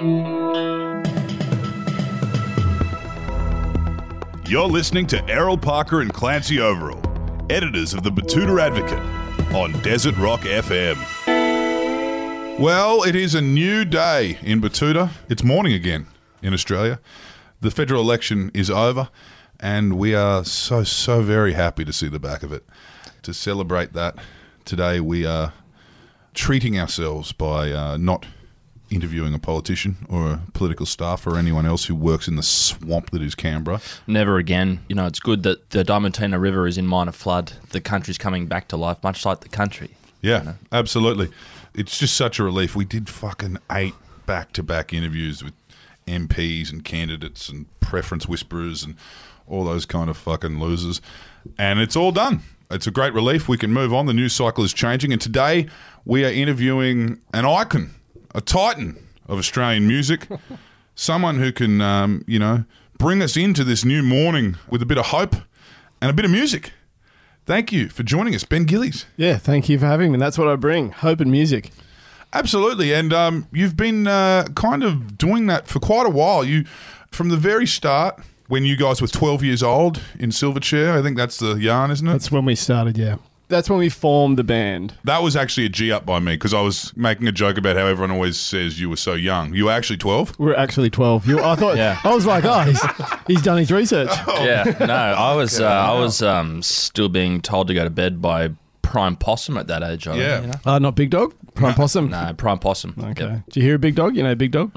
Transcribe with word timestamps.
You're 0.00 1.04
listening 4.66 5.06
to 5.08 5.22
Errol 5.28 5.58
Parker 5.58 6.00
and 6.00 6.10
Clancy 6.10 6.58
Overall, 6.58 7.02
editors 7.50 7.92
of 7.92 8.02
the 8.02 8.08
Betoota 8.08 8.62
Advocate, 8.62 8.98
on 9.54 9.72
Desert 9.82 10.16
Rock 10.16 10.40
FM. 10.40 10.96
Well, 12.58 13.02
it 13.02 13.14
is 13.14 13.34
a 13.34 13.42
new 13.42 13.84
day 13.84 14.38
in 14.40 14.62
Betoota. 14.62 15.10
It's 15.28 15.44
morning 15.44 15.74
again 15.74 16.06
in 16.40 16.54
Australia. 16.54 16.98
The 17.60 17.70
federal 17.70 18.00
election 18.00 18.50
is 18.54 18.70
over, 18.70 19.10
and 19.60 19.98
we 19.98 20.14
are 20.14 20.46
so, 20.46 20.82
so 20.82 21.20
very 21.20 21.52
happy 21.52 21.84
to 21.84 21.92
see 21.92 22.08
the 22.08 22.18
back 22.18 22.42
of 22.42 22.54
it. 22.54 22.64
To 23.24 23.34
celebrate 23.34 23.92
that, 23.92 24.16
today 24.64 25.00
we 25.00 25.26
are 25.26 25.52
treating 26.32 26.80
ourselves 26.80 27.32
by 27.32 27.70
uh, 27.70 27.98
not 27.98 28.24
interviewing 28.90 29.32
a 29.34 29.38
politician 29.38 29.96
or 30.08 30.32
a 30.32 30.42
political 30.52 30.84
staff 30.84 31.26
or 31.26 31.36
anyone 31.36 31.64
else 31.64 31.84
who 31.84 31.94
works 31.94 32.28
in 32.28 32.36
the 32.36 32.42
swamp 32.42 33.10
that 33.10 33.22
is 33.22 33.34
Canberra. 33.34 33.80
Never 34.06 34.36
again. 34.36 34.80
You 34.88 34.96
know, 34.96 35.06
it's 35.06 35.20
good 35.20 35.42
that 35.44 35.70
the 35.70 35.84
Diamantina 35.84 36.40
River 36.40 36.66
is 36.66 36.76
in 36.76 36.86
minor 36.86 37.12
flood. 37.12 37.52
The 37.70 37.80
country's 37.80 38.18
coming 38.18 38.46
back 38.46 38.68
to 38.68 38.76
life, 38.76 38.98
much 39.02 39.24
like 39.24 39.40
the 39.40 39.48
country. 39.48 39.90
Yeah, 40.20 40.54
absolutely. 40.72 41.30
It's 41.74 41.98
just 41.98 42.16
such 42.16 42.38
a 42.38 42.44
relief. 42.44 42.74
We 42.74 42.84
did 42.84 43.08
fucking 43.08 43.58
eight 43.70 43.94
back 44.26 44.52
to 44.52 44.62
back 44.62 44.92
interviews 44.92 45.42
with 45.42 45.54
MPs 46.06 46.70
and 46.70 46.84
candidates 46.84 47.48
and 47.48 47.66
preference 47.80 48.26
whisperers 48.28 48.82
and 48.82 48.96
all 49.46 49.64
those 49.64 49.86
kind 49.86 50.10
of 50.10 50.16
fucking 50.16 50.58
losers. 50.60 51.00
And 51.58 51.80
it's 51.80 51.96
all 51.96 52.12
done. 52.12 52.42
It's 52.70 52.86
a 52.86 52.90
great 52.90 53.12
relief. 53.12 53.48
We 53.48 53.56
can 53.56 53.72
move 53.72 53.92
on. 53.92 54.06
The 54.06 54.14
news 54.14 54.32
cycle 54.32 54.62
is 54.62 54.72
changing. 54.72 55.12
And 55.12 55.20
today 55.20 55.66
we 56.04 56.24
are 56.24 56.30
interviewing 56.30 57.20
an 57.34 57.44
icon, 57.44 57.90
a 58.34 58.40
titan 58.40 58.96
of 59.26 59.38
Australian 59.38 59.86
music, 59.86 60.26
someone 60.94 61.38
who 61.38 61.52
can, 61.52 61.80
um, 61.80 62.24
you 62.26 62.38
know, 62.38 62.64
bring 62.98 63.22
us 63.22 63.36
into 63.36 63.64
this 63.64 63.84
new 63.84 64.02
morning 64.02 64.56
with 64.68 64.82
a 64.82 64.86
bit 64.86 64.98
of 64.98 65.06
hope 65.06 65.34
and 66.00 66.10
a 66.10 66.14
bit 66.14 66.24
of 66.24 66.30
music. 66.30 66.72
Thank 67.46 67.72
you 67.72 67.88
for 67.88 68.02
joining 68.02 68.34
us, 68.34 68.44
Ben 68.44 68.64
Gillies. 68.64 69.06
Yeah, 69.16 69.36
thank 69.38 69.68
you 69.68 69.78
for 69.78 69.86
having 69.86 70.12
me. 70.12 70.18
That's 70.18 70.38
what 70.38 70.48
I 70.48 70.56
bring 70.56 70.92
hope 70.92 71.20
and 71.20 71.30
music. 71.30 71.70
Absolutely, 72.32 72.92
and 72.92 73.12
um, 73.12 73.48
you've 73.50 73.76
been 73.76 74.06
uh, 74.06 74.44
kind 74.54 74.84
of 74.84 75.18
doing 75.18 75.46
that 75.46 75.66
for 75.66 75.80
quite 75.80 76.06
a 76.06 76.10
while. 76.10 76.44
You, 76.44 76.64
from 77.10 77.28
the 77.28 77.36
very 77.36 77.66
start, 77.66 78.20
when 78.46 78.64
you 78.64 78.76
guys 78.76 79.02
were 79.02 79.08
twelve 79.08 79.42
years 79.42 79.64
old 79.64 80.00
in 80.16 80.30
Silverchair, 80.30 80.96
I 80.96 81.02
think 81.02 81.16
that's 81.16 81.38
the 81.38 81.54
yarn, 81.54 81.90
isn't 81.90 82.06
it? 82.06 82.12
That's 82.12 82.30
when 82.30 82.44
we 82.44 82.54
started, 82.54 82.96
yeah. 82.96 83.16
That's 83.50 83.68
when 83.68 83.78
we 83.78 83.88
formed 83.90 84.38
the 84.38 84.44
band. 84.44 84.94
that 85.04 85.22
was 85.22 85.36
actually 85.36 85.66
a 85.66 85.68
G 85.68 85.92
up 85.92 86.06
by 86.06 86.18
me 86.20 86.32
because 86.34 86.54
I 86.54 86.62
was 86.62 86.96
making 86.96 87.26
a 87.28 87.32
joke 87.32 87.58
about 87.58 87.76
how 87.76 87.84
everyone 87.86 88.10
always 88.12 88.38
says 88.38 88.80
you 88.80 88.88
were 88.88 88.96
so 88.96 89.12
young. 89.14 89.52
You 89.54 89.66
were 89.66 89.72
actually 89.72 89.98
twelve. 89.98 90.38
We're 90.38 90.54
actually 90.56 90.88
12. 90.90 91.26
You, 91.26 91.40
I 91.40 91.54
thought, 91.56 91.76
Yeah. 91.76 91.98
I 92.04 92.14
was 92.14 92.24
like, 92.26 92.44
oh, 92.44 92.60
he's, 92.60 92.82
he's 93.26 93.42
done 93.42 93.58
his 93.58 93.70
research. 93.70 94.10
Yeah, 94.40 94.64
no, 94.80 94.94
I 94.94 95.34
was 95.34 95.60
uh, 95.60 95.66
I 95.66 95.98
was 95.98 96.22
um, 96.22 96.62
still 96.62 97.08
being 97.10 97.42
told 97.42 97.68
to 97.68 97.74
go 97.74 97.84
to 97.84 97.90
bed 97.90 98.22
by 98.22 98.50
Prime 98.82 99.16
Possum 99.16 99.56
at 99.58 99.66
that 99.66 99.82
age. 99.82 100.06
I 100.08 100.16
Yeah. 100.16 100.40
you 100.40 100.46
know? 100.48 100.52
Uh, 100.64 100.78
not 100.78 100.94
Big 100.96 101.10
Dog? 101.10 101.34
Prime 101.54 101.74
Possum? 101.74 102.08
No, 102.10 102.32
Prime 102.36 102.58
Possum. 102.58 102.94
Okay. 102.98 103.24
Yep. 103.24 103.44
Did 103.46 103.56
you 103.56 103.62
hear 103.62 103.74
a 103.74 103.78
Big 103.78 103.94
Dog? 103.96 104.16
You 104.16 104.22
know 104.22 104.34
Big 104.34 104.52
Dog? 104.52 104.72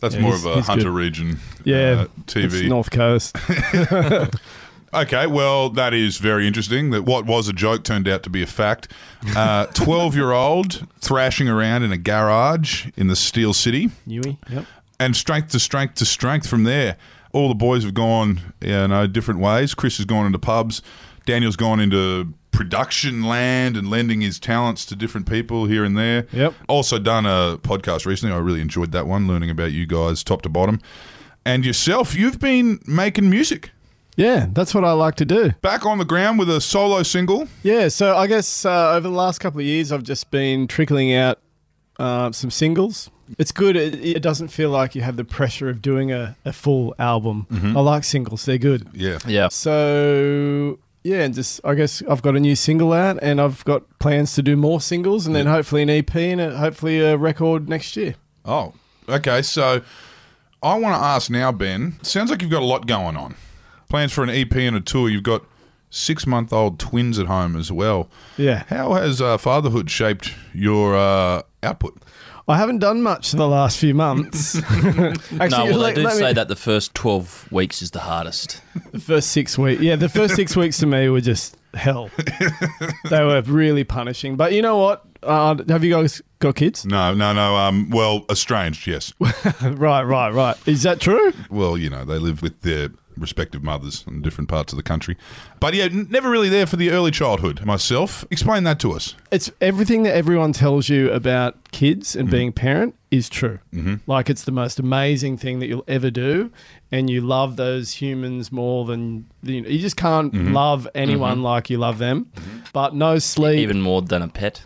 That's 0.00 0.14
Yeah, 0.14 0.20
more 0.20 0.32
he's- 0.32 0.44
of 0.44 0.52
a 0.52 0.54
he's 0.56 0.66
Hunter 0.66 0.84
good. 0.84 0.92
Region 0.94 1.40
Yeah. 1.64 1.76
uh, 1.76 2.06
It's 2.22 2.34
TV. 2.34 2.68
North 2.68 2.90
Coast. 2.90 3.34
Okay, 4.94 5.26
well, 5.26 5.68
that 5.70 5.92
is 5.92 6.16
very 6.18 6.46
interesting. 6.46 6.90
That 6.90 7.02
what 7.02 7.26
was 7.26 7.48
a 7.48 7.52
joke 7.52 7.84
turned 7.84 8.08
out 8.08 8.22
to 8.22 8.30
be 8.30 8.42
a 8.42 8.46
fact. 8.46 8.88
Uh, 9.36 9.66
twelve-year-old 9.74 10.86
thrashing 11.00 11.48
around 11.48 11.82
in 11.82 11.92
a 11.92 11.98
garage 11.98 12.88
in 12.96 13.06
the 13.08 13.16
Steel 13.16 13.52
City. 13.52 13.90
Yui? 14.06 14.38
Yep. 14.50 14.64
and 15.00 15.14
strength 15.16 15.50
to 15.52 15.58
strength 15.60 15.94
to 15.96 16.04
strength 16.06 16.46
from 16.46 16.64
there. 16.64 16.96
All 17.32 17.48
the 17.48 17.54
boys 17.54 17.84
have 17.84 17.92
gone, 17.94 18.40
you 18.60 18.88
know, 18.88 19.06
different 19.06 19.40
ways. 19.40 19.74
Chris 19.74 19.98
has 19.98 20.06
gone 20.06 20.24
into 20.26 20.38
pubs. 20.38 20.80
Daniel's 21.26 21.56
gone 21.56 21.78
into 21.78 22.32
production 22.52 23.22
land 23.22 23.76
and 23.76 23.90
lending 23.90 24.22
his 24.22 24.40
talents 24.40 24.86
to 24.86 24.96
different 24.96 25.28
people 25.28 25.66
here 25.66 25.84
and 25.84 25.96
there. 25.96 26.26
Yep. 26.32 26.54
Also 26.68 26.98
done 26.98 27.26
a 27.26 27.58
podcast 27.58 28.06
recently. 28.06 28.34
I 28.34 28.38
really 28.38 28.62
enjoyed 28.62 28.92
that 28.92 29.06
one, 29.06 29.28
learning 29.28 29.50
about 29.50 29.72
you 29.72 29.84
guys 29.86 30.24
top 30.24 30.40
to 30.42 30.48
bottom. 30.48 30.80
And 31.44 31.64
yourself, 31.66 32.16
you've 32.16 32.40
been 32.40 32.80
making 32.86 33.28
music. 33.30 33.70
Yeah, 34.18 34.46
that's 34.52 34.74
what 34.74 34.84
I 34.84 34.92
like 34.92 35.14
to 35.16 35.24
do. 35.24 35.52
Back 35.62 35.86
on 35.86 35.98
the 35.98 36.04
ground 36.04 36.40
with 36.40 36.50
a 36.50 36.60
solo 36.60 37.04
single. 37.04 37.46
Yeah, 37.62 37.86
so 37.86 38.16
I 38.16 38.26
guess 38.26 38.64
uh, 38.64 38.90
over 38.90 39.08
the 39.08 39.14
last 39.14 39.38
couple 39.38 39.60
of 39.60 39.66
years, 39.66 39.92
I've 39.92 40.02
just 40.02 40.32
been 40.32 40.66
trickling 40.66 41.14
out 41.14 41.38
uh, 42.00 42.32
some 42.32 42.50
singles. 42.50 43.10
It's 43.38 43.52
good. 43.52 43.76
It, 43.76 43.94
it 43.94 44.20
doesn't 44.20 44.48
feel 44.48 44.70
like 44.70 44.96
you 44.96 45.02
have 45.02 45.16
the 45.16 45.24
pressure 45.24 45.68
of 45.68 45.80
doing 45.80 46.10
a, 46.10 46.36
a 46.44 46.52
full 46.52 46.96
album. 46.98 47.46
I 47.50 47.80
like 47.80 48.02
singles, 48.02 48.44
they're 48.44 48.58
good. 48.58 48.88
Yeah. 48.92 49.18
Yeah. 49.24 49.48
So 49.48 50.80
yeah, 51.04 51.20
and 51.20 51.32
just 51.32 51.60
I 51.64 51.76
guess 51.76 52.02
I've 52.10 52.22
got 52.22 52.34
a 52.34 52.40
new 52.40 52.56
single 52.56 52.92
out, 52.92 53.20
and 53.22 53.40
I've 53.40 53.64
got 53.64 53.98
plans 54.00 54.34
to 54.34 54.42
do 54.42 54.56
more 54.56 54.80
singles, 54.80 55.28
and 55.28 55.36
then 55.36 55.46
hopefully 55.46 55.82
an 55.82 55.90
EP 55.90 56.16
and 56.16 56.40
a, 56.40 56.56
hopefully 56.56 56.98
a 57.00 57.16
record 57.16 57.68
next 57.68 57.96
year. 57.96 58.16
Oh, 58.44 58.74
okay. 59.08 59.42
So 59.42 59.82
I 60.60 60.76
want 60.76 60.96
to 60.96 61.00
ask 61.00 61.30
now, 61.30 61.52
Ben. 61.52 61.98
Sounds 62.02 62.30
like 62.30 62.42
you've 62.42 62.50
got 62.50 62.62
a 62.62 62.66
lot 62.66 62.88
going 62.88 63.16
on. 63.16 63.36
Plans 63.88 64.12
for 64.12 64.22
an 64.22 64.30
EP 64.30 64.54
and 64.56 64.76
a 64.76 64.80
tour. 64.80 65.08
You've 65.08 65.22
got 65.22 65.44
six 65.90 66.26
month 66.26 66.52
old 66.52 66.78
twins 66.78 67.18
at 67.18 67.26
home 67.26 67.56
as 67.56 67.72
well. 67.72 68.08
Yeah, 68.36 68.64
How 68.68 68.92
has 68.94 69.20
uh, 69.22 69.38
fatherhood 69.38 69.90
shaped 69.90 70.34
your 70.52 70.96
uh, 70.96 71.42
output? 71.62 72.02
I 72.46 72.56
haven't 72.56 72.78
done 72.78 73.02
much 73.02 73.32
in 73.34 73.38
the 73.38 73.48
last 73.48 73.78
few 73.78 73.92
months. 73.94 74.56
Actually, 74.72 75.48
no, 75.48 75.64
well, 75.64 75.76
let- 75.78 75.94
they 75.94 76.00
do 76.02 76.06
let 76.06 76.14
me- 76.16 76.20
say 76.22 76.32
that 76.32 76.48
the 76.48 76.56
first 76.56 76.94
12 76.94 77.50
weeks 77.52 77.82
is 77.82 77.90
the 77.90 78.00
hardest. 78.00 78.62
the 78.92 79.00
first 79.00 79.30
six 79.32 79.58
weeks. 79.58 79.82
Yeah, 79.82 79.96
the 79.96 80.08
first 80.08 80.34
six 80.34 80.56
weeks 80.56 80.78
to 80.78 80.86
me 80.86 81.08
were 81.10 81.20
just 81.20 81.56
hell. 81.74 82.10
they 83.10 83.22
were 83.24 83.42
really 83.42 83.84
punishing. 83.84 84.36
But 84.36 84.52
you 84.52 84.62
know 84.62 84.78
what? 84.78 85.04
Uh, 85.22 85.56
have 85.68 85.82
you 85.84 85.92
guys 85.92 86.22
got 86.38 86.54
kids? 86.54 86.86
No, 86.86 87.12
no, 87.12 87.32
no. 87.34 87.56
Um, 87.56 87.90
well, 87.90 88.24
estranged, 88.30 88.86
yes. 88.86 89.12
right, 89.62 90.02
right, 90.02 90.30
right. 90.30 90.56
Is 90.68 90.84
that 90.84 91.00
true? 91.00 91.32
well, 91.50 91.76
you 91.76 91.90
know, 91.90 92.04
they 92.04 92.18
live 92.18 92.40
with 92.40 92.62
their 92.62 92.88
respective 93.20 93.62
mothers 93.62 94.04
in 94.06 94.22
different 94.22 94.48
parts 94.48 94.72
of 94.72 94.76
the 94.76 94.82
country. 94.82 95.16
But 95.60 95.74
yeah, 95.74 95.84
n- 95.84 96.08
never 96.10 96.30
really 96.30 96.48
there 96.48 96.66
for 96.66 96.76
the 96.76 96.90
early 96.90 97.10
childhood 97.10 97.64
myself. 97.64 98.24
Explain 98.30 98.64
that 98.64 98.78
to 98.80 98.92
us. 98.92 99.14
It's 99.30 99.50
everything 99.60 100.02
that 100.04 100.14
everyone 100.14 100.52
tells 100.52 100.88
you 100.88 101.10
about 101.12 101.56
kids 101.72 102.16
and 102.16 102.28
mm-hmm. 102.28 102.36
being 102.36 102.48
a 102.48 102.52
parent 102.52 102.94
is 103.10 103.28
true. 103.28 103.58
Mm-hmm. 103.72 103.96
Like 104.06 104.28
it's 104.28 104.44
the 104.44 104.52
most 104.52 104.78
amazing 104.78 105.38
thing 105.38 105.60
that 105.60 105.66
you'll 105.66 105.84
ever 105.88 106.10
do, 106.10 106.50
and 106.92 107.08
you 107.08 107.20
love 107.20 107.56
those 107.56 107.92
humans 107.94 108.52
more 108.52 108.84
than 108.84 109.26
you, 109.42 109.62
know, 109.62 109.68
you 109.68 109.78
just 109.78 109.96
can't 109.96 110.32
mm-hmm. 110.32 110.52
love 110.52 110.86
anyone 110.94 111.36
mm-hmm. 111.36 111.44
like 111.44 111.70
you 111.70 111.78
love 111.78 111.98
them. 111.98 112.30
But 112.72 112.94
no 112.94 113.18
sleep, 113.18 113.58
Even 113.60 113.80
more 113.80 114.02
than 114.02 114.22
a 114.22 114.28
pet 114.28 114.62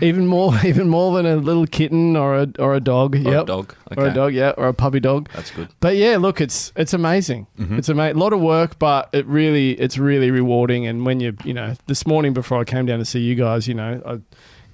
even 0.00 0.26
more, 0.26 0.52
even 0.64 0.88
more 0.88 1.16
than 1.16 1.26
a 1.26 1.36
little 1.36 1.66
kitten 1.66 2.16
or 2.16 2.36
a 2.36 2.48
or 2.58 2.74
a 2.74 2.80
dog. 2.80 3.14
or 3.16 3.18
yep. 3.18 3.42
a 3.42 3.46
dog. 3.46 3.74
Okay. 3.92 4.02
Or 4.02 4.06
a 4.06 4.14
dog, 4.14 4.34
yeah, 4.34 4.52
or 4.56 4.68
a 4.68 4.74
puppy 4.74 5.00
dog. 5.00 5.28
That's 5.34 5.50
good. 5.50 5.68
But 5.80 5.96
yeah, 5.96 6.16
look, 6.16 6.40
it's 6.40 6.72
it's 6.76 6.92
amazing. 6.92 7.46
Mm-hmm. 7.58 7.78
It's 7.78 7.88
a 7.88 7.92
ama- 7.92 8.14
lot 8.14 8.32
of 8.32 8.40
work, 8.40 8.78
but 8.78 9.08
it 9.12 9.26
really 9.26 9.72
it's 9.72 9.98
really 9.98 10.30
rewarding. 10.30 10.86
And 10.86 11.04
when 11.06 11.20
you 11.20 11.36
you 11.44 11.54
know 11.54 11.74
this 11.86 12.06
morning 12.06 12.32
before 12.32 12.60
I 12.60 12.64
came 12.64 12.86
down 12.86 12.98
to 12.98 13.04
see 13.04 13.20
you 13.20 13.34
guys, 13.34 13.68
you 13.68 13.74
know, 13.74 14.02
I 14.06 14.20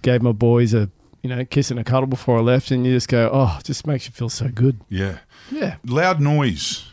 gave 0.02 0.22
my 0.22 0.32
boys 0.32 0.74
a 0.74 0.90
you 1.22 1.28
know 1.28 1.44
kiss 1.44 1.70
and 1.70 1.78
a 1.78 1.84
cuddle 1.84 2.06
before 2.06 2.38
I 2.38 2.40
left, 2.42 2.70
and 2.70 2.86
you 2.86 2.92
just 2.92 3.08
go, 3.08 3.30
oh, 3.32 3.56
it 3.60 3.64
just 3.64 3.86
makes 3.86 4.06
you 4.06 4.12
feel 4.12 4.28
so 4.30 4.48
good. 4.48 4.80
Yeah. 4.88 5.18
Yeah, 5.50 5.76
Loud 5.84 6.20
noise. 6.20 6.86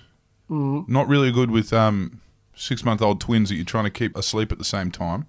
Not 0.50 1.08
really 1.08 1.32
good 1.32 1.52
with 1.52 1.74
um, 1.74 2.22
six 2.60 2.84
month 2.84 3.02
old 3.02 3.22
twins 3.22 3.50
that 3.50 3.56
you're 3.56 3.64
trying 3.66 3.84
to 3.84 3.90
keep 3.92 4.16
asleep 4.18 4.52
at 4.52 4.58
the 4.58 4.64
same 4.66 4.90
time. 4.92 5.26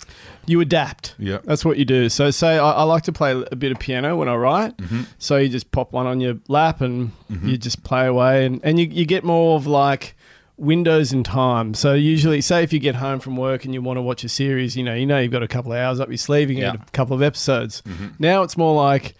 you 0.46 0.60
adapt. 0.60 1.14
Yeah. 1.18 1.38
That's 1.44 1.64
what 1.64 1.76
you 1.76 1.84
do. 1.84 2.08
So, 2.08 2.30
say 2.30 2.58
I, 2.58 2.70
I 2.70 2.82
like 2.84 3.02
to 3.04 3.12
play 3.12 3.32
a 3.52 3.54
bit 3.54 3.70
of 3.70 3.78
piano 3.78 4.16
when 4.16 4.28
I 4.28 4.34
write. 4.36 4.76
Mm-hmm. 4.78 5.02
So 5.18 5.36
you 5.36 5.48
just 5.48 5.70
pop 5.70 5.92
one 5.92 6.06
on 6.06 6.20
your 6.20 6.36
lap 6.48 6.80
and 6.80 7.12
mm-hmm. 7.30 7.48
you 7.48 7.58
just 7.58 7.84
play 7.84 8.06
away, 8.06 8.46
and, 8.46 8.60
and 8.64 8.78
you, 8.80 8.86
you 8.86 9.04
get 9.04 9.24
more 9.24 9.56
of 9.56 9.66
like 9.66 10.16
windows 10.56 11.12
in 11.12 11.22
time. 11.22 11.74
So 11.74 11.94
usually, 11.94 12.40
say 12.40 12.62
if 12.62 12.72
you 12.72 12.78
get 12.78 12.94
home 12.96 13.20
from 13.20 13.36
work 13.36 13.64
and 13.64 13.74
you 13.74 13.82
want 13.82 13.98
to 13.98 14.02
watch 14.02 14.24
a 14.24 14.28
series, 14.28 14.76
you 14.76 14.82
know, 14.82 14.94
you 14.94 15.06
know 15.06 15.18
you've 15.18 15.30
got 15.32 15.42
a 15.42 15.48
couple 15.48 15.72
of 15.72 15.78
hours 15.78 16.00
up 16.00 16.08
your 16.08 16.16
sleeve, 16.18 16.48
you 16.50 16.56
can 16.56 16.64
Yeah. 16.64 16.72
get 16.76 16.88
a 16.88 16.92
couple 16.92 17.14
of 17.14 17.22
episodes. 17.22 17.82
Mm-hmm. 17.82 18.06
Now 18.18 18.42
it's 18.42 18.56
more 18.56 18.74
like 18.74 19.14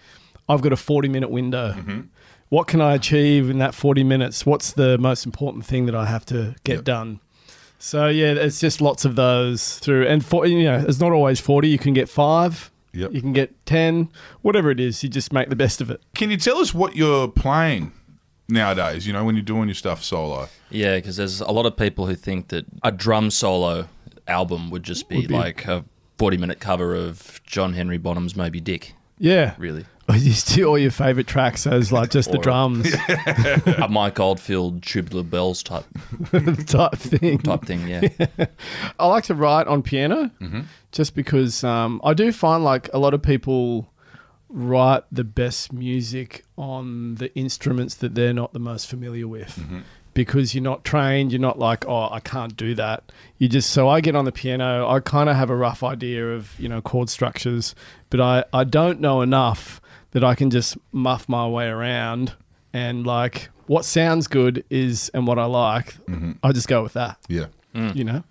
I've 0.49 0.62
got 0.62 0.72
a 0.72 0.76
forty 0.76 1.08
minute 1.08 1.31
window. 1.31 1.72
Mm-hmm. 1.76 2.00
What 2.49 2.66
can 2.66 2.81
I 2.81 2.94
achieve 2.94 3.50
in 3.50 3.58
that 3.58 3.75
forty 3.75 4.02
minutes? 4.02 4.46
What's 4.46 4.72
the 4.72 4.96
most 4.99 5.26
important 5.26 5.66
thing 5.66 5.84
that 5.87 5.94
I 5.94 6.06
have 6.06 6.25
to 6.26 6.56
get 6.64 6.76
Yep. 6.76 6.84
done? 6.84 7.20
So 7.78 8.08
yeah, 8.08 8.32
it's 8.32 8.60
just 8.60 8.80
lots 8.80 9.04
of 9.04 9.14
those 9.16 9.78
through, 9.78 10.06
and 10.06 10.25
for 10.25 10.46
you 10.46 10.64
know, 10.64 10.84
it's 10.86 11.00
not 11.00 11.12
always 11.12 11.40
forty. 11.40 11.69
You 11.69 11.78
can 11.78 11.94
get 11.94 12.08
five, 12.08 12.70
Yep. 12.92 13.12
you 13.12 13.20
can 13.20 13.32
get 13.32 13.54
ten, 13.66 14.08
whatever 14.42 14.70
it 14.70 14.80
is. 14.80 15.02
You 15.02 15.08
just 15.08 15.32
make 15.32 15.48
the 15.48 15.56
best 15.56 15.80
of 15.80 15.90
it. 15.90 16.00
Can 16.14 16.30
you 16.30 16.36
tell 16.36 16.58
us 16.58 16.75
what 16.75 16.96
you're 16.96 17.28
playing 17.28 17.92
nowadays, 18.48 19.06
you 19.06 19.12
know, 19.12 19.25
when 19.25 19.36
you're 19.36 19.44
doing 19.44 19.69
your 19.69 19.75
stuff 19.76 20.02
solo? 20.02 20.48
Yeah, 20.70 20.96
because 20.96 21.16
there's 21.16 21.40
a 21.40 21.50
lot 21.52 21.66
of 21.66 21.76
people 21.76 22.06
who 22.06 22.14
think 22.16 22.48
that 22.48 22.64
a 22.82 22.90
drum 22.90 23.30
solo 23.30 23.88
album 24.26 24.70
would 24.70 24.82
just 24.82 25.08
be, 25.08 25.19
Would 25.19 25.28
be- 25.28 25.34
like 25.34 25.66
a 25.66 25.84
40 26.19 26.36
minute 26.36 26.58
cover 26.60 26.94
of 26.96 27.40
John 27.46 27.72
Henry 27.74 27.96
Bonham's 27.98 28.34
"Moby 28.36 28.60
Dick, 28.60 28.94
Yeah, 29.19 29.54
really. 29.56 29.84
you 30.16 30.32
steal 30.32 30.69
all 30.69 30.78
your 30.78 30.90
favorite 30.90 31.26
tracks 31.26 31.66
as 31.66 31.93
like 31.93 32.10
just 32.10 32.31
the 32.32 32.38
Or- 32.38 32.43
drums 32.43 32.93
a 33.78 33.88
Mike 33.90 34.19
Oldfield 34.19 34.82
tubular 34.82 35.22
bells 35.22 35.62
type 35.62 35.84
type 36.66 36.94
thing. 36.94 37.38
type 37.38 37.64
thing. 37.64 37.87
Yeah. 37.88 38.08
I 38.99 39.06
like 39.06 39.25
to 39.25 39.34
write 39.34 39.66
on 39.66 39.82
piano 39.82 40.31
just 40.93 41.14
because 41.14 41.62
um, 41.64 42.00
I 42.05 42.14
do 42.14 42.32
find 42.32 42.64
like 42.64 42.88
a 42.94 42.99
lot 42.99 43.12
of 43.14 43.22
people 43.22 43.90
write 44.49 45.02
the 45.12 45.25
best 45.25 45.72
music 45.75 46.44
on 46.56 47.16
the 47.16 47.34
instruments 47.37 47.94
that 47.96 48.14
they're 48.14 48.32
not 48.32 48.52
the 48.55 48.58
most 48.58 48.88
familiar 48.88 49.28
with. 49.28 49.62
Because 50.14 50.52
you're 50.52 50.64
not 50.64 50.84
trained, 50.84 51.31
you're 51.32 51.40
not 51.40 51.60
like, 51.60 51.87
oh, 51.87 52.08
I 52.10 52.19
can't 52.19 52.56
do 52.56 52.75
that. 52.75 53.12
You 53.37 53.46
just 53.49 53.70
so 53.70 53.88
I 53.88 54.00
get 54.00 54.16
on 54.16 54.25
the 54.25 54.32
piano, 54.32 54.88
I 54.88 54.99
kind 54.99 55.28
of 55.28 55.37
have 55.37 55.49
a 55.50 55.55
rough 55.55 55.84
idea 55.84 56.32
of 56.34 56.58
you 56.58 56.69
know 56.69 56.81
chord 56.81 57.08
structures, 57.08 57.75
but 58.10 58.20
I 58.20 58.44
I 58.52 58.64
don't 58.64 59.00
know 59.00 59.20
enough 59.20 59.81
that 60.12 60.25
I 60.25 60.34
can 60.34 60.50
just 60.50 60.76
muff 60.93 61.28
my 61.28 61.46
way 61.46 61.66
around 61.66 62.34
and 62.72 63.06
like 63.06 63.50
what 63.66 63.84
sounds 63.84 64.26
good 64.26 64.64
is 64.70 65.10
and 65.14 65.26
what 65.26 65.38
I 65.38 65.44
like. 65.44 65.96
I 66.43 66.52
just 66.52 66.69
go 66.69 66.82
with 66.82 66.94
that, 66.94 67.19
Yeah. 67.28 67.46
you 67.75 68.05
know. 68.05 68.25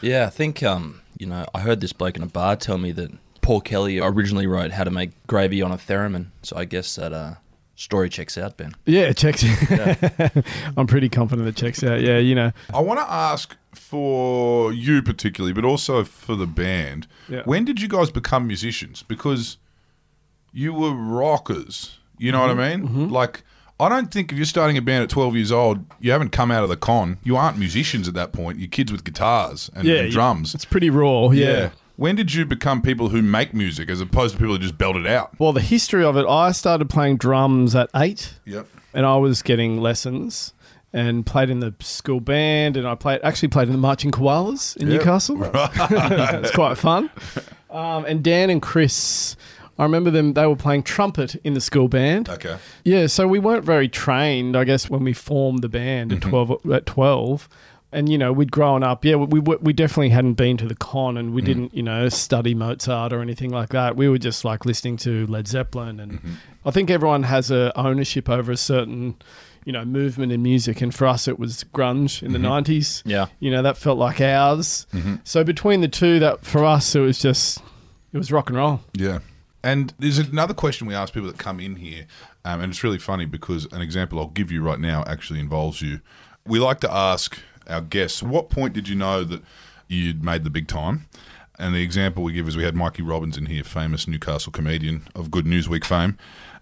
Yeah, 0.00 0.26
I 0.26 0.30
think 0.30 0.62
um, 0.62 1.00
you 1.18 1.26
know, 1.26 1.46
I 1.54 1.60
heard 1.60 1.80
this 1.80 1.92
bloke 1.92 2.16
in 2.16 2.22
a 2.22 2.26
bar 2.26 2.56
tell 2.56 2.78
me 2.78 2.92
that 2.92 3.10
Paul 3.42 3.60
Kelly 3.60 3.98
originally 4.00 4.46
wrote 4.46 4.70
how 4.72 4.84
to 4.84 4.90
make 4.90 5.10
gravy 5.26 5.60
on 5.62 5.70
a 5.72 5.76
theremin. 5.76 6.26
So 6.42 6.56
I 6.56 6.64
guess 6.64 6.94
that 6.96 7.12
uh, 7.12 7.34
story 7.76 8.08
checks 8.08 8.38
out, 8.38 8.56
Ben. 8.56 8.74
Yeah, 8.86 9.02
it 9.02 9.16
checks. 9.18 9.44
I'm 10.76 10.86
pretty 10.86 11.08
confident 11.08 11.48
it 11.48 11.56
checks 11.56 11.82
out. 11.84 12.00
Yeah, 12.00 12.18
you 12.18 12.34
know. 12.34 12.52
I 12.72 12.80
want 12.80 13.00
to 13.00 13.10
ask 13.10 13.56
for 13.72 14.72
you 14.72 15.02
particularly, 15.02 15.52
but 15.52 15.64
also 15.64 16.04
for 16.04 16.36
the 16.36 16.46
band. 16.46 17.06
Yeah. 17.28 17.42
When 17.44 17.64
did 17.64 17.80
you 17.80 17.88
guys 17.88 18.10
become 18.10 18.46
musicians? 18.46 19.02
Because 19.02 19.58
you 20.54 20.72
were 20.72 20.92
rockers. 20.94 21.98
You 22.16 22.32
know 22.32 22.38
Mm-hmm. 22.46 22.56
what 22.56 22.64
I 22.64 22.76
mean? 22.76 23.08
Like, 23.10 23.42
I 23.80 23.88
don't 23.88 24.10
think 24.12 24.30
if 24.30 24.38
you're 24.38 24.44
starting 24.46 24.78
a 24.78 24.82
band 24.82 25.02
at 25.02 25.10
12 25.10 25.34
years 25.34 25.50
old, 25.52 25.84
you 26.00 26.12
haven't 26.12 26.30
come 26.30 26.50
out 26.52 26.62
of 26.62 26.68
the 26.68 26.76
con. 26.76 27.18
You 27.24 27.36
aren't 27.36 27.58
musicians 27.58 28.06
at 28.06 28.14
that 28.14 28.32
point. 28.32 28.58
You're 28.60 28.68
kids 28.68 28.92
with 28.92 29.02
guitars 29.04 29.68
and, 29.74 29.86
and 29.88 30.12
drums. 30.12 30.54
It's 30.54 30.64
pretty 30.64 30.90
raw. 30.90 31.30
Yeah. 31.30 31.70
When 31.96 32.14
did 32.16 32.32
you 32.34 32.44
become 32.46 32.82
people 32.82 33.08
who 33.08 33.20
make 33.22 33.52
music 33.52 33.88
as 33.90 34.00
opposed 34.00 34.34
to 34.34 34.38
people 34.38 34.54
who 34.54 34.60
just 34.60 34.78
belt 34.78 34.96
it 34.96 35.06
out? 35.06 35.38
Well, 35.40 35.52
the 35.52 35.60
history 35.60 36.04
of 36.04 36.16
it, 36.16 36.24
I 36.26 36.52
started 36.52 36.88
playing 36.88 37.16
drums 37.18 37.74
at 37.76 37.90
eight, 37.96 38.34
Yep. 38.46 38.66
and 38.94 39.04
I 39.06 39.16
was 39.16 39.42
getting 39.42 39.78
lessons 39.80 40.52
and 40.92 41.26
played 41.26 41.50
in 41.50 41.58
the 41.60 41.74
school 41.80 42.20
band, 42.20 42.76
and 42.76 42.86
I 42.86 42.94
played 42.94 43.20
actually 43.24 43.48
played 43.48 43.66
in 43.68 43.72
the 43.72 43.78
marching 43.78 44.12
koalas 44.12 44.76
in 44.76 44.86
Yeah. 44.88 44.98
Newcastle. 44.98 45.38
it's 45.52 46.50
quite 46.52 46.78
fun. 46.78 47.10
Um, 47.70 48.04
and 48.06 48.22
Dan 48.22 48.50
and 48.50 48.62
Chris, 48.62 49.36
I 49.78 49.82
remember 49.82 50.10
them. 50.10 50.34
They 50.34 50.46
were 50.46 50.56
playing 50.56 50.84
trumpet 50.84 51.34
in 51.44 51.54
the 51.54 51.60
school 51.60 51.88
band. 51.88 52.28
Okay. 52.28 52.58
Yeah, 52.84 53.06
so 53.06 53.26
we 53.26 53.38
weren't 53.38 53.64
very 53.64 53.88
trained, 53.88 54.56
I 54.56 54.64
guess, 54.64 54.88
when 54.88 55.04
we 55.04 55.12
formed 55.12 55.62
the 55.62 55.68
band 55.68 56.12
at 56.12 56.20
mm-hmm. 56.20 56.30
twelve. 56.30 56.66
At 56.72 56.86
twelve, 56.86 57.48
and 57.90 58.08
you 58.08 58.16
know, 58.16 58.32
we'd 58.32 58.52
grown 58.52 58.82
up. 58.82 59.04
Yeah, 59.04 59.16
we 59.16 59.40
we, 59.40 59.56
we 59.56 59.72
definitely 59.72 60.10
hadn't 60.10 60.34
been 60.34 60.56
to 60.58 60.66
the 60.66 60.74
con, 60.74 61.16
and 61.16 61.34
we 61.34 61.42
mm. 61.42 61.46
didn't, 61.46 61.74
you 61.74 61.82
know, 61.82 62.08
study 62.08 62.54
Mozart 62.54 63.12
or 63.12 63.20
anything 63.20 63.50
like 63.50 63.70
that. 63.70 63.96
We 63.96 64.08
were 64.08 64.18
just 64.18 64.44
like 64.44 64.64
listening 64.64 64.96
to 64.98 65.26
Led 65.26 65.48
Zeppelin, 65.48 65.98
and 66.00 66.12
mm-hmm. 66.12 66.32
I 66.64 66.70
think 66.70 66.90
everyone 66.90 67.24
has 67.24 67.50
a 67.50 67.72
ownership 67.76 68.28
over 68.28 68.52
a 68.52 68.56
certain, 68.56 69.16
you 69.64 69.72
know, 69.72 69.84
movement 69.84 70.30
in 70.32 70.42
music. 70.42 70.80
And 70.82 70.94
for 70.94 71.06
us, 71.06 71.26
it 71.26 71.38
was 71.38 71.64
grunge 71.74 72.22
in 72.22 72.32
the 72.32 72.38
mm-hmm. 72.38 72.48
nineties. 72.48 73.02
Yeah. 73.04 73.26
you 73.40 73.50
know, 73.50 73.62
that 73.62 73.76
felt 73.76 73.98
like 73.98 74.20
ours. 74.20 74.86
So 75.24 75.42
between 75.42 75.80
the 75.80 75.88
two, 75.88 76.20
that 76.20 76.44
for 76.44 76.64
us, 76.64 76.94
it 76.94 77.00
was 77.00 77.18
just, 77.18 77.62
it 78.12 78.18
was 78.18 78.30
rock 78.30 78.50
and 78.50 78.56
roll. 78.56 78.80
Yeah. 78.94 79.18
And 79.64 79.94
there's 79.98 80.18
another 80.18 80.52
question 80.52 80.86
we 80.86 80.94
ask 80.94 81.14
people 81.14 81.28
that 81.28 81.38
come 81.38 81.58
in 81.58 81.76
here, 81.76 82.04
um, 82.44 82.60
and 82.60 82.70
it's 82.70 82.84
really 82.84 82.98
funny 82.98 83.24
because 83.24 83.64
an 83.72 83.80
example 83.80 84.18
I'll 84.18 84.26
give 84.26 84.52
you 84.52 84.62
right 84.62 84.78
now 84.78 85.02
actually 85.06 85.40
involves 85.40 85.80
you. 85.80 86.00
We 86.46 86.58
like 86.58 86.80
to 86.80 86.92
ask 86.92 87.38
our 87.66 87.80
guests, 87.80 88.22
what 88.22 88.50
point 88.50 88.74
did 88.74 88.88
you 88.88 88.94
know 88.94 89.24
that 89.24 89.40
you'd 89.88 90.22
made 90.22 90.44
the 90.44 90.50
big 90.50 90.68
time? 90.68 91.06
And 91.58 91.74
the 91.74 91.82
example 91.82 92.22
we 92.22 92.34
give 92.34 92.46
is 92.46 92.58
we 92.58 92.64
had 92.64 92.76
Mikey 92.76 93.02
Robins 93.02 93.38
in 93.38 93.46
here, 93.46 93.64
famous 93.64 94.06
Newcastle 94.06 94.52
comedian 94.52 95.08
of 95.14 95.30
Good 95.30 95.46
News 95.46 95.66
Week 95.66 95.86
fame. 95.86 96.18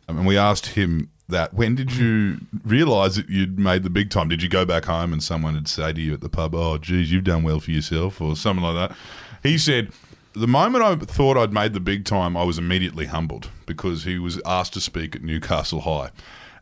Um, 0.09 0.19
and 0.19 0.27
we 0.27 0.39
asked 0.39 0.67
him 0.67 1.11
that 1.29 1.55
when 1.55 1.75
did 1.75 1.97
you 1.97 2.39
realise 2.65 3.17
that 3.17 3.29
you'd 3.29 3.59
made 3.59 3.83
the 3.83 3.91
big 3.91 4.11
time? 4.11 4.29
Did 4.29 4.45
you 4.45 4.49
go 4.49 4.65
back 4.65 4.85
home 4.85 5.13
and 5.13 5.21
someone 5.21 5.55
would 5.55 5.67
say 5.67 5.93
to 5.93 6.01
you 6.01 6.15
at 6.15 6.21
the 6.21 6.29
pub, 6.29 6.55
oh, 6.55 6.79
geez, 6.79 7.11
you've 7.11 7.25
done 7.25 7.43
well 7.43 7.59
for 7.59 7.73
yourself, 7.73 8.21
or 8.21 8.37
something 8.37 8.65
like 8.65 8.91
that? 8.91 8.97
He 9.43 9.59
said, 9.59 9.91
the 10.35 10.47
moment 10.47 10.85
I 10.85 10.97
thought 10.97 11.37
I'd 11.37 11.53
made 11.53 11.73
the 11.73 11.81
big 11.81 12.05
time, 12.05 12.37
I 12.37 12.45
was 12.45 12.59
immediately 12.59 13.07
humbled 13.07 13.51
because 13.67 14.05
he 14.05 14.19
was 14.19 14.41
asked 14.45 14.75
to 14.75 14.81
speak 14.81 15.17
at 15.17 15.23
Newcastle 15.23 15.81
High. 15.83 16.11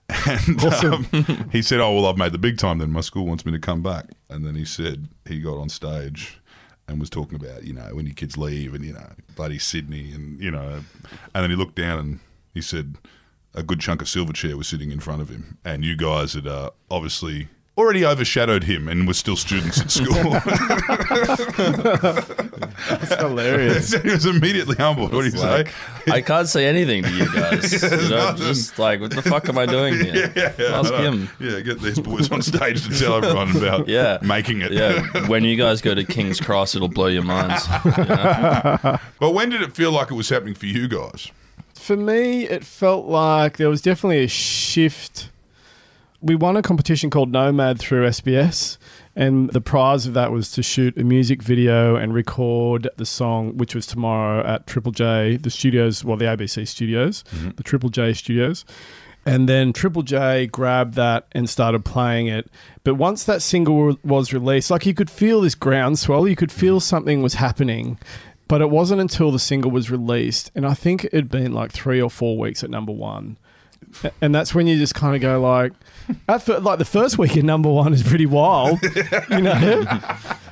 And 0.26 0.64
um, 0.64 1.04
he 1.52 1.62
said, 1.62 1.78
Oh, 1.78 1.94
well, 1.94 2.06
I've 2.06 2.16
made 2.16 2.32
the 2.32 2.38
big 2.38 2.58
time 2.58 2.78
then. 2.78 2.90
My 2.90 3.00
school 3.00 3.26
wants 3.26 3.46
me 3.46 3.52
to 3.52 3.60
come 3.60 3.80
back. 3.80 4.06
And 4.28 4.44
then 4.44 4.56
he 4.56 4.64
said 4.64 5.06
he 5.24 5.40
got 5.40 5.56
on 5.56 5.68
stage 5.68 6.40
and 6.88 6.98
was 6.98 7.08
talking 7.08 7.36
about, 7.36 7.62
you 7.62 7.72
know, 7.72 7.94
when 7.94 8.06
your 8.06 8.14
kids 8.16 8.36
leave 8.36 8.74
and, 8.74 8.84
you 8.84 8.92
know, 8.92 9.06
bloody 9.36 9.58
Sydney 9.58 10.10
and, 10.12 10.40
you 10.40 10.50
know, 10.50 10.82
and 11.32 11.44
then 11.44 11.48
he 11.50 11.54
looked 11.54 11.76
down 11.76 12.00
and 12.00 12.18
he 12.52 12.60
said 12.60 12.96
a 13.54 13.62
good 13.62 13.78
chunk 13.78 14.02
of 14.02 14.08
Silverchair 14.08 14.54
was 14.54 14.66
sitting 14.66 14.90
in 14.90 14.98
front 14.98 15.22
of 15.22 15.28
him. 15.28 15.58
And 15.64 15.84
you 15.84 15.96
guys 15.96 16.32
had 16.32 16.48
uh, 16.48 16.70
obviously 16.90 17.46
already 17.78 18.04
overshadowed 18.04 18.64
him 18.64 18.88
and 18.88 19.06
were 19.06 19.14
still 19.14 19.36
students 19.36 19.80
at 19.80 19.92
school. 19.92 20.34
It's 22.90 23.14
hilarious. 23.14 23.92
he 24.02 24.10
was 24.10 24.26
immediately 24.26 24.76
humbled. 24.76 25.12
What 25.12 25.20
do 25.20 25.26
you 25.26 25.36
say? 25.36 25.66
I 26.10 26.20
can't 26.20 26.48
say 26.48 26.66
anything 26.66 27.02
to 27.04 27.10
you 27.10 27.32
guys. 27.34 27.82
you 27.82 28.08
know, 28.10 28.34
just 28.36 28.78
like, 28.78 29.00
what 29.00 29.10
the 29.10 29.22
fuck 29.22 29.48
am 29.48 29.58
I 29.58 29.66
doing 29.66 29.94
here? 29.94 30.32
Ask 30.36 30.92
I 30.92 31.02
know. 31.02 31.12
him. 31.12 31.28
Yeah, 31.40 31.60
get 31.60 31.80
these 31.80 31.98
boys 32.00 32.30
on 32.32 32.42
stage 32.42 32.86
to 32.86 32.98
tell 32.98 33.14
everyone 33.16 33.56
about 33.56 33.88
Yeah. 33.88 34.18
making 34.22 34.62
it. 34.62 34.72
Yeah, 34.72 35.26
when 35.28 35.44
you 35.44 35.56
guys 35.56 35.80
go 35.80 35.94
to 35.94 36.04
King's 36.04 36.40
Cross, 36.40 36.74
it'll 36.74 36.88
blow 36.88 37.06
your 37.06 37.22
minds. 37.24 37.66
you 37.84 37.90
know? 38.04 38.98
But 39.18 39.30
when 39.32 39.50
did 39.50 39.62
it 39.62 39.74
feel 39.74 39.92
like 39.92 40.10
it 40.10 40.14
was 40.14 40.28
happening 40.28 40.54
for 40.54 40.66
you 40.66 40.88
guys? 40.88 41.30
For 41.74 41.96
me, 41.96 42.46
it 42.46 42.64
felt 42.64 43.06
like 43.06 43.56
there 43.56 43.68
was 43.70 43.80
definitely 43.82 44.22
a 44.24 44.28
shift. 44.28 45.30
We 46.22 46.34
won 46.34 46.56
a 46.56 46.62
competition 46.62 47.08
called 47.08 47.32
Nomad 47.32 47.78
through 47.78 48.06
SBS, 48.06 48.76
and 49.16 49.50
the 49.50 49.60
prize 49.60 50.06
of 50.06 50.14
that 50.14 50.30
was 50.30 50.52
to 50.52 50.62
shoot 50.62 50.96
a 50.96 51.04
music 51.04 51.42
video 51.42 51.96
and 51.96 52.14
record 52.14 52.88
the 52.96 53.06
song, 53.06 53.56
which 53.56 53.74
was 53.74 53.86
tomorrow 53.86 54.46
at 54.46 54.66
Triple 54.66 54.92
J, 54.92 55.36
the 55.36 55.50
studios, 55.50 56.04
well, 56.04 56.16
the 56.16 56.26
ABC 56.26 56.66
studios, 56.66 57.24
mm-hmm. 57.30 57.50
the 57.56 57.62
Triple 57.62 57.90
J 57.90 58.12
studios. 58.12 58.64
And 59.26 59.48
then 59.48 59.72
Triple 59.72 60.02
J 60.02 60.46
grabbed 60.46 60.94
that 60.94 61.26
and 61.32 61.50
started 61.50 61.84
playing 61.84 62.28
it. 62.28 62.48
But 62.84 62.94
once 62.94 63.24
that 63.24 63.42
single 63.42 63.98
was 64.02 64.32
released, 64.32 64.70
like 64.70 64.86
you 64.86 64.94
could 64.94 65.10
feel 65.10 65.40
this 65.40 65.54
groundswell, 65.54 66.26
you 66.26 66.36
could 66.36 66.52
feel 66.52 66.76
mm-hmm. 66.76 66.80
something 66.80 67.22
was 67.22 67.34
happening. 67.34 67.98
But 68.48 68.60
it 68.60 68.70
wasn't 68.70 69.00
until 69.00 69.30
the 69.30 69.38
single 69.38 69.70
was 69.70 69.92
released, 69.92 70.50
and 70.56 70.66
I 70.66 70.74
think 70.74 71.04
it'd 71.04 71.30
been 71.30 71.52
like 71.52 71.70
three 71.70 72.02
or 72.02 72.10
four 72.10 72.36
weeks 72.36 72.64
at 72.64 72.70
number 72.70 72.90
one. 72.90 73.36
And 74.20 74.34
that's 74.34 74.54
when 74.54 74.66
you 74.66 74.78
just 74.78 74.94
kind 74.94 75.14
of 75.14 75.20
go 75.20 75.40
like, 75.40 75.72
at 76.28 76.42
fir- 76.42 76.58
like 76.58 76.78
the 76.78 76.84
first 76.84 77.18
week 77.18 77.36
in 77.36 77.46
number 77.46 77.70
one 77.70 77.92
is 77.92 78.02
pretty 78.02 78.26
wild, 78.26 78.80
you 79.30 79.40
know. 79.40 79.84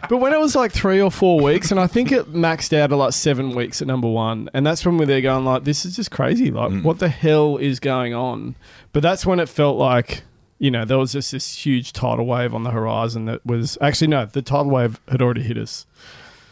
But 0.09 0.19
when 0.19 0.33
it 0.33 0.41
was 0.41 0.57
like 0.57 0.73
three 0.73 1.01
or 1.01 1.11
four 1.11 1.41
weeks, 1.41 1.71
and 1.71 1.79
I 1.79 1.87
think 1.87 2.11
it 2.11 2.33
maxed 2.33 2.77
out 2.77 2.93
at 2.93 2.97
like 2.97 3.13
seven 3.13 3.55
weeks 3.55 3.83
at 3.83 3.89
number 3.89 4.09
one, 4.09 4.49
and 4.55 4.67
that's 4.67 4.85
when 4.85 4.97
we're 4.97 5.07
there 5.07 5.21
going 5.21 5.45
like, 5.45 5.65
this 5.65 5.85
is 5.85 5.97
just 5.97 6.11
crazy. 6.11 6.51
Like, 6.51 6.71
mm. 6.71 6.83
what 6.83 6.99
the 6.99 7.09
hell 7.09 7.57
is 7.59 7.79
going 7.81 8.15
on? 8.15 8.55
But 8.93 9.03
that's 9.03 9.27
when 9.27 9.39
it 9.39 9.49
felt 9.49 9.77
like, 9.77 10.23
you 10.59 10.71
know, 10.71 10.85
there 10.85 10.99
was 10.99 11.13
just 11.13 11.33
this 11.33 11.65
huge 11.65 11.93
tidal 11.93 12.27
wave 12.27 12.55
on 12.55 12.63
the 12.63 12.71
horizon 12.71 13.27
that 13.27 13.45
was 13.45 13.77
actually 13.81 14.09
no, 14.09 14.25
the 14.27 14.43
tidal 14.43 14.71
wave 14.71 15.01
had 15.09 15.21
already 15.21 15.43
hit 15.43 15.59
us. 15.59 15.87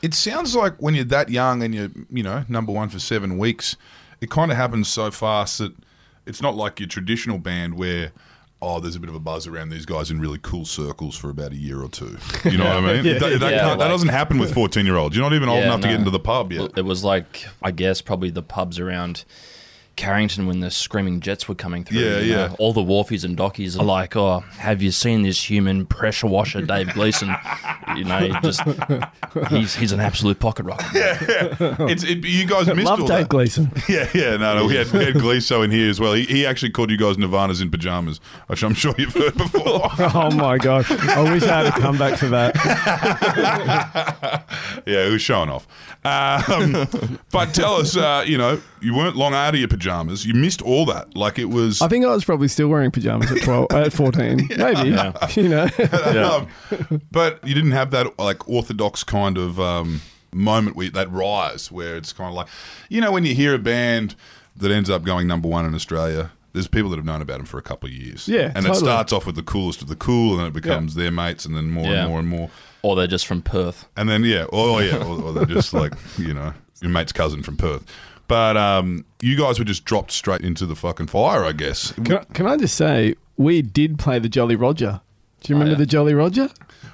It 0.02 0.14
sounds 0.14 0.54
like 0.54 0.75
when 0.76 0.95
you're 0.95 1.04
that 1.04 1.30
young 1.30 1.62
and 1.62 1.75
you're, 1.75 1.90
you 2.11 2.23
know, 2.23 2.45
number 2.49 2.73
one 2.73 2.90
for 2.90 2.99
seven 2.99 3.38
weeks, 3.38 3.76
it 4.21 4.30
kind 4.30 4.50
of 4.50 4.56
happens 4.56 4.88
so 4.88 5.11
fast 5.11 5.59
that 5.59 5.73
it's 6.26 6.42
not 6.42 6.54
like 6.56 6.80
your 6.80 6.88
traditional 6.88 7.38
band 7.38 7.75
where, 7.75 8.12
oh, 8.61 8.80
there's 8.80 8.97
a 8.97 9.00
bit 9.00 9.09
of 9.09 9.14
a 9.14 9.21
buzz 9.21 9.47
around 9.47 9.68
these 9.68 9.87
guys 9.87 10.11
in 10.11 10.21
really 10.21 10.38
cool 10.42 10.64
circles 10.64 11.16
for 11.16 11.30
about 11.30 11.52
a 11.52 11.56
year 11.56 11.83
or 11.83 11.88
two. 11.88 12.16
You 12.45 12.59
know 12.59 12.64
what 12.83 12.85
I 12.85 12.92
mean? 12.95 13.04
Yeah. 13.04 13.18
that, 13.18 13.40
that 13.40 13.52
Yeah, 13.52 13.61
can't- 13.61 13.78
that 13.78 13.88
doesn't 13.88 14.09
happen 14.09 14.38
with 14.38 14.52
14 14.54 14.85
year 14.87 14.97
olds. 14.97 15.14
You're 15.16 15.25
not 15.25 15.35
even 15.35 15.49
old 15.49 15.61
Yeah, 15.61 15.66
enough 15.66 15.80
to 15.83 15.88
get 15.88 15.99
into 15.99 16.11
the 16.11 16.18
pub 16.21 16.52
yet. 16.52 16.73
It 16.76 16.85
was 16.85 17.04
like, 17.04 17.47
I 17.62 17.71
guess, 17.71 18.00
probably 18.00 18.30
the 18.30 18.42
pubs 18.42 18.78
around 18.78 19.25
Carrington 19.97 20.47
when 20.47 20.61
the 20.61 20.71
screaming 20.71 21.21
jets 21.21 21.49
were 21.49 21.55
coming 21.55 21.83
through. 21.85 21.99
Yeah, 21.99 22.19
you 22.19 22.33
know. 22.35 22.45
yeah. 22.47 22.57
All 22.59 22.73
the 22.73 22.83
wharfies 22.83 23.25
and 23.25 23.37
dockies 23.37 23.79
are 23.79 23.83
like, 23.85 24.15
oh, 24.15 24.41
have 24.59 24.83
you 24.83 24.91
seen 24.91 25.23
this 25.23 25.49
human 25.50 25.87
pressure 25.87 26.26
washer, 26.26 26.62
Dave 26.62 26.93
Gleeson? 26.93 27.35
you 27.97 28.05
know, 28.05 28.19
he 28.19 28.33
just 28.43 28.61
he's 29.49 29.75
he's 29.75 29.93
an 29.93 30.00
absolute 30.00 30.38
pocket 30.38 30.65
rocket. 30.67 30.87
It's, 31.97 32.03
it, 32.05 32.25
you 32.25 32.47
guys 32.47 32.67
missed 32.67 32.85
Love 32.85 33.00
all 33.03 33.07
Dave 33.07 33.21
that. 33.25 33.29
Gleeson. 33.29 33.71
Yeah, 33.88 34.09
yeah, 34.15 34.37
no, 34.37 34.57
no. 34.57 34.67
We 34.67 34.75
had, 34.76 34.91
we 34.93 35.05
had 35.05 35.15
Gleeso 35.15 35.65
in 35.65 35.71
here 35.71 35.88
as 35.88 36.00
well. 36.00 36.12
He, 36.15 36.25
he 36.25 36.45
actually 36.45 36.71
called 36.71 36.91
you 36.91 36.97
guys 36.99 37.17
Nirvana's 37.17 37.61
in 37.61 37.71
pajamas, 37.71 38.19
which 38.49 38.62
I'm 38.62 38.75
sure 38.75 38.95
you've 38.99 39.15
heard 39.15 39.37
before. 39.37 39.88
Oh 39.99 40.31
my 40.33 40.59
god! 40.59 40.85
I 40.91 41.23
wish 41.33 41.43
I 41.45 41.62
had 41.62 41.67
a 41.67 41.73
comeback 41.81 42.19
for 42.19 42.26
that. 42.29 42.55
yeah, 44.87 45.07
he 45.07 45.12
was 45.12 45.23
showing 45.23 45.49
off. 45.49 45.67
Um, 46.05 47.19
but 47.33 47.55
tell 47.55 47.75
us, 47.75 47.97
uh, 47.97 48.25
you 48.26 48.37
know, 48.38 48.61
you 48.81 48.95
weren't 48.95 49.17
long 49.17 49.33
out 49.35 49.55
of 49.55 49.61
your 49.61 49.69
pajamas. 49.69 49.86
You 50.26 50.35
missed 50.35 50.62
all 50.62 50.87
that. 50.87 51.16
Like 51.16 51.38
it 51.38 51.47
was. 51.47 51.81
I 51.83 51.88
think 51.88 52.05
I 52.05 52.09
was 52.09 52.25
probably 52.25 52.49
still 52.49 52.69
wearing 52.69 52.90
pajamas 52.90 53.31
at 53.33 53.43
twelve, 53.43 53.73
at 53.73 53.93
fourteen, 53.93 54.49
maybe. 54.57 54.88
You 54.88 55.49
know, 55.49 55.69
um, 56.90 57.02
but 57.11 57.47
you 57.47 57.55
didn't 57.55 57.73
have 57.73 57.90
that 57.93 58.19
like 58.19 58.49
orthodox 58.49 59.05
kind 59.05 59.38
of 59.38 59.59
um, 59.61 60.00
moment 60.33 60.76
where 60.76 60.90
that 60.90 61.11
rise 61.11 61.71
where 61.73 61.97
it's 61.97 62.12
kind 62.12 62.28
of 62.28 62.35
like, 62.35 62.49
you 62.88 63.00
know, 63.00 63.12
when 63.12 63.25
you 63.25 63.35
hear 63.35 63.55
a 63.55 63.59
band 63.59 64.14
that 64.57 64.71
ends 64.71 64.88
up 64.90 65.05
going 65.05 65.26
number 65.26 65.49
one 65.49 65.64
in 65.66 65.75
Australia. 65.75 66.31
There's 66.52 66.69
people 66.69 66.88
that 66.88 66.97
have 66.97 67.05
known 67.05 67.21
about 67.21 67.37
them 67.37 67.45
for 67.45 67.59
a 67.59 67.62
couple 67.62 67.87
of 67.87 67.93
years. 67.93 68.26
Yeah, 68.26 68.50
And 68.55 68.64
it 68.66 68.75
starts 68.76 69.12
off 69.12 69.26
with 69.26 69.35
the 69.37 69.43
coolest 69.43 69.83
of 69.83 69.88
the 69.88 69.95
cool, 69.97 70.31
and 70.31 70.40
then 70.40 70.47
it 70.47 70.55
becomes 70.55 70.95
their 70.95 71.11
mates, 71.11 71.45
and 71.45 71.55
then 71.55 71.71
more 71.71 71.85
Yeah. 71.85 72.05
and 72.05 72.09
more 72.09 72.19
and 72.19 72.26
more. 72.28 72.49
Or 72.81 72.97
they're 72.97 73.07
just 73.07 73.26
from 73.26 73.43
Perth. 73.43 73.87
And 73.95 74.09
then 74.09 74.25
yeah, 74.25 74.47
oh 74.55 74.78
yeah, 74.78 74.97
or, 75.05 75.21
or 75.21 75.33
they're 75.35 75.45
just 75.45 75.75
like 75.75 75.93
you 76.16 76.33
know 76.33 76.55
your 76.81 76.90
mate's 76.90 77.12
cousin 77.12 77.43
from 77.43 77.59
Perth. 77.59 77.85
But 78.28 78.56
um, 78.56 79.04
you 79.21 79.37
guys 79.37 79.59
were 79.59 79.64
just 79.64 79.85
dropped 79.85 80.11
straight 80.12 80.40
into 80.40 80.66
the 80.66 80.75
fucking 80.76 81.06
fire, 81.09 81.45
I 81.45 81.52
guess. 81.52 81.92
can, 81.92 82.12
I- 82.18 82.25
can 82.25 82.47
I 82.47 82.56
just 82.56 82.75
say 82.75 83.14
we 83.37 83.62
did 83.62 83.99
play 83.99 84.18
the 84.18 84.28
Jolly 84.28 84.56
Roger. 84.56 85.00
Do 85.42 85.52
you 85.52 85.56
remember 85.56 85.73
yeah. 85.75 85.78
the 85.78 85.87
Jolly 85.87 86.14
Roger? 86.14 86.49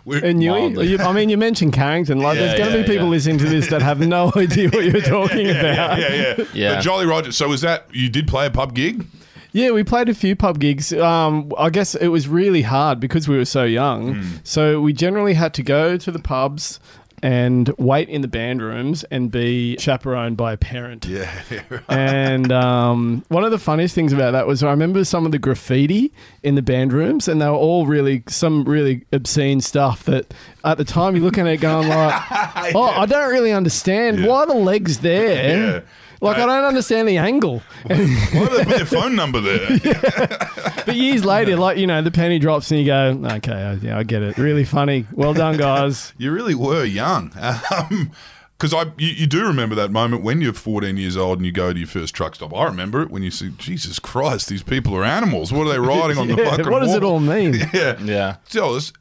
We- 0.05 0.21
And 0.23 0.43
you, 0.43 0.55
you, 0.83 0.99
I 0.99 1.12
mean, 1.12 1.29
you 1.29 1.39
mentioned 1.39 1.73
Carrington. 1.73 2.19
Like, 2.21 2.37
Yeah, 2.37 2.47
there's 2.47 2.59
going 2.59 2.73
to 2.73 2.77
yeah, 2.79 2.83
be 2.85 2.89
people 2.93 3.07
yeah. 3.07 3.11
listening 3.11 3.39
to 3.39 3.45
this 3.49 3.69
that 3.71 3.81
have 3.83 4.01
no 4.01 4.31
idea 4.37 4.69
what 4.69 4.85
you're 4.85 5.01
talking 5.01 5.49
about. 5.49 5.99
yeah, 5.99 6.09
yeah, 6.39 6.45
Yeah. 6.55 6.75
The 6.77 6.81
Jolly 6.83 7.07
Roger. 7.07 7.33
So 7.33 7.49
was 7.49 7.61
that 7.62 7.87
you 7.93 8.09
did 8.11 8.27
play 8.29 8.47
a 8.47 8.51
pub 8.51 8.75
gig? 8.75 9.07
Yeah, 9.55 9.71
we 9.73 9.85
played 9.85 10.09
a 10.09 10.15
few 10.15 10.35
pub 10.35 10.59
gigs. 10.59 10.93
Um, 10.95 11.53
I 11.59 11.69
guess 11.71 11.95
it 11.95 12.09
was 12.09 12.27
really 12.27 12.62
hard 12.62 13.01
because 13.01 13.29
we 13.29 13.37
were 13.37 13.45
so 13.45 13.65
young. 13.65 14.15
Hmm. 14.17 14.29
So 14.45 14.81
we 14.81 14.93
generally 14.95 15.35
had 15.35 15.53
to 15.55 15.62
go 15.62 15.97
to 15.99 16.11
the 16.11 16.19
pubs 16.19 16.81
and 17.23 17.69
wait 17.79 18.09
in 18.09 18.21
the 18.21 18.29
band 18.29 18.61
rooms 18.61 19.05
and 19.05 19.31
be 19.31 19.76
chaperoned 19.79 20.37
by 20.37 20.52
a 20.52 20.57
parent. 20.57 21.07
Yeah, 21.07 21.31
And 21.88 22.50
um, 22.50 23.25
one 23.29 23.45
of 23.45 23.50
the 23.52 23.59
funniest 23.59 23.95
things 23.95 24.12
about 24.12 24.33
that 24.33 24.47
was 24.47 24.62
I 24.62 24.71
remember 24.71 25.05
some 25.05 25.25
of 25.25 25.33
the 25.33 25.38
graffiti 25.38 26.12
in 26.43 26.57
the 26.57 26.62
band 26.62 26.93
rooms, 26.93 27.29
and 27.29 27.41
they 27.41 27.47
were 27.47 27.52
all 27.52 27.87
really 27.87 28.25
some 28.29 28.64
really 28.64 29.05
obscene 29.12 29.61
stuff 29.61 30.05
that 30.05 30.35
at 30.64 30.79
the 30.79 30.85
time 30.85 31.14
you're 31.14 31.25
looking 31.25 31.47
at 31.47 31.52
it 31.55 31.61
going 31.61 31.88
like, 31.88 32.23
oh, 32.75 32.83
I 32.97 33.07
don't 33.07 33.31
really 33.31 33.52
understand 33.52 34.19
Yeah. 34.19 34.26
why 34.26 34.45
the 34.47 34.55
legs 34.55 34.99
there. 35.00 35.23
Yeah. 35.73 35.81
Like 36.23 36.38
I 36.38 36.47
don't 36.47 36.64
understand 36.64 37.09
the 37.09 37.19
angle. 37.19 37.59
Why 37.87 37.97
did 37.97 38.09
they 38.50 38.64
put 38.64 38.76
their 38.76 38.87
phone 38.87 39.14
number 39.17 39.41
there? 39.41 39.79
But 40.85 40.97
years 40.97 41.25
later, 41.25 41.55
like 41.57 41.79
you 41.79 41.87
know, 41.87 42.02
the 42.02 42.11
penny 42.11 42.38
drops 42.41 42.71
and 42.73 42.81
you 42.81 42.87
go, 42.87 43.21
okay, 43.37 43.52
I- 43.52 43.73
yeah, 43.75 43.99
I 43.99 44.02
get 44.02 44.23
it. 44.23 44.37
Really 44.37 44.64
funny. 44.64 45.07
Well 45.12 45.33
done, 45.35 45.57
guys. 45.57 46.12
You 46.19 46.33
really 46.33 46.55
were 46.57 46.85
young. 46.85 47.33
Um, 47.71 48.11
because 48.59 48.75
I, 48.75 48.85
you, 48.99 49.09
you 49.09 49.26
do 49.26 49.45
remember 49.47 49.75
that 49.76 49.91
moment 49.91 50.23
when 50.23 50.41
you're 50.41 50.52
14 50.52 50.97
years 50.97 51.17
old 51.17 51.38
and 51.38 51.47
you 51.47 51.50
go 51.52 51.73
to 51.73 51.79
your 51.79 51.88
first 51.88 52.14
truck 52.14 52.35
stop. 52.37 52.55
I 52.55 52.64
remember 52.64 53.02
it 53.02 53.11
when 53.11 53.23
you 53.25 53.31
see, 53.33 53.50
Jesus 53.59 53.99
Christ, 53.99 54.49
these 54.49 54.62
people 54.62 54.95
are 54.97 55.02
animals. 55.05 55.52
What 55.52 55.67
are 55.67 55.73
they 55.73 55.79
riding 55.81 56.17
on 56.19 56.29
the 56.29 56.37
Yeah, 56.37 56.50
fucking 56.50 56.71
what 56.71 56.81
does 56.81 56.95
it 56.95 57.02
wall?" 57.02 57.14
all 57.14 57.21
mean? 57.21 57.55
Yeah. 57.73 57.99
Yeah. 58.00 58.37
Tell 58.49 58.75
us, 58.76 58.93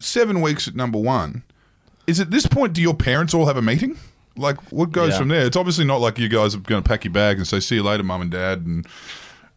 seven 0.00 0.40
weeks 0.40 0.66
at 0.66 0.74
number 0.74 0.98
one. 0.98 1.42
Is 2.06 2.18
at 2.18 2.30
this 2.32 2.46
point, 2.46 2.72
do 2.72 2.82
your 2.82 2.94
parents 2.94 3.32
all 3.34 3.46
have 3.46 3.56
a 3.56 3.62
meeting? 3.62 3.96
Like, 4.36 4.60
what 4.72 4.92
goes 4.92 5.12
Yeah. 5.12 5.18
from 5.18 5.28
there? 5.28 5.44
It's 5.46 5.56
obviously 5.56 5.84
not 5.84 6.00
like 6.00 6.18
you 6.18 6.28
guys 6.28 6.54
are 6.54 6.58
going 6.58 6.82
to 6.82 6.88
pack 6.88 7.04
your 7.04 7.12
bag 7.12 7.36
and 7.38 7.46
say, 7.46 7.60
"See 7.60 7.74
you 7.76 7.82
later, 7.82 8.02
mum 8.02 8.22
and 8.22 8.30
dad," 8.30 8.64
and 8.66 8.86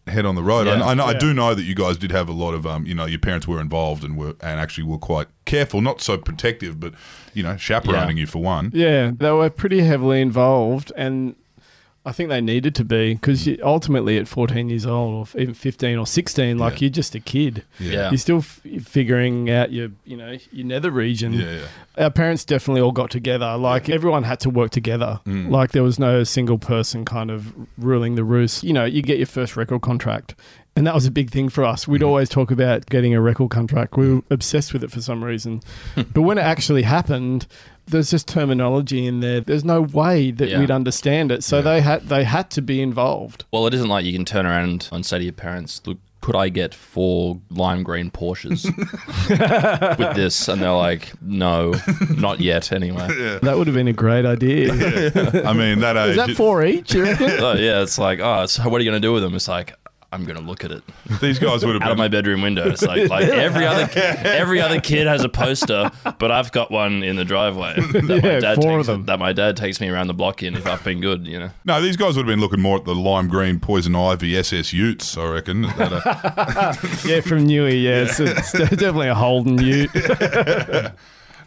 head 0.08 0.26
on 0.26 0.36
the 0.36 0.44
road. 0.44 0.68
Yeah. 0.68 0.84
I, 0.84 0.92
I, 0.92 0.94
know, 0.96 1.06
I 1.06 1.14
do 1.14 1.34
know 1.34 1.54
that 1.56 1.64
you 1.64 1.74
guys 1.76 1.96
did 1.98 2.12
have 2.12 2.28
a 2.28 2.34
lot 2.34 2.54
of, 2.54 2.68
um, 2.68 2.86
you 2.86 2.94
know, 2.94 3.06
your 3.06 3.20
parents 3.20 3.48
were 3.48 3.62
involved 3.62 4.04
and 4.04 4.18
were 4.18 4.36
and 4.42 4.60
actually 4.60 4.84
were 4.84 4.98
quite 4.98 5.28
careful, 5.46 5.80
not 5.82 6.02
so 6.02 6.18
protective, 6.18 6.78
but 6.80 6.94
you 7.34 7.42
know, 7.42 7.56
chaperoning 7.56 8.18
Yeah. 8.18 8.22
you 8.22 8.28
for 8.28 8.42
one. 8.42 8.70
Yeah, 8.74 9.12
they 9.18 9.32
were 9.32 9.50
pretty 9.50 9.82
heavily 9.82 10.20
involved, 10.20 10.92
and 10.98 11.36
I 12.06 12.12
think 12.12 12.28
they 12.30 12.42
needed 12.42 12.76
to 12.76 12.84
be 12.84 13.14
because 13.14 13.48
ultimately, 13.64 14.18
at 14.18 14.28
14 14.28 14.70
years 14.70 14.86
old, 14.86 15.30
or 15.34 15.40
even 15.42 15.54
15 15.54 15.98
or 15.98 16.06
16, 16.06 16.58
like 16.58 16.74
Yeah. 16.74 16.80
you're 16.82 16.90
just 16.90 17.16
a 17.16 17.20
kid. 17.22 17.64
Yeah. 17.80 18.10
You're 18.10 18.18
still 18.18 18.40
f- 18.40 18.60
figuring 18.82 19.50
out 19.50 19.72
your, 19.72 19.90
you 20.04 20.18
know, 20.18 20.38
your 20.52 20.66
nether 20.66 20.92
region. 20.92 21.32
Yeah, 21.34 21.60
yeah. 21.98 22.04
Our 22.04 22.10
parents 22.10 22.44
definitely 22.44 22.82
all 22.82 22.92
got 22.92 23.10
together. 23.10 23.56
Like 23.58 23.88
everyone 23.90 24.24
had 24.24 24.42
to 24.42 24.50
work 24.50 24.72
together. 24.72 25.22
Mm. 25.26 25.50
Like 25.50 25.72
there 25.72 25.84
was 25.84 25.98
no 25.98 26.24
single 26.26 26.58
person 26.58 27.06
kind 27.06 27.32
of 27.32 27.54
ruling 27.78 28.16
the 28.16 28.24
roost. 28.26 28.64
You 28.64 28.74
know, 28.74 28.84
you 28.84 29.02
get 29.02 29.18
your 29.18 29.28
first 29.28 29.56
record 29.56 29.82
contract. 29.82 30.36
And 30.76 30.88
that 30.88 30.96
was 30.96 31.06
a 31.06 31.12
big 31.12 31.30
thing 31.30 31.50
for 31.50 31.64
us. 31.64 31.86
Mm. 31.86 31.88
We'd 31.90 32.04
always 32.04 32.30
talk 32.30 32.50
about 32.50 32.88
getting 32.88 33.14
a 33.14 33.22
record 33.22 33.52
contract. 33.52 33.96
We 33.96 34.16
were 34.16 34.22
obsessed 34.32 34.74
with 34.74 34.84
it 34.84 34.92
for 34.92 35.02
some 35.02 35.24
reason. 35.24 35.62
but 35.96 36.24
when 36.24 36.38
it 36.40 36.42
actually 36.42 36.82
happened, 36.82 37.46
there's 37.88 38.10
just 38.12 38.28
terminology 38.28 39.06
in 39.06 39.20
there. 39.20 39.42
There's 39.42 39.64
no 39.66 39.82
way 39.82 40.32
that 40.32 40.50
Yeah. 40.50 40.60
we'd 40.60 40.72
understand 40.72 41.32
it. 41.32 41.44
So 41.44 41.58
Yeah. 41.58 41.62
they 41.64 41.82
had 41.82 42.10
they 42.10 42.24
had 42.24 42.50
to 42.52 42.62
be 42.62 42.82
involved. 42.82 43.46
Well, 43.52 43.68
it 43.68 43.74
isn't 43.74 43.90
like 43.90 44.06
you 44.06 44.14
can 44.14 44.26
turn 44.26 44.46
around 44.46 44.88
and 44.92 45.06
say 45.06 45.18
to 45.20 45.24
your 45.24 45.34
parents, 45.34 45.82
"Look, 45.86 45.98
could 46.22 46.36
I 46.38 46.48
get 46.48 46.74
four 46.74 47.40
lime 47.50 47.84
green 47.84 48.10
Porsches 48.10 48.64
with 49.98 50.16
this?" 50.16 50.48
And 50.48 50.62
they're 50.62 50.72
like, 50.72 51.12
"No, 51.22 51.74
not 52.18 52.40
yet." 52.40 52.72
Anyway. 52.72 53.08
That 53.44 53.58
would 53.58 53.68
have 53.68 53.76
been 53.76 53.88
a 53.90 53.94
great 53.94 54.26
idea. 54.26 54.72
I 55.46 55.54
mean, 55.54 55.80
that 55.80 55.98
age. 55.98 56.12
Is 56.18 56.18
that 56.18 56.32
four 56.36 56.64
each? 56.64 56.94
You 56.94 57.04
reckon? 57.04 57.30
Oh, 57.40 57.54
yeah, 57.56 57.82
it's 57.82 57.98
like, 57.98 58.20
oh, 58.22 58.46
so 58.46 58.68
what 58.70 58.80
are 58.80 58.84
you 58.84 58.90
going 58.90 59.02
to 59.02 59.06
do 59.06 59.12
with 59.12 59.22
them? 59.24 59.36
It's 59.36 59.48
like, 59.50 59.74
I'm 60.14 60.24
going 60.26 60.38
to 60.38 60.44
look 60.44 60.64
at 60.64 60.72
it 60.72 60.84
these 61.22 61.40
guys 61.40 61.66
would 61.66 61.74
have 61.74 61.82
out 61.82 61.92
of 61.92 61.98
my 61.98 62.08
bedroom 62.08 62.42
window. 62.42 62.70
It's 62.70 62.82
like, 62.84 63.10
like 63.10 63.28
every 63.28 63.66
other 63.66 63.90
every 63.96 64.62
other 64.62 64.80
kid 64.80 65.08
has 65.08 65.24
a 65.24 65.30
poster, 65.30 65.92
but 66.20 66.32
I've 66.32 66.52
got 66.52 66.72
one 66.72 67.04
in 67.04 67.16
the 67.16 67.26
driveway 67.26 67.76
that 67.78 68.04
my 68.04 68.16
Yeah, 68.16 68.40
dad 68.40 68.56
four 68.56 68.78
takes, 68.78 68.88
of 68.90 68.98
them. 68.98 69.06
that 69.06 69.20
my 69.20 69.34
dad 69.34 69.58
takes 69.58 69.82
me 69.82 69.90
around 69.90 70.08
the 70.08 70.14
block 70.14 70.44
in 70.44 70.56
if 70.56 70.66
I've 70.68 70.84
been 70.84 71.02
good, 71.02 71.26
you 71.28 71.40
know. 71.40 71.50
no, 71.66 71.82
these 71.82 71.98
guys 71.98 72.16
would 72.16 72.26
have 72.28 72.32
been 72.32 72.40
looking 72.42 72.62
more 72.62 72.78
at 72.78 72.86
the 72.86 72.96
lime 72.96 73.28
green 73.28 73.60
poison 73.60 73.96
ivy 73.96 74.38
SS 74.38 74.72
Utes, 74.74 75.18
I 75.18 75.26
reckon. 75.30 75.64
That, 75.78 75.92
uh, 75.92 76.74
yeah, 77.08 77.22
from 77.22 77.48
Newey. 77.48 77.82
Yeah, 77.84 78.04
it's, 78.04 78.20
it's 78.20 78.52
definitely 78.52 79.08
a 79.10 79.16
Holden 79.16 79.58
Ute. 79.60 79.90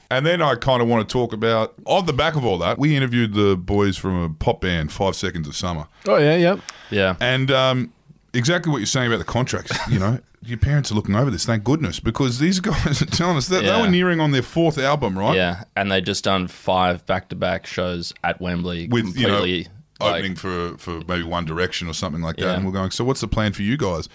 And 0.09 0.25
then 0.25 0.41
I 0.41 0.55
kind 0.55 0.81
of 0.81 0.89
want 0.89 1.09
to 1.09 1.13
talk 1.13 1.33
about, 1.33 1.75
on 1.85 2.07
the 2.07 2.13
back 2.13 2.37
of 2.37 2.45
all 2.45 2.59
that, 2.59 2.79
we 2.79 2.97
interviewed 2.97 3.35
the 3.35 3.57
boys 3.57 3.97
from 3.97 4.23
a 4.23 4.29
pop 4.31 4.61
band, 4.61 4.93
Five 4.93 5.17
Seconds 5.17 5.49
of 5.49 5.57
Summer. 5.57 5.87
Oh 6.07 6.17
yeah, 6.17 6.37
yep. 6.37 6.61
Yeah. 6.91 7.17
And 7.21 7.51
um, 7.51 7.93
exactly 8.37 8.71
what 8.71 8.79
you're 8.79 8.87
saying 8.87 9.09
about 9.09 9.19
the 9.19 9.25
contracts, 9.25 9.77
you 9.89 9.99
know, 9.99 10.19
your 10.43 10.59
parents 10.59 10.91
are 10.93 10.95
looking 10.95 11.15
over 11.17 11.31
this, 11.31 11.45
thank 11.45 11.65
goodness, 11.65 12.01
because 12.01 12.39
these 12.39 12.61
guys 12.71 13.03
are 13.03 13.07
telling 13.07 13.37
us 13.37 13.49
that 13.49 13.63
they 13.65 13.81
were 13.81 13.89
nearing 13.89 14.21
on 14.21 14.31
their 14.33 14.43
fourth 14.43 14.79
album, 14.79 15.19
right? 15.19 15.35
Yeah, 15.37 15.65
and 15.77 15.91
they 15.91 16.01
just 16.01 16.25
done 16.25 16.47
five 16.47 17.05
back-to-back 17.07 17.67
shows 17.67 18.13
at 18.23 18.41
Wembley, 18.41 18.89
With, 18.89 19.17
you 19.17 19.27
know, 19.27 19.35
completely 19.39 19.71
like- 19.99 20.15
Opening 20.17 20.35
for, 20.37 20.77
for 20.77 21.01
maybe 21.09 21.23
One 21.23 21.47
Direction 21.47 21.89
or 21.89 21.95
something 21.95 22.21
like 22.21 22.37
that. 22.37 22.43
Yeah. 22.45 22.53
And 22.57 22.67
we're 22.67 22.73
going, 22.73 22.91
so 22.91 23.03
what's 23.03 23.23
the 23.23 23.29
plan 23.29 23.53
for 23.55 23.63
you 23.63 23.79
guys? 23.79 24.11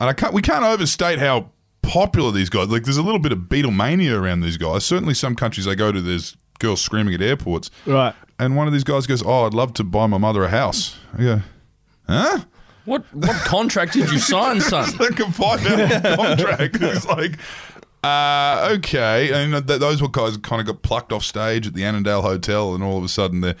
And 0.00 0.10
I 0.10 0.12
can't, 0.12 0.34
we 0.34 0.42
can't 0.42 0.64
overstate 0.64 1.20
how 1.20 1.50
popular 1.82 2.32
these 2.32 2.50
guys 2.50 2.68
Like, 2.68 2.82
there's 2.82 2.96
a 2.96 3.02
little 3.04 3.20
bit 3.20 3.30
of 3.30 3.38
Beatlemania 3.38 4.20
around 4.20 4.40
these 4.40 4.56
guys. 4.56 4.84
Certainly, 4.84 5.14
some 5.14 5.36
countries 5.36 5.68
I 5.68 5.76
go 5.76 5.92
to, 5.92 6.00
there's 6.00 6.36
girls 6.58 6.80
screaming 6.80 7.14
at 7.14 7.22
airports. 7.22 7.70
Right. 7.86 8.14
And 8.40 8.56
one 8.56 8.66
of 8.66 8.72
these 8.72 8.82
guys 8.82 9.06
goes, 9.06 9.22
Oh, 9.24 9.46
I'd 9.46 9.54
love 9.54 9.72
to 9.74 9.84
buy 9.84 10.06
my 10.08 10.18
mother 10.18 10.42
a 10.42 10.48
house. 10.48 10.96
I 11.16 11.22
go, 11.22 11.40
Huh? 12.08 12.40
What 12.86 13.04
what 13.12 13.36
contract 13.44 13.92
did 13.92 14.10
you 14.10 14.18
sign, 14.18 14.60
son? 14.72 14.96
like 14.98 15.20
a 15.20 15.30
five 15.30 15.64
hour 15.66 16.16
contract. 16.16 16.78
It's 16.80 17.06
like, 17.06 17.38
uh, 18.02 18.68
okay. 18.78 19.32
And 19.32 19.66
th- 19.66 19.80
those 19.80 20.00
were 20.00 20.08
guys 20.08 20.36
kind 20.38 20.60
of 20.60 20.66
got 20.66 20.82
plucked 20.82 21.12
off 21.12 21.24
stage 21.24 21.66
at 21.66 21.74
the 21.74 21.84
Annandale 21.84 22.22
Hotel, 22.22 22.74
and 22.74 22.82
all 22.82 22.96
of 22.98 23.04
a 23.04 23.08
sudden 23.08 23.40
they're 23.42 23.56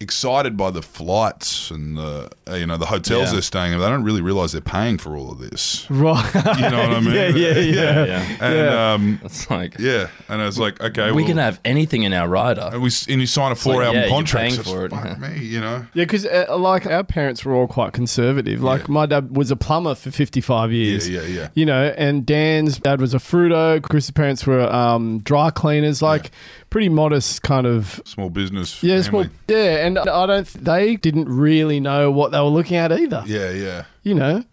excited 0.00 0.54
by 0.56 0.70
the 0.70 0.82
flights 0.82 1.70
and 1.70 1.96
the 1.96 2.28
uh, 2.50 2.54
you 2.56 2.66
know 2.66 2.76
the 2.76 2.84
hotels 2.86 3.26
Yeah. 3.28 3.32
they're 3.32 3.42
staying 3.42 3.72
in. 3.72 3.78
They 3.78 3.86
don't 3.88 4.02
really 4.02 4.20
realize 4.20 4.52
they're 4.52 4.60
paying 4.60 4.98
for 4.98 5.16
all 5.16 5.30
of 5.30 5.38
this. 5.38 5.86
Right. 5.88 6.34
You 6.34 6.68
know 6.68 6.78
what 6.78 6.90
I 6.90 7.00
mean? 7.00 7.14
yeah, 7.14 7.28
yeah, 7.28 7.58
yeah. 7.58 8.04
Yeah. 8.06 8.36
And 8.40 8.54
Yeah. 8.56 8.92
um, 8.92 9.20
It's 9.24 9.48
like 9.50 9.78
yeah, 9.78 10.08
and 10.28 10.42
I 10.42 10.46
was 10.46 10.58
like, 10.58 10.80
okay, 10.80 11.06
we 11.12 11.22
well, 11.22 11.26
can 11.26 11.36
have 11.38 11.60
anything 11.64 12.02
in 12.02 12.12
our 12.12 12.28
rider. 12.28 12.68
and 12.72 12.82
we 12.82 12.90
and 13.08 13.20
you 13.20 13.26
sign 13.26 13.52
a 13.52 13.54
four 13.54 13.76
like, 13.76 13.86
album 13.86 14.00
yeah, 14.02 14.06
you're 14.08 14.14
contract. 14.16 14.54
so 14.56 14.62
for 14.64 14.84
it. 14.86 14.90
fuck 14.90 15.18
me, 15.20 15.38
you 15.38 15.60
know. 15.60 15.86
Yeah, 15.94 16.04
because 16.04 16.26
uh, 16.26 16.54
like 16.58 16.86
our 16.86 17.04
parents 17.04 17.44
were 17.44 17.54
all 17.54 17.68
quite 17.68 17.92
conservative. 17.92 18.62
Like 18.62 18.82
Yeah. 18.82 18.86
my 18.88 19.06
dad 19.06 19.34
was 19.36 19.50
a 19.50 19.56
plumber 19.56 19.94
for 19.94 20.10
fifty-five 20.10 20.70
years. 20.72 21.08
Yeah, 21.08 21.22
yeah, 21.22 21.26
yeah. 21.28 21.48
You 21.54 21.64
know, 21.66 21.94
and 21.96 22.26
Dan's 22.26 22.78
dad 22.78 23.00
was 23.00 23.14
a 23.14 23.18
fruito. 23.18 23.80
Chris's 23.80 24.10
parents 24.10 24.44
were 24.46 24.70
um, 24.70 25.20
dry 25.20 25.50
cleaners. 25.50 26.02
Like 26.02 26.30
pretty 26.74 26.88
modest 26.88 27.40
kind 27.42 27.68
of. 27.68 28.02
Small 28.04 28.30
business. 28.30 28.82
Yeah, 28.82 29.00
family. 29.00 29.26
small, 29.26 29.26
yeah, 29.46 29.86
and 29.86 29.96
I 29.96 30.26
don't. 30.26 30.44
They 30.44 30.96
didn't 30.96 31.28
really 31.28 31.78
know 31.78 32.10
what 32.10 32.32
they 32.32 32.38
were 32.40 32.46
looking 32.46 32.76
at 32.76 32.90
either. 32.90 33.22
Yeah, 33.26 33.50
yeah. 33.50 33.84
You 34.02 34.14
know, 34.14 34.44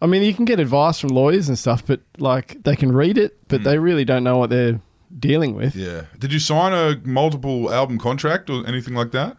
I 0.00 0.06
mean, 0.06 0.22
you 0.22 0.32
can 0.32 0.46
get 0.46 0.60
advice 0.60 0.98
from 0.98 1.10
lawyers 1.10 1.46
and 1.46 1.58
stuff, 1.58 1.84
but 1.84 2.00
like 2.16 2.62
they 2.62 2.74
can 2.74 2.90
read 2.90 3.18
it, 3.18 3.36
but 3.48 3.58
hmm. 3.58 3.64
they 3.64 3.78
really 3.78 4.06
don't 4.06 4.24
know 4.24 4.38
what 4.38 4.48
they're 4.48 4.80
dealing 5.18 5.54
with. 5.54 5.76
Yeah. 5.76 6.04
Did 6.18 6.32
you 6.32 6.38
sign 6.38 6.72
a 6.72 7.06
multiple 7.06 7.70
album 7.70 7.98
contract 7.98 8.48
or 8.48 8.66
anything 8.66 8.94
like 8.94 9.10
that? 9.10 9.36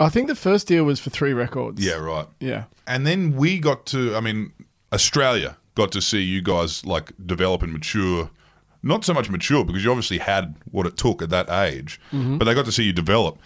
I 0.00 0.08
think 0.08 0.28
the 0.28 0.34
first 0.34 0.66
deal 0.68 0.84
was 0.84 0.98
for 0.98 1.10
three 1.10 1.34
records. 1.34 1.84
Yeah, 1.84 1.96
right. 1.96 2.26
yeah. 2.40 2.64
And 2.86 3.06
then 3.06 3.36
we 3.36 3.58
got 3.58 3.84
to, 3.86 4.16
I 4.16 4.20
mean, 4.20 4.50
Australia 4.94 5.58
got 5.74 5.92
to 5.92 6.00
see 6.00 6.22
you 6.22 6.40
guys 6.40 6.86
like 6.86 7.12
develop 7.26 7.62
and 7.62 7.74
mature, 7.74 8.30
not 8.86 9.04
so 9.04 9.12
much 9.12 9.28
mature 9.28 9.64
because 9.64 9.84
you 9.84 9.90
obviously 9.90 10.18
had 10.18 10.54
what 10.70 10.86
it 10.86 10.96
took 10.96 11.20
at 11.22 11.30
that 11.30 11.50
age, 11.50 12.00
mm-hmm. 12.12 12.38
but 12.38 12.44
they 12.44 12.54
got 12.54 12.64
to 12.64 12.72
see 12.72 12.84
you 12.84 12.92
develop 12.92 13.38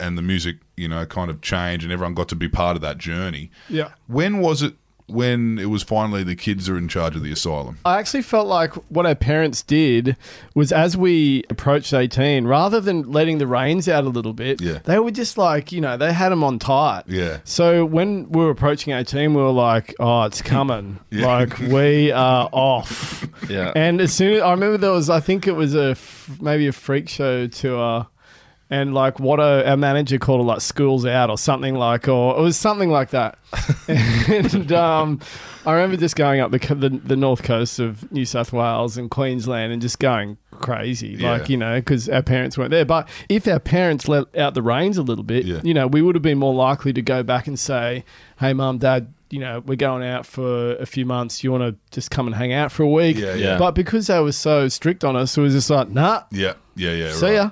and 0.00 0.18
the 0.18 0.22
music, 0.22 0.58
you 0.76 0.88
know, 0.88 1.04
kind 1.06 1.30
of 1.30 1.40
change 1.40 1.84
and 1.84 1.92
everyone 1.92 2.14
got 2.14 2.28
to 2.28 2.36
be 2.36 2.48
part 2.48 2.76
of 2.76 2.82
that 2.82 2.98
journey. 2.98 3.50
Yeah. 3.68 3.92
When 4.06 4.40
was 4.40 4.62
it 4.62 4.74
when 5.08 5.58
it 5.58 5.66
was 5.66 5.82
finally 5.82 6.22
the 6.22 6.36
kids 6.36 6.68
are 6.68 6.76
in 6.78 6.86
charge 6.88 7.16
of 7.16 7.22
the 7.22 7.32
asylum? 7.32 7.78
I 7.84 7.98
actually 7.98 8.22
felt 8.22 8.46
like 8.46 8.74
what 8.90 9.06
our 9.06 9.14
parents 9.14 9.62
did 9.62 10.16
was 10.54 10.70
as 10.72 10.96
we 10.96 11.44
approached 11.50 11.92
18, 11.92 12.46
rather 12.46 12.80
than 12.80 13.10
letting 13.10 13.38
the 13.38 13.46
reins 13.46 13.88
out 13.88 14.04
a 14.04 14.08
little 14.08 14.32
bit, 14.32 14.60
Yeah. 14.60 14.78
they 14.84 14.98
were 14.98 15.10
just 15.10 15.36
like, 15.38 15.72
you 15.72 15.80
know, 15.80 15.96
they 15.96 16.12
had 16.12 16.30
them 16.30 16.44
on 16.44 16.58
tight. 16.58 17.04
Yeah. 17.06 17.38
So 17.44 17.84
when 17.84 18.30
we 18.30 18.42
were 18.44 18.50
approaching 18.50 18.92
18, 18.92 19.34
we 19.34 19.42
were 19.42 19.50
like, 19.50 19.94
oh, 19.98 20.22
it's 20.24 20.42
coming. 20.42 20.98
Yeah. 21.10 21.26
Like, 21.26 21.58
we 21.58 22.12
are 22.12 22.48
off. 22.52 23.26
Yeah. 23.48 23.72
And 23.74 24.00
as 24.00 24.12
soon 24.12 24.34
as 24.34 24.42
I 24.42 24.50
remember 24.52 24.76
there 24.76 24.90
was, 24.92 25.08
I 25.10 25.20
think 25.20 25.46
it 25.46 25.52
was 25.52 25.74
a 25.74 25.96
maybe 26.40 26.66
a 26.66 26.72
freak 26.72 27.08
show 27.08 27.46
tour, 27.46 28.06
and 28.70 28.92
like 28.94 29.18
what 29.18 29.40
a, 29.40 29.68
our 29.70 29.76
manager 29.76 30.18
called 30.18 30.40
it 30.40 30.44
like 30.44 30.60
schools 30.60 31.06
out 31.06 31.30
or 31.30 31.38
something 31.38 31.74
like, 31.74 32.08
or 32.08 32.38
it 32.38 32.42
was 32.42 32.56
something 32.56 32.90
like 32.90 33.10
that. 33.10 33.38
and 33.88 34.72
um, 34.72 35.20
I 35.64 35.72
remember 35.72 35.96
just 35.96 36.16
going 36.16 36.40
up 36.40 36.50
the, 36.50 36.58
the 36.74 36.90
the 36.90 37.16
north 37.16 37.42
coast 37.42 37.78
of 37.78 38.10
New 38.12 38.24
South 38.24 38.52
Wales 38.52 38.96
and 38.96 39.10
Queensland 39.10 39.72
and 39.72 39.80
just 39.82 39.98
going 39.98 40.36
crazy, 40.50 41.16
Yeah. 41.18 41.32
like 41.32 41.48
you 41.48 41.56
know, 41.56 41.76
because 41.76 42.08
our 42.08 42.22
parents 42.22 42.58
weren't 42.58 42.70
there. 42.70 42.84
But 42.84 43.08
if 43.28 43.46
our 43.48 43.60
parents 43.60 44.08
let 44.08 44.34
out 44.36 44.54
the 44.54 44.62
reins 44.62 44.98
a 44.98 45.02
little 45.02 45.24
bit, 45.24 45.44
Yeah. 45.44 45.60
you 45.62 45.74
know, 45.74 45.86
we 45.86 46.02
would 46.02 46.14
have 46.14 46.22
been 46.22 46.38
more 46.38 46.54
likely 46.54 46.92
to 46.92 47.02
go 47.02 47.22
back 47.22 47.46
and 47.46 47.58
say, 47.58 48.04
"Hey, 48.38 48.52
mum, 48.52 48.78
dad." 48.78 49.12
You 49.30 49.40
know, 49.40 49.60
we're 49.60 49.76
going 49.76 50.02
out 50.02 50.24
for 50.24 50.72
a 50.76 50.86
few 50.86 51.04
months. 51.04 51.44
You 51.44 51.52
want 51.52 51.62
to 51.62 51.76
just 51.94 52.10
come 52.10 52.26
and 52.26 52.34
hang 52.34 52.54
out 52.54 52.72
for 52.72 52.82
a 52.82 52.88
week? 52.88 53.18
Yeah, 53.18 53.34
yeah. 53.34 53.58
But 53.58 53.72
because 53.72 54.06
they 54.06 54.18
were 54.20 54.32
so 54.32 54.68
strict 54.68 55.04
on 55.04 55.16
us, 55.16 55.36
it 55.36 55.42
was 55.42 55.52
just 55.52 55.68
like, 55.68 55.90
nah, 55.90 56.22
Yeah, 56.30 56.54
yeah, 56.76 56.92
yeah. 56.92 57.12
see 57.12 57.26
right. 57.26 57.34
ya. 57.34 57.50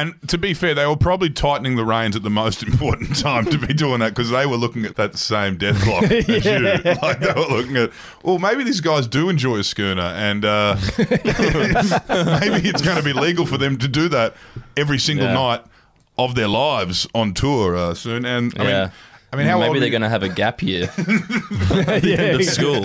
And 0.00 0.28
to 0.28 0.36
be 0.38 0.52
fair, 0.54 0.74
they 0.74 0.86
were 0.86 0.96
probably 0.96 1.30
tightening 1.30 1.76
the 1.76 1.84
reins 1.84 2.16
at 2.16 2.22
the 2.22 2.30
most 2.30 2.62
important 2.70 3.16
time 3.16 3.46
to 3.46 3.58
be 3.58 3.72
doing 3.72 4.00
that 4.00 4.10
because 4.10 4.30
they 4.30 4.44
were 4.46 4.56
looking 4.56 4.84
at 4.84 4.96
that 4.96 5.16
same 5.16 5.56
death 5.56 5.80
clock 5.82 6.04
as 6.10 6.28
you. 6.44 6.60
Like 7.02 7.20
they 7.20 7.32
were 7.32 7.46
looking 7.48 7.76
at, 7.76 7.90
well, 8.22 8.38
maybe 8.38 8.62
these 8.64 8.80
guys 8.80 9.06
do 9.06 9.28
enjoy 9.28 9.58
a 9.58 9.64
schooner, 9.64 10.02
and 10.02 10.44
uh, 10.44 10.76
maybe 10.98 12.68
it's 12.68 12.82
going 12.82 12.96
to 12.96 13.02
be 13.02 13.12
legal 13.12 13.46
for 13.46 13.58
them 13.58 13.76
to 13.78 13.88
do 13.88 14.08
that 14.08 14.34
every 14.76 14.98
single 14.98 15.26
Yeah. 15.26 15.34
night 15.34 15.64
of 16.18 16.34
their 16.34 16.48
lives 16.48 17.06
on 17.14 17.34
tour 17.34 17.76
uh, 17.76 17.94
soon. 17.94 18.24
And 18.24 18.52
I 18.58 18.62
yeah. 18.64 18.80
mean, 18.82 18.92
I 19.32 19.36
mean, 19.36 19.46
how 19.46 19.58
maybe 19.58 19.74
old 19.74 19.82
they're 19.82 19.90
going 19.90 20.02
to 20.02 20.08
have 20.08 20.22
a 20.22 20.28
gap 20.28 20.62
year 20.62 20.84
at 20.98 20.98
the 20.98 22.00
yeah, 22.04 22.36
of 22.36 22.44
school. 22.44 22.84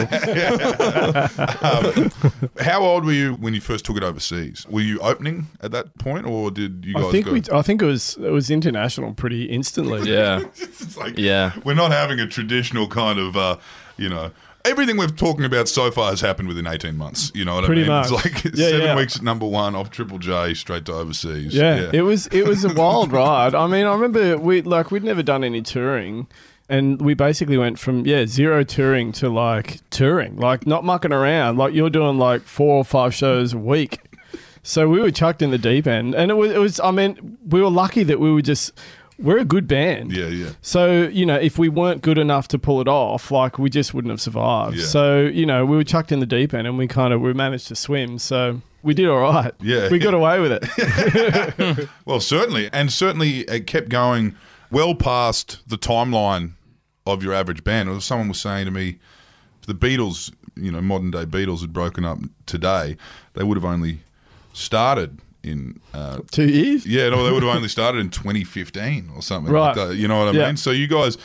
How 2.59 2.81
old 2.81 3.05
were 3.05 3.11
you 3.13 3.33
when 3.35 3.53
you 3.53 3.61
first 3.61 3.85
took 3.85 3.97
it 3.97 4.03
overseas? 4.03 4.65
Were 4.69 4.81
you 4.81 4.99
opening 4.99 5.47
at 5.61 5.71
that 5.71 5.97
point, 5.97 6.25
or 6.25 6.51
did 6.51 6.83
you 6.85 6.93
guys 6.95 7.05
I 7.05 7.11
think 7.11 7.25
go? 7.25 7.33
we. 7.33 7.43
I 7.51 7.61
think 7.61 7.81
it 7.81 7.85
was 7.85 8.17
it 8.17 8.31
was 8.31 8.49
international 8.49 9.13
pretty 9.13 9.45
instantly. 9.45 10.09
Yeah. 10.11 10.41
It's 10.81 10.97
like, 10.97 11.17
Yeah. 11.17 11.53
we're 11.63 11.75
not 11.75 11.91
having 11.91 12.19
a 12.19 12.25
traditional 12.27 12.87
kind 12.87 13.19
of, 13.19 13.37
uh, 13.37 13.57
you 13.97 14.09
know, 14.09 14.31
everything 14.65 14.97
we're 14.97 15.07
talking 15.07 15.45
about 15.45 15.67
so 15.67 15.91
far 15.91 16.09
has 16.11 16.21
happened 16.21 16.47
within 16.47 16.67
18 16.67 16.97
months. 16.97 17.31
You 17.33 17.45
know 17.45 17.55
what 17.55 17.65
Pretty 17.65 17.81
I 17.81 17.83
mean? 17.85 17.91
much. 17.93 18.11
It's 18.11 18.25
like 18.25 18.43
Yeah, 18.55 18.67
seven 18.69 18.81
yeah. 18.81 18.95
weeks 18.95 19.15
at 19.17 19.21
number 19.23 19.45
one 19.45 19.75
off 19.75 19.89
Triple 19.89 20.17
J 20.19 20.53
straight 20.53 20.85
to 20.85 20.93
overseas. 20.93 21.53
Yeah, 21.53 21.89
it 21.93 22.01
was 22.01 22.27
it 22.27 22.45
was 22.47 22.63
a 22.65 22.73
wild 22.75 23.11
ride. 23.11 23.55
I 23.55 23.67
mean, 23.67 23.85
I 23.85 23.93
remember 23.93 24.37
we 24.37 24.61
like 24.61 24.91
we'd 24.91 25.03
never 25.03 25.23
done 25.23 25.43
any 25.43 25.61
touring, 25.61 26.27
and 26.69 27.01
we 27.01 27.13
basically 27.13 27.57
went 27.57 27.79
from 27.79 28.05
yeah 28.05 28.25
zero 28.25 28.63
touring 28.63 29.11
to 29.13 29.29
like 29.29 29.79
touring, 29.89 30.37
like 30.37 30.65
not 30.67 30.83
mucking 30.83 31.13
around. 31.13 31.57
Like 31.57 31.73
you're 31.73 31.89
doing 31.89 32.17
like 32.17 32.41
four 32.43 32.77
or 32.77 32.85
five 32.85 33.13
shows 33.13 33.53
a 33.53 33.57
week. 33.57 33.99
So 34.63 34.87
we 34.87 34.99
were 34.99 35.09
chucked 35.09 35.41
in 35.41 35.49
the 35.49 35.57
deep 35.57 35.87
end, 35.87 36.13
and 36.13 36.29
it 36.29 36.35
was 36.35 36.51
it 36.51 36.59
was. 36.59 36.79
I 36.79 36.91
mean, 36.91 37.37
we 37.47 37.61
were 37.61 37.71
lucky 37.71 38.03
that 38.03 38.19
we 38.19 38.31
were 38.31 38.43
just 38.43 38.71
we're 39.21 39.37
a 39.39 39.45
good 39.45 39.67
band. 39.67 40.11
yeah, 40.11 40.27
yeah. 40.27 40.49
So, 40.61 41.03
you 41.03 41.25
know, 41.25 41.35
if 41.35 41.57
we 41.59 41.69
weren't 41.69 42.01
good 42.01 42.17
enough 42.17 42.47
to 42.49 42.59
pull 42.59 42.81
it 42.81 42.87
off, 42.87 43.31
like 43.31 43.59
we 43.59 43.69
just 43.69 43.93
wouldn't 43.93 44.11
have 44.11 44.21
survived. 44.21 44.77
Yeah. 44.77 44.85
So, 44.85 45.21
you 45.21 45.45
know, 45.45 45.65
we 45.65 45.77
were 45.77 45.83
chucked 45.83 46.11
in 46.11 46.19
the 46.19 46.25
deep 46.25 46.53
end 46.53 46.67
and 46.67 46.77
we 46.77 46.87
kind 46.87 47.13
of 47.13 47.21
we 47.21 47.33
managed 47.33 47.67
to 47.69 47.75
swim. 47.75 48.17
So 48.19 48.61
we 48.83 48.93
did 48.93 49.07
all 49.07 49.19
right. 49.19 49.53
Yeah. 49.61 49.89
We 49.89 49.99
got 49.99 50.13
away 50.13 50.39
with 50.39 50.51
it. 50.61 51.89
Well, 52.05 52.19
certainly. 52.19 52.69
And 52.73 52.91
certainly 52.91 53.39
it 53.41 53.67
kept 53.67 53.89
going 53.89 54.35
well 54.71 54.95
past 54.95 55.61
the 55.67 55.77
timeline 55.77 56.53
of 57.05 57.23
your 57.23 57.33
average 57.33 57.63
band. 57.63 57.89
Or 57.89 58.01
Someone 58.01 58.27
was 58.29 58.41
saying 58.41 58.65
to 58.65 58.71
me, 58.71 58.97
if 59.61 59.67
the 59.67 59.75
Beatles, 59.75 60.33
you 60.55 60.71
know, 60.71 60.81
modern 60.81 61.11
day 61.11 61.25
Beatles 61.25 61.61
had 61.61 61.71
broken 61.73 62.03
up 62.05 62.17
today, 62.45 62.97
they 63.33 63.43
would 63.43 63.55
have 63.57 63.65
only 63.65 63.99
started 64.53 65.19
in 65.43 65.79
uh, 65.93 66.19
Two 66.31 66.47
years? 66.47 66.85
Yeah, 66.85 67.09
no, 67.09 67.23
they 67.25 67.31
would 67.31 67.43
have 67.43 67.55
only 67.55 67.67
started 67.69 67.99
in 67.99 68.09
2015 68.09 69.09
or 69.15 69.21
something 69.21 69.51
Right. 69.53 69.75
like 69.75 69.89
that. 69.89 69.95
You 69.95 70.07
know 70.07 70.23
what 70.25 70.35
I 70.35 70.37
Yeah. 70.39 70.47
mean? 70.47 70.57
So 70.57 70.71
you 70.71 70.87
guys 70.87 71.17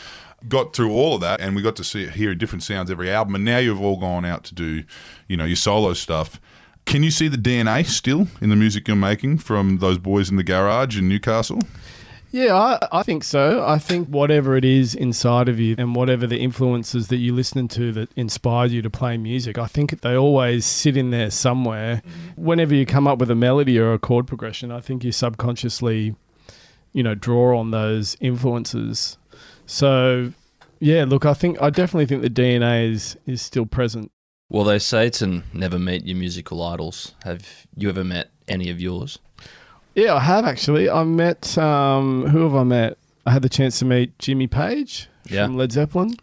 got 0.48 0.74
through 0.74 0.92
all 0.92 1.14
of 1.16 1.20
that, 1.22 1.40
and 1.40 1.56
we 1.56 1.62
got 1.62 1.76
to 1.76 1.84
see 1.84 2.06
hear 2.06 2.34
different 2.34 2.62
sounds 2.62 2.90
every 2.90 3.10
album. 3.10 3.34
And 3.34 3.44
now 3.44 3.58
you've 3.58 3.80
all 3.80 3.98
gone 3.98 4.24
out 4.24 4.44
to 4.44 4.54
do, 4.54 4.84
you 5.28 5.36
know, 5.36 5.44
your 5.44 5.56
solo 5.56 5.92
stuff. 5.94 6.40
Can 6.84 7.02
you 7.02 7.10
see 7.10 7.26
the 7.26 7.36
DNA 7.38 7.82
still 7.84 8.28
in 8.40 8.48
the 8.48 8.54
music 8.56 8.86
you're 8.86 8.96
making 8.96 9.38
from 9.38 9.78
those 9.78 9.98
boys 9.98 10.30
in 10.30 10.36
the 10.36 10.44
garage 10.44 10.96
in 10.96 11.08
Newcastle? 11.08 11.60
Yeah, 12.32 12.54
I, 12.54 12.88
I 12.92 13.02
think 13.02 13.24
so. 13.24 13.64
I 13.66 13.78
think 13.78 14.08
whatever 14.08 14.56
it 14.56 14.64
is 14.64 14.94
inside 14.94 15.48
of 15.48 15.58
you 15.60 15.74
and 15.78 15.94
whatever 15.94 16.26
the 16.26 16.38
influences 16.38 17.08
that 17.08 17.16
you 17.16 17.34
listen 17.34 17.68
to 17.68 17.92
that 17.92 18.10
inspired 18.16 18.72
you 18.72 18.82
to 18.82 18.90
play 18.90 19.16
music, 19.16 19.58
I 19.58 19.66
think 19.66 20.00
they 20.00 20.16
always 20.16 20.66
sit 20.66 20.96
in 20.96 21.10
there 21.10 21.30
somewhere. 21.30 22.02
Whenever 22.36 22.74
you 22.74 22.84
come 22.84 23.06
up 23.06 23.18
with 23.18 23.30
a 23.30 23.34
melody 23.34 23.78
or 23.78 23.92
a 23.92 23.98
chord 23.98 24.26
progression, 24.26 24.70
I 24.70 24.80
think 24.80 25.04
you 25.04 25.12
subconsciously, 25.12 26.14
you 26.92 27.02
know, 27.02 27.14
draw 27.14 27.58
on 27.58 27.70
those 27.70 28.16
influences. 28.20 29.18
So, 29.64 30.32
yeah, 30.80 31.04
look, 31.04 31.24
I 31.24 31.34
think 31.34 31.60
I 31.62 31.70
definitely 31.70 32.06
think 32.06 32.22
the 32.22 32.30
DNA 32.30 32.92
is 32.92 33.16
is 33.26 33.40
still 33.40 33.66
present. 33.66 34.10
Well, 34.48 34.64
they 34.64 34.78
say 34.78 35.10
to 35.10 35.42
never 35.52 35.78
meet 35.78 36.06
your 36.06 36.16
musical 36.16 36.62
idols. 36.62 37.14
Have 37.24 37.66
you 37.76 37.88
ever 37.88 38.04
met 38.04 38.30
any 38.46 38.70
of 38.70 38.80
yours? 38.80 39.18
Yeah, 39.96 40.14
I 40.14 40.20
have 40.20 40.44
actually. 40.44 40.88
I 40.88 41.02
met 41.04 41.56
um, 41.58 42.26
who 42.26 42.42
have 42.44 42.54
I 42.54 42.62
met? 42.62 42.98
I 43.26 43.32
had 43.32 43.42
the 43.42 43.48
chance 43.48 43.78
to 43.80 43.84
meet 43.84 44.16
Jimmy 44.20 44.46
Page 44.46 45.08
Yeah. 45.28 45.46
from 45.46 45.56
Led 45.56 45.72
Zeppelin. 45.72 46.14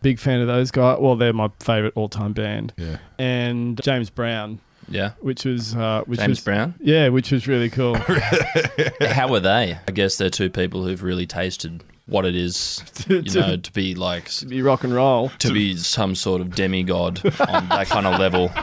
Big 0.00 0.18
fan 0.18 0.40
of 0.40 0.46
those 0.46 0.70
guys. 0.70 0.98
Well, 1.00 1.16
they're 1.16 1.32
my 1.32 1.50
favorite 1.60 1.92
all-time 1.96 2.32
band. 2.32 2.72
Yeah. 2.76 2.98
And 3.18 3.78
James 3.82 4.08
Brown, 4.10 4.60
Yeah. 4.88 5.10
which 5.20 5.44
was 5.44 5.74
uh, 5.74 6.02
which 6.06 6.20
James 6.20 6.30
was, 6.38 6.40
Brown? 6.44 6.74
Yeah, 6.80 7.08
which 7.08 7.32
was 7.32 7.46
really 7.48 7.68
cool. 7.68 7.96
How 9.00 9.28
were 9.28 9.40
they? 9.40 9.76
I 9.86 9.92
guess 9.92 10.16
they're 10.16 10.30
two 10.30 10.48
people 10.50 10.84
who've 10.84 11.02
really 11.02 11.26
tasted 11.26 11.82
what 12.08 12.24
it 12.24 12.34
is, 12.34 12.82
you 13.08 13.22
To- 13.22 13.40
know, 13.40 13.56
to 13.56 13.72
be 13.72 13.94
like 13.94 14.28
to 14.30 14.46
be 14.46 14.62
rock 14.62 14.82
and 14.84 14.92
roll. 14.94 15.28
to 15.38 15.52
be 15.52 15.76
some 15.76 16.14
sort 16.14 16.40
of 16.40 16.54
demigod 16.54 17.24
on 17.48 17.68
that 17.68 17.86
kind 17.88 18.06
of 18.06 18.18
level. 18.18 18.50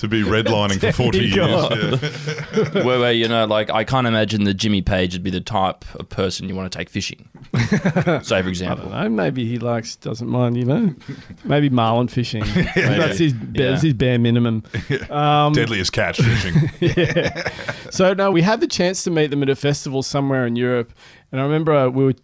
To 0.00 0.08
be 0.08 0.22
redlining 0.22 0.78
for 0.78 0.92
40 0.92 1.18
years. 1.20 1.38
Yeah. 1.38 2.82
Where, 2.84 3.00
where 3.00 3.12
you 3.12 3.28
know, 3.28 3.46
like 3.46 3.70
I 3.70 3.82
can't 3.84 4.06
imagine 4.06 4.44
that 4.44 4.52
Jimmy 4.52 4.82
Page 4.82 5.14
would 5.14 5.22
be 5.22 5.30
the 5.30 5.40
type 5.40 5.86
of 5.94 6.06
person 6.10 6.50
you 6.50 6.54
want 6.54 6.70
to 6.70 6.78
take 6.78 6.90
fishing. 6.90 7.26
Say, 7.58 7.66
for 7.78 7.86
I 7.86 8.20
don't 8.20 8.46
example, 8.48 8.90
know. 8.90 9.08
Maybe 9.08 9.46
he 9.46 9.58
likes 9.58 9.96
doesn't 9.96 10.28
mind. 10.28 10.58
You 10.58 10.66
know, 10.66 10.94
maybe 11.44 11.70
marlin 11.70 12.08
fishing. 12.08 12.44
that's 12.74 13.16
his 13.16 13.32
that's 13.52 13.80
his 13.80 13.94
bare 13.94 14.18
minimum. 14.18 14.64
Um, 15.08 15.54
Deadliest 15.54 15.94
catch 15.94 16.20
fishing. 16.20 16.70
yeah. 16.80 17.48
So 17.90 18.12
no, 18.12 18.30
we 18.30 18.42
had 18.42 18.60
the 18.60 18.66
chance 18.68 19.02
to 19.04 19.10
meet 19.10 19.28
them 19.28 19.42
at 19.42 19.48
a 19.48 19.56
festival 19.56 20.02
somewhere 20.02 20.46
in 20.46 20.56
Europe, 20.56 20.92
and 21.32 21.40
I 21.40 21.44
remember 21.44 21.72
uh, 21.72 21.88
we 21.88 22.04
were 22.04 22.14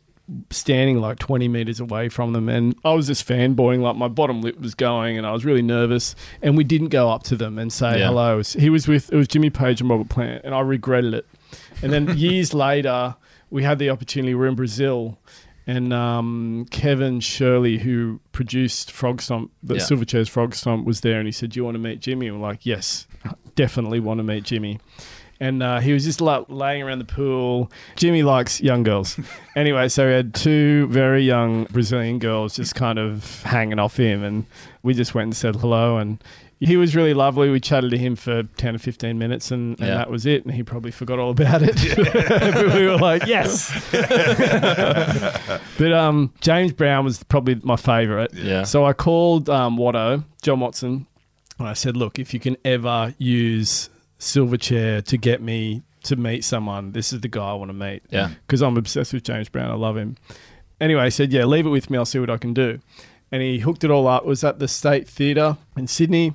standing 0.50 0.98
like 1.00 1.18
20 1.18 1.48
meters 1.48 1.80
away 1.80 2.08
from 2.08 2.32
them, 2.32 2.48
and 2.48 2.74
I 2.84 2.92
was 2.94 3.06
just 3.06 3.26
fanboying, 3.26 3.80
like 3.80 3.96
my 3.96 4.08
bottom 4.08 4.40
lip 4.40 4.60
was 4.60 4.74
going, 4.74 5.18
and 5.18 5.26
I 5.26 5.32
was 5.32 5.44
really 5.44 5.62
nervous. 5.62 6.14
And 6.42 6.56
we 6.56 6.64
didn't 6.64 6.88
go 6.88 7.10
up 7.10 7.22
to 7.24 7.36
them 7.36 7.58
and 7.58 7.72
say 7.72 7.98
Yeah. 7.98 8.06
hello. 8.08 8.42
He 8.42 8.70
was 8.70 8.88
with 8.88 9.12
it 9.12 9.16
was 9.16 9.28
Jimmy 9.28 9.50
Page 9.50 9.80
and 9.80 9.90
Robert 9.90 10.08
Plant, 10.08 10.42
and 10.44 10.54
I 10.54 10.60
regretted 10.60 11.14
it. 11.14 11.26
And 11.82 11.92
then 11.92 12.08
years 12.16 12.54
later, 12.54 13.16
we 13.50 13.62
had 13.62 13.78
the 13.78 13.90
opportunity. 13.90 14.34
We 14.34 14.40
were 14.40 14.46
in 14.48 14.54
Brazil. 14.54 15.18
And 15.64 15.92
um, 15.92 16.66
Kevin 16.72 17.20
Shirley, 17.20 17.78
who 17.78 18.18
produced 18.32 18.90
Frogstomp, 18.90 19.50
the 19.62 19.74
Yeah. 19.76 19.80
Silverchair's 19.82 20.28
Frogstomp, 20.28 20.84
was 20.84 21.02
there, 21.02 21.18
and 21.20 21.28
he 21.28 21.30
said, 21.32 21.50
"Do 21.50 21.60
you 21.60 21.64
want 21.64 21.76
to 21.76 21.78
meet 21.78 22.00
Jimmy?" 22.00 22.26
And 22.26 22.40
we're 22.40 22.48
like, 22.48 22.66
"Yes, 22.66 23.06
definitely 23.54 24.00
want 24.00 24.18
to 24.18 24.24
meet 24.24 24.42
Jimmy." 24.42 24.80
And 25.42 25.62
uh, 25.62 25.80
he 25.80 25.92
was 25.92 26.04
just 26.04 26.20
like 26.20 26.44
laying 26.48 26.82
around 26.82 27.00
the 27.00 27.04
pool. 27.04 27.70
Jimmy 27.96 28.22
likes 28.22 28.60
young 28.60 28.82
girls. 28.84 29.18
anyway, 29.56 29.88
so 29.88 30.06
we 30.06 30.12
had 30.12 30.34
two 30.34 30.86
very 30.88 31.22
young 31.22 31.64
Brazilian 31.64 32.18
girls 32.18 32.54
just 32.54 32.74
kind 32.74 32.98
of 32.98 33.42
hanging 33.42 33.78
off 33.78 33.96
him, 33.96 34.22
and 34.22 34.46
we 34.82 34.94
just 34.94 35.14
went 35.14 35.24
and 35.26 35.36
said 35.36 35.56
hello. 35.56 35.96
And 35.98 36.22
he 36.60 36.76
was 36.76 36.94
really 36.94 37.12
lovely. 37.12 37.50
We 37.50 37.58
chatted 37.58 37.90
to 37.90 37.98
him 37.98 38.14
for 38.14 38.44
10 38.44 38.76
or 38.76 38.78
15 38.78 39.18
minutes, 39.18 39.50
and, 39.50 39.76
and 39.80 39.88
Yeah. 39.88 39.94
that 39.96 40.10
was 40.10 40.26
it. 40.26 40.44
And 40.44 40.54
he 40.54 40.62
probably 40.62 40.92
forgot 40.92 41.18
all 41.18 41.30
about 41.32 41.60
it. 41.64 41.74
but 41.96 42.74
we 42.74 42.86
were 42.86 42.98
like, 42.98 43.26
yes. 43.26 43.68
but 45.78 45.92
um, 45.92 46.32
James 46.40 46.72
Brown 46.72 47.04
was 47.04 47.22
probably 47.24 47.56
my 47.62 47.76
favourite. 47.76 48.32
yeah, 48.34 48.62
So 48.62 48.84
I 48.84 48.92
called 48.92 49.48
um, 49.50 49.76
Watto, 49.76 50.24
John 50.42 50.60
Watson, 50.60 51.06
and 51.58 51.68
I 51.68 51.72
said, 51.74 51.96
look, 51.96 52.18
if 52.18 52.32
you 52.32 52.40
can 52.40 52.56
ever 52.64 53.14
use 53.18 53.88
Silverchair 54.22 55.04
to 55.04 55.16
get 55.18 55.42
me 55.42 55.82
to 56.04 56.16
meet 56.16 56.44
someone. 56.44 56.92
This 56.92 57.12
is 57.12 57.20
the 57.20 57.28
guy 57.28 57.50
I 57.50 57.54
want 57.54 57.70
to 57.70 57.74
meet. 57.74 58.04
Yeah. 58.10 58.30
Because 58.46 58.62
I'm 58.62 58.76
obsessed 58.76 59.12
with 59.12 59.24
James 59.24 59.48
Brown. 59.48 59.70
I 59.70 59.74
love 59.74 59.96
him. 59.96 60.16
Anyway, 60.80 61.04
he 61.04 61.10
said, 61.10 61.32
Yeah, 61.32 61.44
leave 61.44 61.66
it 61.66 61.70
with 61.70 61.90
me. 61.90 61.98
I'll 61.98 62.04
see 62.04 62.20
what 62.20 62.30
I 62.30 62.36
can 62.36 62.54
do. 62.54 62.78
And 63.32 63.42
he 63.42 63.58
hooked 63.58 63.82
it 63.82 63.90
all 63.90 64.06
up. 64.06 64.22
It 64.22 64.28
was 64.28 64.44
at 64.44 64.60
the 64.60 64.68
State 64.68 65.08
Theatre 65.08 65.56
in 65.76 65.88
Sydney. 65.88 66.34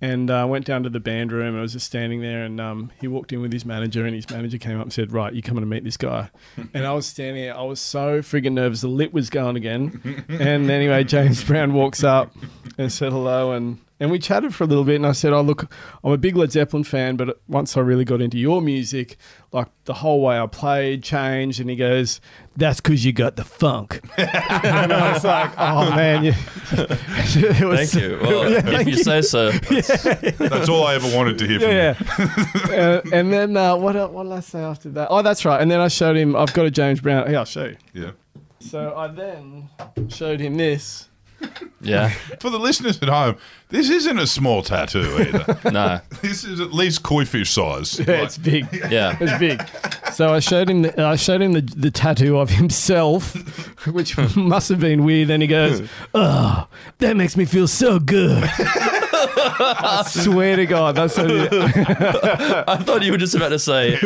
And 0.00 0.30
uh, 0.30 0.46
went 0.48 0.64
down 0.64 0.84
to 0.84 0.88
the 0.90 1.00
band 1.00 1.32
room. 1.32 1.58
I 1.58 1.60
was 1.60 1.72
just 1.72 1.86
standing 1.86 2.20
there, 2.20 2.44
and 2.44 2.60
um, 2.60 2.92
he 3.00 3.08
walked 3.08 3.32
in 3.32 3.40
with 3.40 3.52
his 3.52 3.64
manager, 3.64 4.06
and 4.06 4.14
his 4.14 4.30
manager 4.30 4.56
came 4.56 4.76
up 4.76 4.84
and 4.84 4.92
said, 4.92 5.10
"Right, 5.10 5.32
you're 5.32 5.42
coming 5.42 5.62
to 5.62 5.66
meet 5.66 5.82
this 5.82 5.96
guy?" 5.96 6.30
and 6.72 6.86
I 6.86 6.92
was 6.92 7.04
standing 7.04 7.42
there. 7.42 7.58
I 7.58 7.62
was 7.62 7.80
so 7.80 8.20
friggin' 8.20 8.52
nervous. 8.52 8.82
The 8.82 8.86
lip 8.86 9.12
was 9.12 9.28
going 9.28 9.56
again. 9.56 10.24
and 10.28 10.70
anyway, 10.70 11.02
James 11.02 11.42
Brown 11.42 11.72
walks 11.72 12.04
up 12.04 12.32
and 12.78 12.92
said 12.92 13.10
hello, 13.10 13.50
and 13.50 13.78
and 14.00 14.10
we 14.10 14.18
chatted 14.18 14.54
for 14.54 14.64
a 14.64 14.66
little 14.66 14.84
bit. 14.84 14.96
And 14.96 15.06
I 15.06 15.12
said, 15.12 15.32
"Oh, 15.32 15.40
look, 15.42 15.70
I'm 16.04 16.12
a 16.12 16.18
big 16.18 16.36
Led 16.36 16.52
Zeppelin 16.52 16.84
fan, 16.84 17.16
but 17.16 17.40
once 17.48 17.76
I 17.76 17.80
really 17.80 18.04
got 18.04 18.20
into 18.20 18.38
your 18.38 18.60
music, 18.62 19.16
like 19.52 19.68
the 19.84 19.94
whole 19.94 20.22
way 20.22 20.38
I 20.38 20.46
played 20.46 21.02
changed." 21.02 21.60
And 21.60 21.68
he 21.68 21.76
goes, 21.76 22.20
"That's 22.56 22.80
because 22.80 23.04
you 23.04 23.12
got 23.12 23.36
the 23.36 23.44
funk." 23.44 24.00
and 24.16 24.92
I 24.92 25.12
was 25.12 25.24
like, 25.24 25.50
"Oh 25.58 25.90
man, 25.90 26.24
you, 26.24 26.32
it 26.72 27.60
was 27.66 27.92
Thank 27.92 27.94
you. 28.04 28.18
Well, 28.22 28.50
Yeah, 28.50 28.58
if 28.58 28.64
thank 28.64 28.88
you 28.88 28.96
you. 28.96 29.02
say 29.02 29.22
so. 29.22 29.50
That's 29.50 30.68
all 30.68 30.86
I 30.86 30.94
ever 30.94 31.16
wanted 31.16 31.38
to 31.38 31.46
hear 31.46 31.60
from 31.60 31.70
Yeah, 31.70 31.94
you. 32.18 32.74
uh, 32.74 33.00
and 33.12 33.32
then 33.32 33.56
uh, 33.56 33.76
what? 33.76 33.94
What 34.12 34.24
did 34.24 34.32
I 34.32 34.40
say 34.40 34.60
after 34.60 34.90
that? 34.90 35.08
Oh, 35.10 35.22
that's 35.22 35.44
right. 35.44 35.60
And 35.60 35.70
then 35.70 35.80
I 35.80 35.88
showed 35.88 36.16
him. 36.16 36.36
I've 36.36 36.52
got 36.52 36.66
a 36.66 36.70
James 36.70 37.00
Brown. 37.00 37.30
Yeah, 37.30 37.38
I'll 37.40 37.44
show 37.44 37.64
you. 37.64 37.76
Yeah. 37.94 38.10
So 38.60 38.94
I 38.96 39.06
then 39.08 39.68
showed 40.08 40.40
him 40.40 40.56
this. 40.56 41.07
Yeah. 41.80 42.08
For 42.40 42.50
the 42.50 42.58
listeners 42.58 43.00
at 43.02 43.08
home, 43.08 43.36
this 43.68 43.88
isn't 43.90 44.18
a 44.18 44.26
small 44.26 44.62
tattoo 44.62 45.16
either. 45.20 45.58
No. 45.70 46.00
this 46.22 46.44
is 46.44 46.60
at 46.60 46.72
least 46.72 47.02
koi 47.02 47.24
fish 47.24 47.50
size. 47.50 47.98
Yeah, 48.08 48.22
it's 48.22 48.38
big. 48.38 48.66
Yeah. 48.90 49.16
It's 49.20 49.38
big. 49.38 49.62
So 50.12 50.32
I 50.32 50.40
showed 50.40 50.68
him. 50.70 50.82
The, 50.82 51.02
I 51.04 51.16
showed 51.16 51.42
him 51.42 51.52
the, 51.52 51.60
the 51.60 51.90
tattoo 51.90 52.38
of 52.38 52.50
himself, 52.50 53.34
which 53.86 54.16
must 54.36 54.68
have 54.70 54.80
been 54.80 55.04
weird. 55.04 55.28
Then 55.28 55.40
he 55.40 55.46
goes, 55.46 55.88
"Oh, 56.14 56.66
that 56.98 57.16
makes 57.16 57.36
me 57.36 57.44
feel 57.44 57.68
so 57.68 57.98
good." 57.98 58.48
I 59.20 60.04
swear 60.06 60.56
to 60.56 60.66
God, 60.66 60.94
that's 60.94 61.16
what 61.16 61.30
he, 61.30 61.48
I 61.52 62.76
thought 62.82 63.02
you 63.02 63.12
were 63.12 63.18
just 63.18 63.34
about 63.34 63.48
to 63.50 63.58
say, 63.58 63.96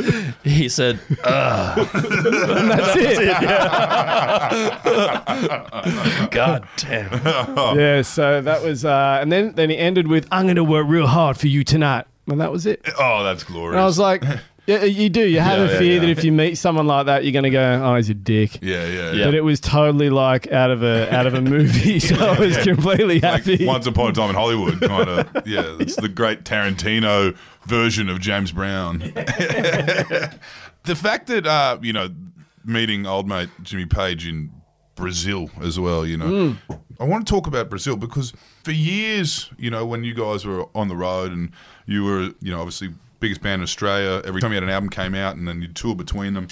he 0.43 0.69
said, 0.69 0.99
and 1.09 2.71
that's 2.71 2.97
it. 2.97 3.29
God 6.31 6.67
damn. 6.77 7.79
Yeah. 7.79 8.03
So 8.03 8.41
that 8.41 8.63
was, 8.63 8.85
uh, 8.85 9.19
and 9.21 9.31
then 9.31 9.53
then 9.55 9.71
he 9.71 9.77
ended 9.79 10.09
with, 10.09 10.27
"I'm 10.33 10.47
going 10.47 10.57
to 10.57 10.65
work 10.65 10.87
real 10.89 11.07
hard 11.07 11.37
for 11.37 11.47
you 11.49 11.65
tonight," 11.65 12.07
and 12.27 12.41
that 12.41 12.51
was 12.53 12.67
it. 12.67 12.81
Oh, 12.99 13.23
that's 13.25 13.45
glorious. 13.45 13.73
And 13.73 13.81
I 13.81 13.85
was 13.85 13.99
like, 13.99 14.23
yeah, 14.81 14.85
you 14.85 15.09
do. 15.09 15.27
You 15.27 15.41
have 15.41 15.59
Yeah, 15.59 15.65
a 15.65 15.73
yeah, 15.73 15.79
fear 15.79 15.95
yeah. 15.95 16.01
that 16.01 16.09
if 16.09 16.25
you 16.25 16.33
meet 16.33 16.57
someone 16.59 16.87
like 16.87 17.07
that, 17.07 17.25
you're 17.25 17.33
going 17.33 17.45
to 17.45 17.51
go, 17.51 17.81
oh, 17.85 17.95
he's 17.97 18.09
a 18.11 18.15
dick. 18.15 18.59
yeah, 18.63 18.87
yeah, 18.87 19.13
Yeah. 19.13 19.25
But 19.27 19.35
it 19.35 19.43
was 19.45 19.61
totally 19.61 20.11
like 20.11 20.51
out 20.53 20.71
of 20.71 20.83
a 20.83 21.13
out 21.15 21.27
of 21.27 21.35
a 21.35 21.41
movie, 21.41 21.99
so 22.09 22.15
I 22.17 22.39
was 22.39 22.57
completely 22.59 23.21
Like 23.21 23.45
happy. 23.45 23.65
Once 23.67 23.87
Upon 23.87 24.11
a 24.11 24.13
Time 24.13 24.31
in 24.31 24.37
Hollywood, 24.37 24.81
kind 24.81 25.09
of. 25.09 25.29
Yeah, 25.47 25.77
it's 25.81 25.97
the 25.97 26.09
great 26.09 26.45
Tarantino 26.45 27.37
version 27.67 28.09
of 28.09 28.21
James 28.21 28.53
Brown. 28.53 28.99
the 30.85 30.95
fact 30.97 31.27
that, 31.29 31.47
uh, 31.47 31.79
you 31.83 31.93
know, 31.93 32.09
meeting 32.65 33.07
old 33.07 33.29
mate 33.29 33.49
Jimmy 33.63 33.87
Page 33.87 34.27
in 34.27 34.51
Brazil 34.95 35.51
as 35.61 35.79
well, 35.81 36.07
you 36.07 36.17
know. 36.17 36.57
I 37.01 37.05
want 37.05 37.27
to 37.27 37.31
talk 37.31 37.47
about 37.47 37.69
Brazil 37.71 37.97
because 37.97 38.33
for 38.63 38.71
years, 38.73 39.51
you 39.59 39.71
know, 39.71 39.85
when 39.85 40.05
you 40.05 40.15
guys 40.15 40.45
were 40.47 40.67
on 40.75 40.89
the 40.89 40.97
road 40.97 41.33
and 41.33 41.51
you 41.87 42.05
were, 42.05 42.31
you 42.41 42.53
know, 42.53 42.59
obviously 42.61 42.91
biggest 43.23 43.41
band 43.41 43.61
in 43.61 43.63
Australia, 43.65 44.21
every 44.27 44.41
time 44.43 44.51
you 44.51 44.57
had 44.57 44.65
an 44.65 44.69
album 44.71 44.91
came 44.91 45.15
out 45.15 45.37
and 45.37 45.49
then 45.49 45.63
you'd 45.63 45.75
tour 45.75 45.95
between 45.95 46.35
them, 46.35 46.49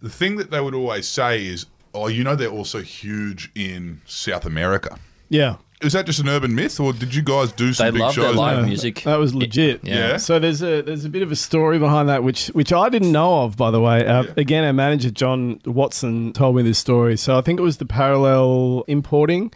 the 0.00 0.08
thing 0.08 0.36
that 0.36 0.50
they 0.50 0.60
would 0.60 0.74
always 0.74 1.06
say 1.06 1.44
is, 1.44 1.66
oh, 1.94 2.06
you 2.08 2.24
know, 2.24 2.34
they're 2.36 2.48
also 2.48 2.80
huge 2.80 3.50
in 3.54 4.00
South 4.06 4.46
America. 4.46 4.98
yeah, 5.28 5.56
Is 5.82 5.92
that 5.94 6.06
just 6.06 6.20
an 6.20 6.28
urban 6.28 6.54
myth, 6.54 6.78
or 6.80 6.92
did 6.92 7.14
you 7.14 7.22
guys 7.22 7.52
do 7.52 7.72
some 7.72 7.86
They 7.86 7.90
big 7.90 8.00
love 8.02 8.14
their 8.14 8.24
shows? 8.26 8.36
live 8.36 8.58
No, 8.60 8.66
music. 8.66 9.02
that 9.04 9.16
was 9.18 9.34
legit. 9.34 9.80
Yeah. 9.84 10.16
So 10.18 10.38
there's 10.38 10.62
a 10.62 10.80
there's 10.82 11.04
a 11.04 11.08
bit 11.10 11.22
of 11.22 11.30
a 11.32 11.36
story 11.36 11.78
behind 11.78 12.08
that, 12.08 12.22
which 12.22 12.46
which 12.48 12.72
I 12.72 12.88
didn't 12.88 13.12
know 13.12 13.42
of, 13.44 13.56
by 13.56 13.70
the 13.70 13.80
way. 13.80 14.06
Uh, 14.06 14.22
Yeah. 14.22 14.30
Again, 14.36 14.64
our 14.64 14.72
manager 14.72 15.10
John 15.10 15.60
Watson 15.66 16.32
told 16.32 16.56
me 16.56 16.62
this 16.62 16.78
story. 16.78 17.16
So 17.16 17.36
I 17.36 17.40
think 17.42 17.58
it 17.60 17.62
was 17.62 17.76
the 17.78 17.86
parallel 17.86 18.84
importing 18.88 19.52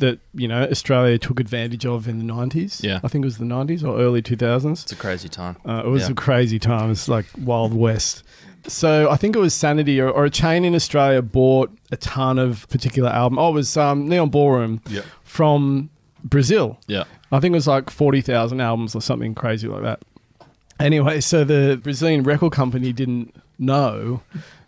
that 0.00 0.18
you 0.34 0.46
know 0.48 0.62
Australia 0.70 1.16
took 1.18 1.40
advantage 1.40 1.86
of 1.86 2.06
in 2.08 2.18
the 2.18 2.24
90s. 2.32 2.82
Yeah. 2.82 3.00
I 3.04 3.08
think 3.08 3.24
it 3.24 3.26
was 3.26 3.38
the 3.38 3.44
90s 3.44 3.82
or 3.82 3.98
early 3.98 4.20
2000s. 4.22 4.82
It's 4.82 4.92
a 4.92 4.96
crazy 4.96 5.28
time. 5.28 5.56
Uh, 5.66 5.82
it 5.86 5.88
was 5.88 6.02
Yeah. 6.02 6.12
a 6.12 6.14
crazy 6.14 6.58
time. 6.58 6.90
It's 6.90 7.08
like 7.08 7.26
Wild 7.38 7.72
West. 7.72 8.22
So 8.66 9.08
I 9.10 9.16
think 9.16 9.36
it 9.36 9.38
was 9.38 9.54
Sanity 9.54 10.00
or, 10.00 10.10
or 10.10 10.26
a 10.26 10.30
chain 10.30 10.64
in 10.66 10.74
Australia 10.74 11.22
bought 11.22 11.70
a 11.92 11.96
ton 11.96 12.38
of 12.38 12.68
particular 12.68 13.08
album. 13.08 13.38
Oh, 13.38 13.48
it 13.50 13.54
was 13.54 13.76
um, 13.76 14.06
Neon 14.08 14.28
Ballroom 14.28 14.82
Yeah. 14.88 15.00
from 15.22 15.88
Brazil. 16.24 16.78
Yeah. 16.86 17.04
I 17.32 17.40
think 17.40 17.52
it 17.54 17.56
was 17.56 17.66
like 17.66 17.88
40,000 17.88 18.60
albums 18.60 18.94
or 18.94 19.00
something 19.00 19.34
crazy 19.34 19.66
like 19.68 19.82
that. 19.82 20.00
Anyway, 20.78 21.20
so 21.20 21.44
the 21.44 21.80
Brazilian 21.82 22.22
record 22.22 22.52
company 22.52 22.92
didn't 22.92 23.34
know 23.58 24.22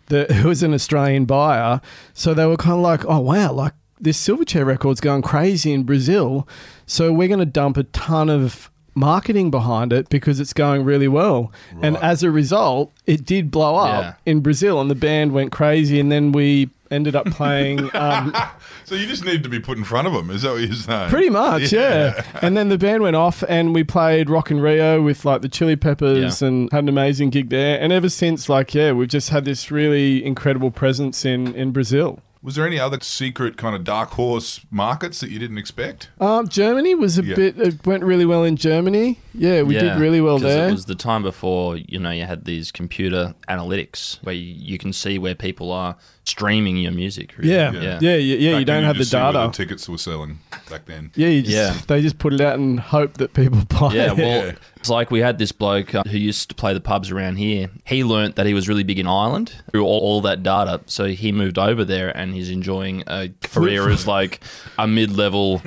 that 0.07 0.29
it 0.31 0.43
was 0.45 0.63
an 0.63 0.73
Australian 0.73 1.25
buyer. 1.25 1.79
So 2.13 2.33
they 2.33 2.45
were 2.45 2.57
kind 2.57 2.73
of 2.75 2.81
like, 2.81 3.05
oh, 3.05 3.19
wow, 3.19 3.51
like 3.51 3.73
this 3.99 4.21
Silverchair 4.25 4.65
record's 4.65 4.99
going 5.01 5.21
crazy 5.21 5.71
in 5.73 5.83
Brazil. 5.83 6.47
So 6.85 7.11
we're 7.13 7.27
going 7.27 7.39
to 7.39 7.45
dump 7.45 7.77
a 7.77 7.83
ton 7.83 8.29
of 8.29 8.69
marketing 8.95 9.49
behind 9.49 9.91
it 9.91 10.07
because 10.09 10.39
it's 10.39 10.53
going 10.53 10.83
really 10.83 11.07
well. 11.07 11.51
And 11.81 11.97
as 11.97 12.21
a 12.21 12.29
result, 12.29 12.91
it 13.07 13.25
did 13.25 13.49
blow 13.49 13.75
up 13.75 14.03
Yeah. 14.03 14.13
in 14.31 14.41
Brazil 14.41 14.79
and 14.81 14.89
the 14.91 14.95
band 14.95 15.31
went 15.31 15.51
crazy. 15.51 15.99
And 15.99 16.11
then 16.11 16.31
we 16.31 16.69
ended 16.91 17.15
up 17.15 17.25
playing. 17.27 17.89
Um, 17.95 18.33
So 18.85 18.95
you 18.95 19.07
just 19.07 19.23
need 19.23 19.43
to 19.43 19.49
be 19.49 19.59
put 19.61 19.77
in 19.77 19.85
front 19.85 20.07
of 20.07 20.13
them. 20.13 20.29
Is 20.29 20.41
that 20.41 20.51
what 20.51 20.61
you're 20.61 20.73
saying? 20.73 21.09
Pretty 21.09 21.29
much, 21.29 21.71
yeah. 21.71 22.21
And 22.41 22.57
then 22.57 22.67
the 22.67 22.77
band 22.77 23.01
went 23.01 23.15
off, 23.15 23.41
and 23.47 23.73
we 23.73 23.83
played 23.85 24.29
Rock 24.29 24.51
in 24.51 24.59
Rio 24.59 25.01
with 25.01 25.23
like 25.23 25.41
the 25.41 25.47
Chili 25.47 25.77
Peppers, 25.77 26.41
Yeah. 26.41 26.47
and 26.49 26.69
had 26.73 26.83
an 26.83 26.89
amazing 26.89 27.29
gig 27.29 27.47
there. 27.49 27.79
And 27.79 27.93
ever 27.93 28.09
since, 28.09 28.49
like, 28.49 28.75
yeah, 28.75 28.91
we've 28.91 29.07
just 29.07 29.29
had 29.29 29.45
this 29.45 29.71
really 29.71 30.23
incredible 30.23 30.69
presence 30.69 31.23
in 31.23 31.55
in 31.55 31.71
Brazil. 31.71 32.19
Was 32.43 32.55
there 32.55 32.67
any 32.67 32.77
other 32.77 32.99
secret 33.01 33.55
kind 33.55 33.73
of 33.73 33.85
dark 33.85 34.09
horse 34.11 34.59
markets 34.69 35.21
that 35.21 35.29
you 35.29 35.39
didn't 35.39 35.57
expect? 35.57 36.09
Um, 36.19 36.49
Germany 36.49 36.93
was 36.93 37.17
a 37.17 37.23
Yeah. 37.23 37.35
bit. 37.35 37.57
It 37.57 37.85
went 37.85 38.03
really 38.03 38.25
well 38.25 38.43
in 38.43 38.57
Germany. 38.57 39.19
Yeah, 39.35 39.63
we 39.63 39.75
Yeah, 39.75 39.81
did 39.93 39.99
really 39.99 40.21
well 40.21 40.37
there. 40.39 40.69
It 40.69 40.71
was 40.71 40.85
the 40.85 40.95
time 40.95 41.23
before 41.23 41.77
you 41.77 41.99
know 41.99 42.11
you 42.11 42.25
had 42.25 42.45
these 42.45 42.71
computer 42.71 43.33
analytics 43.49 44.23
where 44.23 44.35
you, 44.35 44.53
you 44.57 44.77
can 44.77 44.93
see 44.93 45.17
where 45.17 45.35
people 45.35 45.71
are 45.71 45.95
streaming 46.25 46.77
your 46.77 46.91
music. 46.91 47.37
really. 47.37 47.51
yeah, 47.53 47.71
Yeah. 47.73 47.81
yeah, 47.81 47.97
yeah, 47.99 48.15
yeah. 48.15 48.35
yeah 48.37 48.51
Back 48.53 48.59
you 48.59 48.65
don't 48.65 48.83
have 48.85 48.95
the 48.95 48.99
just 48.99 49.11
see 49.11 49.17
where 49.17 49.31
data. 49.33 49.47
The 49.47 49.51
tickets 49.53 49.89
were 49.89 49.97
selling 49.97 50.39
back 50.69 50.85
then. 50.85 51.11
yeah, 51.15 51.27
you 51.27 51.41
just, 51.41 51.53
Yeah. 51.53 51.75
they 51.87 52.01
just 52.01 52.17
put 52.17 52.33
it 52.33 52.39
out 52.41 52.55
and 52.59 52.79
hope 52.79 53.15
that 53.15 53.33
people 53.33 53.61
buy 53.69 53.93
Yeah, 53.93 54.11
it. 54.13 54.17
well, 54.17 54.45
Yeah. 54.45 54.51
it's 54.77 54.87
like 54.89 55.11
we 55.11 55.19
had 55.19 55.37
this 55.37 55.51
bloke 55.51 55.93
uh, 55.93 56.03
who 56.03 56.17
used 56.17 56.47
to 56.49 56.55
play 56.55 56.73
the 56.73 56.79
pubs 56.79 57.11
around 57.11 57.37
here. 57.37 57.69
He 57.85 58.05
learnt 58.05 58.37
that 58.37 58.45
he 58.45 58.53
was 58.53 58.69
really 58.69 58.83
big 58.83 58.99
in 58.99 59.07
Ireland 59.07 59.51
through 59.71 59.83
all, 59.83 59.99
all 59.99 60.21
that 60.21 60.43
data. 60.43 60.79
So 60.85 61.07
he 61.07 61.33
moved 61.33 61.57
over 61.57 61.83
there 61.83 62.15
and 62.15 62.33
he's 62.33 62.49
enjoying 62.49 63.03
a 63.07 63.29
career 63.43 63.89
as 63.89 64.07
like 64.07 64.39
a 64.77 64.87
mid 64.87 65.17
level, 65.17 65.61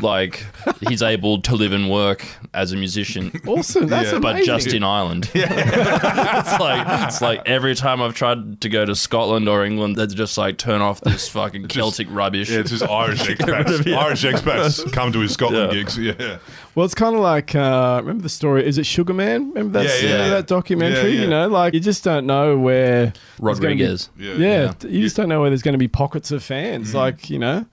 like 0.00 0.44
he's 0.88 1.02
able 1.02 1.40
to 1.42 1.56
live 1.56 1.72
and 1.72 1.90
work 1.90 2.24
as 2.54 2.70
a 2.72 2.76
musician. 2.76 2.97
awesome. 3.46 3.86
That's 3.86 4.12
Yeah. 4.12 4.18
amazing. 4.18 4.20
But 4.20 4.44
just 4.44 4.72
in 4.74 4.82
Ireland, 4.84 5.30
it's 5.34 6.60
like 6.60 7.06
it's 7.08 7.20
like 7.20 7.42
every 7.46 7.74
time 7.74 8.00
I've 8.02 8.14
tried 8.14 8.60
to 8.62 8.68
go 8.68 8.84
to 8.84 8.94
Scotland 8.94 9.48
or 9.48 9.64
England, 9.64 9.96
they're 9.96 10.06
just 10.06 10.38
like 10.38 10.58
turn 10.58 10.80
off 10.80 11.00
this 11.00 11.28
fucking 11.30 11.68
Celtic 11.68 12.08
rubbish. 12.10 12.50
Yeah, 12.50 12.60
it's 12.60 12.70
just 12.70 12.82
Irish 12.84 13.20
expats. 13.22 13.96
Irish 13.96 14.22
expats 14.24 14.92
come 14.92 15.12
to 15.12 15.20
his 15.20 15.32
Scotland 15.32 15.72
Yeah. 15.72 15.78
gigs. 15.78 15.98
Yeah. 15.98 16.38
Well, 16.78 16.84
it's 16.84 16.94
kind 16.94 17.16
of 17.16 17.20
like 17.22 17.56
uh, 17.56 17.98
remember 18.04 18.22
the 18.22 18.28
story? 18.28 18.64
Is 18.64 18.78
it 18.78 18.86
Sugar 18.86 19.12
Man? 19.12 19.48
Remember 19.48 19.80
that? 19.80 19.84
Yeah, 19.88 19.94
yeah, 19.96 20.12
remember 20.12 20.24
yeah. 20.26 20.30
that 20.36 20.46
documentary? 20.46 21.10
Yeah, 21.10 21.16
yeah. 21.16 21.22
You 21.22 21.28
know, 21.28 21.48
like 21.48 21.74
you 21.74 21.80
just 21.80 22.04
don't 22.04 22.24
know 22.24 22.56
where 22.56 23.06
there's 23.06 23.58
gonna 23.58 23.74
be- 23.74 23.82
Rodriguez. 23.82 24.10
Yeah. 24.16 24.34
Yeah, 24.34 24.72
you 24.88 25.02
just 25.02 25.16
don't 25.16 25.28
know 25.28 25.40
where 25.40 25.50
there's 25.50 25.62
going 25.62 25.72
to 25.72 25.78
be 25.78 25.88
pockets 25.88 26.30
of 26.30 26.40
fans. 26.40 26.90
Mm-hmm. 26.90 26.96
Like 26.96 27.30
you 27.30 27.40
know, 27.40 27.66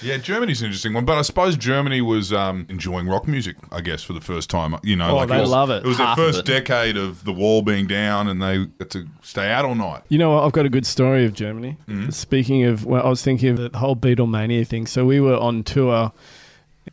Yeah, 0.00 0.16
Germany's 0.16 0.62
an 0.62 0.68
interesting 0.68 0.94
one, 0.94 1.04
but 1.04 1.18
I 1.18 1.20
suppose 1.20 1.58
Germany 1.58 2.00
was 2.00 2.32
um, 2.32 2.64
enjoying 2.70 3.06
rock 3.08 3.28
music, 3.28 3.56
I 3.70 3.82
guess, 3.82 4.02
for 4.02 4.14
the 4.14 4.22
first 4.22 4.48
time. 4.48 4.74
You 4.82 4.96
know, 4.96 5.10
Oh, 5.10 5.16
like 5.16 5.28
they 5.28 5.38
was, 5.38 5.50
love 5.50 5.68
it. 5.68 5.84
It 5.84 5.88
was 5.88 5.98
their 5.98 6.06
Half 6.06 6.18
of 6.18 6.24
first 6.24 6.38
it. 6.38 6.46
decade 6.46 6.96
of 6.96 7.24
the 7.24 7.34
wall 7.34 7.60
being 7.60 7.86
down, 7.86 8.26
and 8.26 8.40
they 8.40 8.60
had 8.78 8.88
to 8.92 9.06
stay 9.20 9.52
out 9.52 9.66
all 9.66 9.74
night. 9.74 10.00
you 10.08 10.16
know. 10.16 10.38
I've 10.38 10.52
got 10.52 10.64
a 10.64 10.70
good 10.70 10.86
story 10.86 11.26
of 11.26 11.34
Germany. 11.34 11.76
Mm-hmm. 11.88 12.08
Speaking 12.08 12.64
of, 12.64 12.86
well, 12.86 13.04
I 13.04 13.08
was 13.10 13.22
thinking 13.22 13.50
of 13.50 13.70
the 13.70 13.78
whole 13.78 13.96
Beatlemania 13.96 14.66
thing. 14.66 14.86
So 14.86 15.04
we 15.04 15.20
were 15.20 15.36
on 15.36 15.62
tour 15.62 16.10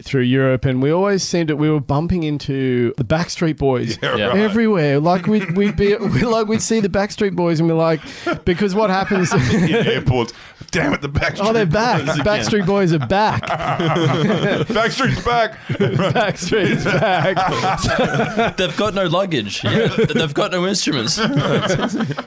through 0.02 0.22
Europe, 0.24 0.66
and 0.66 0.82
we 0.82 0.92
always 0.92 1.22
seemed 1.24 1.50
that 1.50 1.58
we 1.58 1.70
were 1.70 1.80
bumping 1.80 2.24
into 2.24 2.94
the 2.98 3.04
Backstreet 3.04 3.58
Boys 3.58 4.00
Yeah, 4.02 4.16
Yeah. 4.18 4.28
right. 4.28 4.38
everywhere. 4.40 5.00
Like 5.00 5.28
we'd, 5.28 5.56
we'd 5.56 5.76
be 5.76 5.96
we 5.98 6.22
like 6.24 6.48
we'd 6.48 6.62
see 6.62 6.80
the 6.80 6.90
Backstreet 6.90 7.36
Boys, 7.36 7.60
and 7.60 7.70
we're 7.70 7.76
like, 7.76 8.02
because 8.46 8.74
what 8.74 8.90
happens? 8.90 9.32
in 9.54 9.70
airports. 9.74 10.34
Damn 10.72 10.94
it, 10.94 11.02
the 11.02 11.10
Backstreet. 11.10 11.46
oh, 11.46 11.54
they're 11.54 11.66
back. 11.68 12.04
Boys 12.06 12.18
again. 12.20 12.26
Backstreet 12.26 12.66
Boys 12.66 12.94
are 12.94 13.00
back. 13.08 13.44
Backstreet's 13.44 15.24
back. 15.24 15.58
Backstreet's 15.68 16.84
back. 16.86 18.58
They've 18.58 18.76
got 18.78 18.94
no 18.94 19.06
luggage. 19.06 19.64
Yeah, 19.64 19.88
they've 19.88 20.34
got 20.34 20.52
no 20.52 20.66
instruments. 20.66 21.14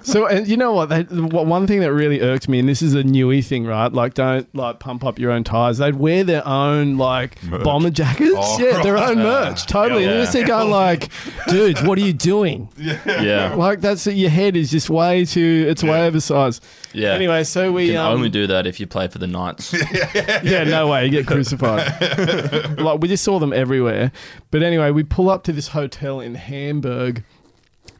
So, 0.02 0.26
and 0.26 0.46
you 0.46 0.56
know 0.56 0.72
what? 0.72 0.90
They, 0.90 1.02
what- 1.02 1.46
one 1.46 1.66
thing 1.66 1.80
that 1.80 1.92
really 1.92 2.20
irked 2.20 2.48
me, 2.48 2.58
and 2.58 2.68
this 2.68 2.82
is 2.82 2.94
a 2.94 3.02
newy 3.02 3.42
thing, 3.42 3.64
right? 3.66 3.92
Like, 3.92 4.14
don't 4.14 4.52
like 4.54 4.78
pump 4.78 5.04
up 5.04 5.18
your 5.18 5.30
own 5.32 5.42
tires. 5.44 5.78
They'd 5.78 5.96
wear 5.96 6.22
their 6.24 6.46
own 6.46 6.96
like 6.98 7.38
Merch. 7.56 7.64
bomber 7.64 7.90
jackets. 7.90 8.30
Oh, 8.34 8.58
yeah, 8.58 8.82
their 8.82 8.96
own 8.96 9.16
merch. 9.22 9.66
Totally. 9.66 10.02
Yeah. 10.04 10.08
And 10.10 10.16
you're 10.18 10.32
just 10.32 10.46
going 10.46 10.70
like, 10.70 11.10
dudes, 11.48 11.82
what 11.82 11.98
are 11.98 12.02
you 12.02 12.12
doing? 12.12 12.68
Yeah, 12.76 13.54
Like, 13.54 13.80
that's 13.80 14.06
your 14.06 14.30
head 14.30 14.56
is 14.56 14.70
just 14.70 14.88
way 14.90 15.24
too. 15.24 15.66
It's 15.68 15.82
way 15.82 16.06
oversized. 16.06 16.64
yeah. 16.92 17.12
Anyway, 17.12 17.44
so 17.44 17.72
we 17.72 17.86
you 17.86 17.92
can 17.92 18.00
um, 18.06 18.12
only 18.14 18.28
do 18.28 18.46
that 18.46 18.66
if 18.66 18.78
you 18.80 18.86
play 18.86 19.08
for 19.08 19.18
the 19.18 19.26
Knights. 19.26 19.72
yeah, 20.42 20.64
no 20.64 20.88
way, 20.88 21.04
you 21.04 21.10
get 21.10 21.26
crucified. 21.26 22.78
like 22.78 23.00
we 23.00 23.08
just 23.08 23.24
saw 23.24 23.38
them 23.38 23.52
everywhere. 23.52 24.12
But 24.50 24.62
anyway, 24.62 24.90
we 24.90 25.02
pull 25.04 25.28
up 25.30 25.44
to 25.44 25.52
this 25.52 25.68
hotel 25.68 26.20
in 26.20 26.34
Hamburg. 26.34 27.24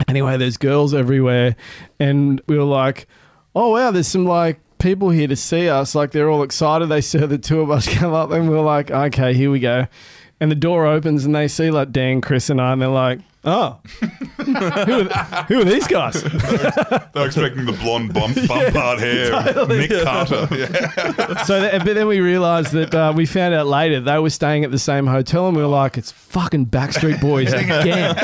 Anyway, 0.08 0.36
there's 0.36 0.56
girls 0.56 0.92
everywhere, 0.94 1.56
and 1.98 2.40
we 2.46 2.56
were 2.58 2.64
like, 2.64 3.06
"Oh 3.54 3.70
wow, 3.72 3.90
there's 3.90 4.06
some 4.08 4.26
like 4.26 4.60
people 4.78 5.10
here 5.10 5.28
to 5.28 5.36
see 5.36 5.68
us." 5.68 5.94
Like 5.94 6.10
they're 6.12 6.30
all 6.30 6.42
excited. 6.42 6.86
They 6.86 7.00
saw 7.00 7.26
the 7.26 7.38
two 7.38 7.60
of 7.60 7.70
us 7.70 7.88
come 7.98 8.12
up, 8.12 8.30
and 8.30 8.48
we're 8.48 8.60
like, 8.60 8.90
"Okay, 8.90 9.34
here 9.34 9.50
we 9.50 9.60
go." 9.60 9.86
And 10.40 10.50
the 10.50 10.56
door 10.56 10.86
opens, 10.86 11.24
and 11.24 11.34
they 11.34 11.48
see 11.48 11.70
like 11.70 11.92
Dan, 11.92 12.20
Chris, 12.20 12.50
and 12.50 12.60
I, 12.60 12.72
and 12.72 12.82
they're 12.82 12.88
like, 12.88 13.20
"Oh, 13.46 13.78
who, 14.44 14.54
are, 15.08 15.44
who 15.48 15.60
are 15.60 15.64
these 15.64 15.86
guys?" 15.86 16.22
They're 17.12 17.26
expecting 17.26 17.64
the 17.66 17.78
blonde 17.80 18.12
bump, 18.12 18.34
bump 18.48 18.74
part 18.74 18.98
hair, 18.98 19.66
Nick 19.66 19.90
Carter. 20.02 20.48
Yeah. 20.54 21.42
So, 21.44 21.60
th- 21.68 21.82
but 21.84 21.94
then 21.94 22.06
we 22.08 22.20
realised 22.20 22.72
that 22.72 22.94
uh, 22.94 23.12
we 23.16 23.24
found 23.26 23.54
out 23.54 23.66
later 23.66 24.00
they 24.00 24.18
were 24.18 24.30
staying 24.30 24.64
at 24.64 24.70
the 24.70 24.78
same 24.78 25.06
hotel, 25.06 25.46
and 25.48 25.56
we 25.56 25.62
were 25.62 25.68
like, 25.68 25.96
"It's 25.96 26.10
fucking 26.12 26.66
Backstreet 26.66 27.20
Boys 27.20 27.52
again." 27.52 28.14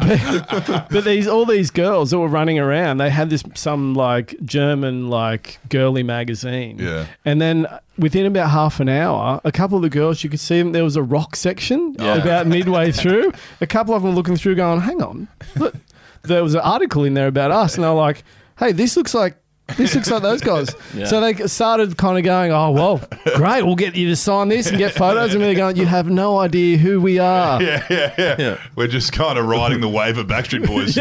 but, 0.00 0.86
but 0.90 1.04
these 1.04 1.26
all 1.26 1.44
these 1.46 1.70
girls 1.70 2.10
that 2.10 2.18
were 2.18 2.28
running 2.28 2.58
around, 2.58 2.98
they 2.98 3.10
had 3.10 3.30
this 3.30 3.42
some 3.54 3.94
like 3.94 4.34
German 4.44 5.08
like 5.10 5.58
girly 5.68 6.02
magazine, 6.02 6.78
Yeah. 6.78 7.06
and 7.24 7.40
then 7.40 7.66
within 7.98 8.24
about 8.24 8.50
half 8.50 8.80
an 8.80 8.88
hour, 8.88 9.40
a 9.44 9.52
couple 9.52 9.76
of 9.76 9.82
the 9.82 9.90
girls 9.90 10.24
you 10.24 10.30
could 10.30 10.40
see 10.40 10.58
them. 10.58 10.72
There 10.72 10.84
was 10.84 10.96
a 10.96 11.02
rock 11.02 11.36
section 11.36 11.94
Yeah. 11.98 12.14
about 12.16 12.46
midway 12.46 12.92
through. 12.92 13.32
A 13.60 13.66
couple 13.66 13.94
of 13.94 14.02
them 14.02 14.09
were 14.10 14.16
looking 14.16 14.36
through, 14.36 14.56
going, 14.56 14.80
"Hang 14.80 15.02
on, 15.02 15.28
look, 15.56 15.74
there 16.22 16.42
was 16.42 16.54
an 16.54 16.60
article 16.60 17.04
in 17.04 17.14
there 17.14 17.28
about 17.28 17.50
us," 17.50 17.74
and 17.76 17.84
they 17.84 17.88
were 17.88 17.94
like, 17.94 18.22
"Hey, 18.58 18.72
this 18.72 18.96
looks 18.96 19.14
like." 19.14 19.36
This 19.76 19.94
looks 19.94 20.10
like 20.10 20.22
those 20.22 20.40
guys. 20.40 20.74
Yeah. 20.94 21.04
So 21.06 21.20
they 21.20 21.32
started 21.46 21.96
kind 21.96 22.18
of 22.18 22.24
going, 22.24 22.50
oh, 22.50 22.72
well, 22.72 23.00
great, 23.36 23.62
we'll 23.62 23.76
get 23.76 23.94
you 23.94 24.08
to 24.08 24.16
sign 24.16 24.48
this 24.48 24.66
and 24.66 24.76
get 24.78 24.92
photos. 24.92 25.32
And 25.32 25.44
they're 25.44 25.54
going, 25.54 25.76
you 25.76 25.86
have 25.86 26.10
no 26.10 26.40
idea 26.40 26.76
who 26.76 27.00
we 27.00 27.20
are. 27.20 27.62
Yeah, 27.70 27.86
yeah, 27.88 28.14
yeah, 28.18 28.36
Yeah. 28.36 28.58
We're 28.74 28.88
just 28.88 29.12
kind 29.12 29.38
of 29.38 29.46
riding 29.46 29.80
the 29.80 29.88
wave 29.88 30.18
of 30.18 30.26
Backstreet 30.26 30.66
Boys. 30.66 30.98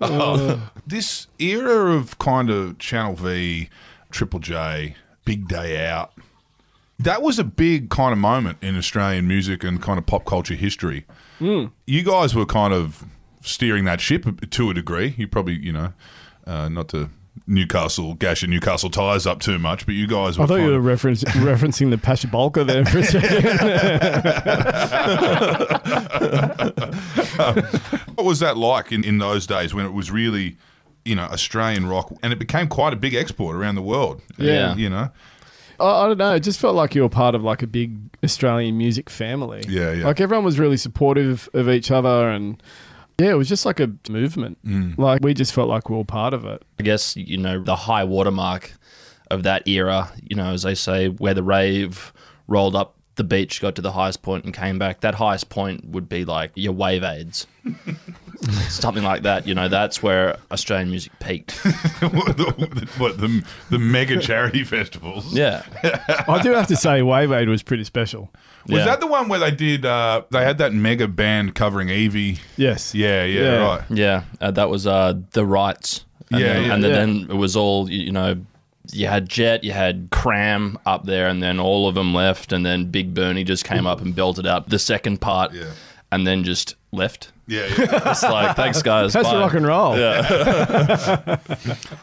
Oh, 0.00 0.48
uh, 0.48 0.60
this 0.84 1.28
era 1.38 1.94
of 1.94 2.18
kind 2.18 2.50
of 2.50 2.78
Channel 2.78 3.14
V, 3.14 3.68
Triple 4.10 4.40
J, 4.40 4.96
Big 5.24 5.46
Day 5.46 5.86
Out, 5.86 6.12
that 7.00 7.22
was 7.22 7.38
a 7.38 7.44
big 7.44 7.90
kind 7.90 8.12
of 8.12 8.18
moment 8.18 8.58
in 8.62 8.76
Australian 8.76 9.26
music 9.26 9.64
and 9.64 9.80
kind 9.82 9.98
of 9.98 10.06
pop 10.06 10.24
culture 10.24 10.54
history. 10.54 11.06
You 11.40 12.02
guys 12.04 12.34
were 12.34 12.44
kind 12.46 12.74
of 12.74 13.04
steering 13.40 13.84
that 13.86 14.00
ship 14.00 14.26
to 14.50 14.70
a 14.70 14.74
degree. 14.74 15.14
You 15.16 15.26
probably, 15.26 15.54
you 15.58 15.72
know, 15.72 15.92
uh, 16.46 16.68
not 16.68 16.88
to 16.90 17.08
Newcastle, 17.46 18.12
gash 18.14 18.42
your 18.42 18.50
Newcastle 18.50 18.90
tires 18.90 19.26
up 19.26 19.40
too 19.40 19.58
much, 19.58 19.86
but 19.86 19.94
you 19.94 20.06
guys 20.06 20.36
were 20.38 20.44
I 20.44 20.46
thought 20.48 20.56
you 20.56 20.66
were 20.68 20.74
of- 20.76 20.84
reference, 20.84 21.24
referencing 21.24 21.88
the 21.90 21.96
Pasha 21.96 22.26
Bulker 22.26 22.66
there 22.66 22.84
for 22.84 22.98
a 22.98 23.04
second. 23.04 23.60
What 28.16 28.26
was 28.26 28.40
that 28.40 28.56
like 28.58 28.92
in, 28.92 29.02
in 29.04 29.16
those 29.18 29.46
days 29.46 29.72
when 29.72 29.86
it 29.86 29.92
was 29.92 30.10
really, 30.10 30.58
you 31.06 31.14
know, 31.14 31.22
Australian 31.24 31.86
rock 31.86 32.12
and 32.22 32.32
it 32.34 32.38
became 32.38 32.68
quite 32.68 32.92
a 32.92 32.96
big 32.96 33.14
export 33.14 33.56
around 33.56 33.76
the 33.76 33.82
world? 33.82 34.20
Yeah. 34.36 34.74
You 34.76 34.90
know? 34.90 35.08
I, 35.80 36.04
I 36.04 36.08
don't 36.08 36.18
know. 36.18 36.34
It 36.34 36.40
just 36.40 36.60
felt 36.60 36.74
like 36.74 36.94
you 36.94 37.02
were 37.02 37.08
part 37.08 37.34
of 37.34 37.42
like 37.42 37.62
a 37.62 37.66
big 37.66 37.98
Australian 38.22 38.76
music 38.78 39.10
family. 39.10 39.64
Yeah, 39.68 39.92
yeah. 39.92 40.04
Like 40.04 40.20
everyone 40.20 40.44
was 40.44 40.58
really 40.58 40.76
supportive 40.76 41.48
of 41.54 41.68
each 41.68 41.90
other. 41.90 42.28
And 42.28 42.62
yeah, 43.18 43.30
it 43.30 43.36
was 43.36 43.48
just 43.48 43.66
like 43.66 43.80
a 43.80 43.90
movement. 44.08 44.58
Mm. 44.64 44.98
Like 44.98 45.22
we 45.22 45.34
just 45.34 45.52
felt 45.52 45.68
like 45.68 45.88
we 45.88 45.96
were 45.96 46.04
part 46.04 46.34
of 46.34 46.44
it. 46.44 46.62
I 46.78 46.82
guess 46.82 47.16
you 47.16 47.38
know 47.38 47.62
the 47.62 47.76
high 47.76 48.04
watermark 48.04 48.72
of 49.30 49.42
that 49.44 49.66
era. 49.66 50.12
You 50.22 50.36
know, 50.36 50.52
as 50.52 50.62
they 50.62 50.74
say, 50.74 51.08
where 51.08 51.34
the 51.34 51.42
rave 51.42 52.12
rolled 52.46 52.76
up 52.76 52.96
the 53.16 53.24
beach, 53.24 53.60
got 53.60 53.74
to 53.76 53.82
the 53.82 53.92
highest 53.92 54.22
point, 54.22 54.44
and 54.44 54.54
came 54.54 54.78
back. 54.78 55.00
That 55.00 55.14
highest 55.14 55.50
point 55.50 55.84
would 55.86 56.08
be 56.08 56.24
like 56.24 56.52
your 56.54 56.72
wave 56.72 57.02
aids, 57.02 57.46
something 58.68 59.02
like 59.04 59.22
that. 59.22 59.46
You 59.46 59.54
know, 59.54 59.68
that's 59.68 60.02
where 60.02 60.36
Australian 60.50 60.90
music 60.90 61.12
peaked. 61.20 61.52
what, 62.00 62.36
the, 62.36 62.88
what, 62.98 63.18
the, 63.18 63.44
the 63.70 63.78
mega 63.78 64.18
charity 64.20 64.64
festivals? 64.64 65.32
Yeah, 65.34 65.62
I 66.28 66.40
do 66.42 66.52
have 66.52 66.66
to 66.68 66.76
say, 66.76 67.02
Wave 67.02 67.32
Aid 67.32 67.48
was 67.48 67.62
pretty 67.62 67.84
special. 67.84 68.30
Was 68.66 68.78
Yeah. 68.78 68.84
that 68.86 69.00
the 69.00 69.06
one 69.06 69.28
where 69.28 69.38
they 69.40 69.50
did, 69.50 69.84
uh, 69.86 70.22
they 70.30 70.44
had 70.44 70.58
that 70.58 70.72
mega 70.72 71.08
band 71.08 71.54
covering 71.54 71.88
Evie? 71.88 72.38
Yes. 72.56 72.94
Yeah, 72.94 73.24
yeah, 73.24 73.40
Yeah. 73.42 73.56
right. 73.66 73.82
yeah. 73.90 74.22
Uh, 74.40 74.50
that 74.50 74.68
was 74.70 74.86
uh, 74.86 75.14
the 75.32 75.44
Wrights. 75.46 76.04
And 76.30 76.40
Yeah, 76.40 76.52
then, 76.52 76.64
yeah, 76.64 76.74
and 76.74 76.84
then, 76.84 76.90
yeah. 76.90 76.96
then 76.96 77.26
it 77.30 77.36
was 77.36 77.56
all 77.56 77.90
you 77.90 78.00
you 78.04 78.12
know. 78.12 78.36
You 78.92 79.06
had 79.06 79.28
Jet, 79.28 79.62
you 79.62 79.70
had 79.70 80.10
Kram 80.10 80.76
up 80.84 81.04
there, 81.04 81.28
and 81.28 81.40
then 81.40 81.60
all 81.60 81.86
of 81.86 81.94
them 81.94 82.12
left, 82.12 82.52
and 82.52 82.66
then 82.66 82.86
Big 82.90 83.14
Bernie 83.14 83.44
just 83.44 83.64
came 83.64 83.86
up 83.86 84.00
and 84.00 84.16
belted 84.16 84.46
up 84.46 84.68
the 84.68 84.80
second 84.80 85.20
part, 85.20 85.52
Yeah. 85.52 85.66
and 86.10 86.26
then 86.26 86.42
just 86.42 86.74
left. 86.90 87.30
Yeah, 87.50 87.66
yeah. 87.76 88.10
It's 88.10 88.22
like, 88.22 88.54
thanks 88.56 88.80
guys. 88.82 89.12
That's 89.12 89.28
bye. 89.28 89.38
rock 89.40 89.54
and 89.54 89.66
roll. 89.66 89.94
that, 89.96 91.40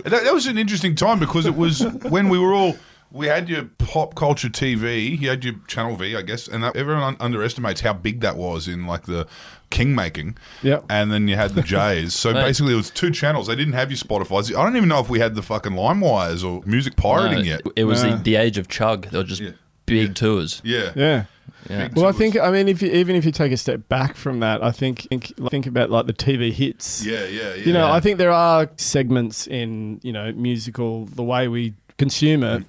that 0.03 0.33
was 0.33 0.45
an 0.47 0.57
interesting 0.57 0.93
time 0.95 1.19
because 1.19 1.45
it 1.45 1.55
was 1.55 1.81
when 2.09 2.29
we 2.29 2.37
were 2.37 2.53
all 2.53 2.75
we 3.09 3.27
had 3.27 3.47
your 3.47 3.63
pop 3.77 4.15
culture 4.15 4.49
TV, 4.49 5.17
you 5.17 5.29
had 5.29 5.45
your 5.45 5.53
Channel 5.67 5.95
V, 5.95 6.15
I 6.17 6.21
guess, 6.21 6.47
and 6.49 6.61
that, 6.63 6.75
everyone 6.75 7.03
un- 7.03 7.17
underestimates 7.21 7.79
how 7.79 7.93
big 7.93 8.19
that 8.19 8.35
was 8.35 8.67
in 8.67 8.85
like 8.85 9.03
the 9.05 9.25
king 9.69 9.95
making. 9.95 10.37
Yep. 10.61 10.85
And 10.89 11.09
then 11.09 11.29
you 11.29 11.37
had 11.37 11.51
the 11.51 11.61
Jays. 11.61 12.13
So 12.13 12.33
Right. 12.33 12.43
basically, 12.43 12.73
it 12.73 12.77
was 12.77 12.89
two 12.89 13.09
channels. 13.11 13.47
They 13.47 13.55
didn't 13.55 13.73
have 13.73 13.89
your 13.89 13.97
Spotify's. 13.97 14.53
I 14.53 14.61
don't 14.61 14.75
even 14.75 14.89
know 14.89 14.99
if 14.99 15.09
we 15.09 15.19
had 15.19 15.35
the 15.35 15.41
fucking 15.41 15.71
LimeWires 15.71 16.43
or 16.45 16.61
music 16.65 16.97
pirating 16.97 17.39
No, 17.39 17.43
yet. 17.45 17.61
It 17.77 17.85
was 17.85 18.03
Yeah. 18.03 18.17
the, 18.17 18.23
the 18.23 18.35
age 18.35 18.57
of 18.57 18.67
chug. 18.67 19.07
They 19.09 19.17
were 19.17 19.23
just 19.23 19.41
Yeah. 19.41 19.51
Big 19.87 20.15
tours. 20.15 20.61
Yeah. 20.63 20.91
Yeah. 20.95 21.25
Yeah. 21.69 21.89
Well, 21.95 22.05
I 22.05 22.11
think 22.11 22.37
I 22.37 22.51
mean, 22.51 22.67
if 22.67 22.81
you, 22.81 22.89
even 22.91 23.15
if 23.15 23.25
you 23.25 23.31
take 23.31 23.51
a 23.51 23.57
step 23.57 23.89
back 23.89 24.15
from 24.15 24.39
that, 24.39 24.63
I 24.63 24.71
think 24.71 25.07
think, 25.09 25.33
think 25.49 25.65
about 25.65 25.89
like 25.89 26.05
the 26.05 26.13
TV 26.13 26.51
hits. 26.51 27.03
Yeah, 27.05 27.25
yeah, 27.25 27.55
yeah. 27.55 27.65
You 27.65 27.73
know, 27.73 27.87
Yeah. 27.87 27.93
I 27.93 27.99
think 27.99 28.17
there 28.19 28.31
are 28.31 28.69
segments 28.77 29.47
in 29.47 29.99
you 30.03 30.13
know 30.13 30.31
musical 30.33 31.05
the 31.05 31.23
way 31.23 31.47
we 31.47 31.73
consume 31.97 32.43
it. 32.43 32.63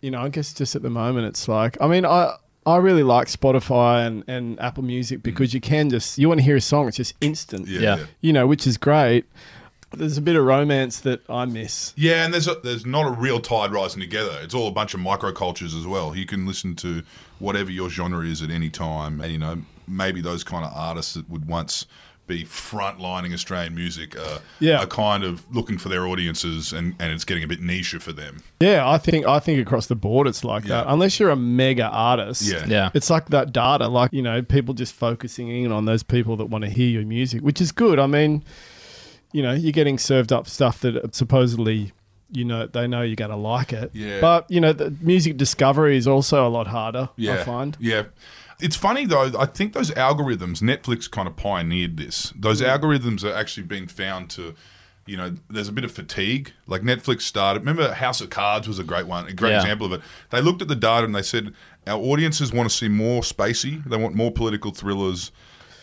You 0.00 0.10
know, 0.10 0.22
I 0.22 0.28
guess 0.30 0.54
just 0.54 0.74
at 0.74 0.82
the 0.82 0.90
moment 0.90 1.26
it's 1.26 1.48
like 1.48 1.76
I 1.80 1.86
mean 1.88 2.04
I. 2.04 2.36
I 2.66 2.76
really 2.76 3.02
like 3.02 3.26
Spotify 3.28 4.06
and, 4.06 4.22
and 4.28 4.60
Apple 4.60 4.84
Music 4.84 5.22
because 5.22 5.50
mm. 5.50 5.54
you 5.54 5.60
can 5.62 5.88
just 5.88 6.18
you 6.18 6.28
want 6.28 6.40
to 6.40 6.44
hear 6.44 6.56
a 6.56 6.60
song, 6.60 6.88
it's 6.88 6.98
just 6.98 7.14
instant. 7.22 7.66
yeah, 7.66 7.80
Yeah. 7.80 7.96
yeah. 7.96 8.04
You 8.20 8.32
know, 8.34 8.46
which 8.46 8.66
is 8.66 8.76
great. 8.76 9.24
There's 9.92 10.16
a 10.18 10.20
bit 10.22 10.36
of 10.36 10.44
romance 10.44 11.00
that 11.00 11.28
I 11.28 11.44
miss. 11.46 11.92
Yeah, 11.96 12.24
and 12.24 12.32
there's 12.32 12.46
a, 12.46 12.54
there's 12.62 12.86
not 12.86 13.06
a 13.06 13.10
real 13.10 13.40
tide 13.40 13.72
rising 13.72 14.00
together. 14.00 14.38
It's 14.42 14.54
all 14.54 14.68
a 14.68 14.72
bunch 14.72 14.94
of 14.94 15.00
microcultures 15.00 15.76
as 15.78 15.86
well. 15.86 16.14
You 16.16 16.26
can 16.26 16.46
listen 16.46 16.76
to 16.76 17.02
whatever 17.40 17.70
your 17.70 17.90
genre 17.90 18.24
is 18.24 18.40
at 18.42 18.50
any 18.50 18.70
time, 18.70 19.20
and 19.20 19.32
you 19.32 19.38
know 19.38 19.62
maybe 19.88 20.20
those 20.20 20.44
kind 20.44 20.64
of 20.64 20.72
artists 20.74 21.14
that 21.14 21.28
would 21.28 21.46
once 21.48 21.86
be 22.28 22.44
frontlining 22.44 23.32
Australian 23.34 23.74
music 23.74 24.16
uh, 24.16 24.38
Yeah. 24.60 24.78
are 24.84 24.86
kind 24.86 25.24
of 25.24 25.42
looking 25.52 25.78
for 25.78 25.88
their 25.88 26.06
audiences, 26.06 26.72
and, 26.72 26.94
and 27.00 27.12
it's 27.12 27.24
getting 27.24 27.42
a 27.42 27.48
bit 27.48 27.60
niche 27.60 27.96
for 27.98 28.12
them. 28.12 28.44
Yeah, 28.60 28.88
I 28.88 28.98
think 28.98 29.26
I 29.26 29.40
think 29.40 29.60
across 29.60 29.88
the 29.88 29.96
board 29.96 30.28
it's 30.28 30.44
like 30.44 30.62
that. 30.64 30.84
Unless 30.86 31.18
you're 31.18 31.30
a 31.30 31.36
mega 31.36 31.88
artist. 31.88 32.42
Yeah. 32.42 32.64
Yeah. 32.68 32.90
It's 32.94 33.10
like 33.10 33.30
that 33.30 33.52
data, 33.52 33.88
like, 33.88 34.12
you 34.12 34.22
know, 34.22 34.42
people 34.42 34.74
just 34.74 34.94
focusing 34.94 35.48
in 35.48 35.72
on 35.72 35.86
those 35.86 36.04
people 36.04 36.36
that 36.36 36.46
want 36.46 36.62
to 36.62 36.70
hear 36.70 36.88
your 36.88 37.02
music, 37.04 37.40
which 37.42 37.60
is 37.60 37.72
good. 37.72 37.98
I 37.98 38.06
mean, 38.06 38.44
you 39.32 39.42
know, 39.42 39.52
you're 39.52 39.72
getting 39.72 39.98
served 39.98 40.32
up 40.32 40.46
stuff 40.48 40.80
that 40.80 41.14
supposedly, 41.14 41.92
you 42.32 42.44
know, 42.44 42.66
they 42.66 42.86
know 42.86 43.02
you're 43.02 43.16
going 43.16 43.30
to 43.30 43.36
like 43.36 43.72
it. 43.72 43.90
Yeah. 43.92 44.20
But, 44.20 44.50
you 44.50 44.60
know, 44.60 44.72
the 44.72 44.94
music 45.00 45.36
discovery 45.36 45.96
is 45.96 46.06
also 46.06 46.46
a 46.46 46.48
lot 46.50 46.66
harder, 46.66 47.08
Yeah, 47.16 47.34
I 47.34 47.44
find. 47.44 47.76
Yeah. 47.80 48.04
It's 48.60 48.76
funny 48.76 49.06
though. 49.06 49.32
I 49.38 49.46
think 49.46 49.72
those 49.72 49.90
algorithms, 49.92 50.60
Netflix 50.62 51.10
kind 51.10 51.26
of 51.26 51.34
pioneered 51.36 51.96
this. 51.96 52.32
Those 52.36 52.60
Mm. 52.60 52.78
algorithms 52.78 53.24
are 53.24 53.34
actually 53.34 53.62
being 53.64 53.86
found 53.86 54.28
to, 54.30 54.54
you 55.06 55.16
know, 55.16 55.34
there's 55.48 55.68
a 55.68 55.72
bit 55.72 55.82
of 55.84 55.90
fatigue. 55.92 56.52
Like 56.66 56.82
Netflix 56.82 57.22
started. 57.22 57.60
Remember, 57.60 57.94
House 57.94 58.20
of 58.20 58.28
Cards 58.28 58.68
was 58.68 58.78
a 58.78 58.84
great 58.84 59.06
one, 59.06 59.26
a 59.26 59.32
great 59.32 59.52
Yeah. 59.52 59.60
example 59.60 59.86
of 59.86 59.92
it. 59.94 60.02
They 60.28 60.42
looked 60.42 60.60
at 60.60 60.68
the 60.68 60.76
data 60.76 61.04
and 61.06 61.14
they 61.14 61.22
said, 61.22 61.54
Our 61.86 61.98
audiences 61.98 62.52
want 62.52 62.68
to 62.70 62.76
see 62.76 62.88
more 62.88 63.22
Spacey. 63.22 63.82
They 63.88 63.96
want 63.96 64.14
more 64.14 64.30
political 64.30 64.70
thrillers, 64.72 65.32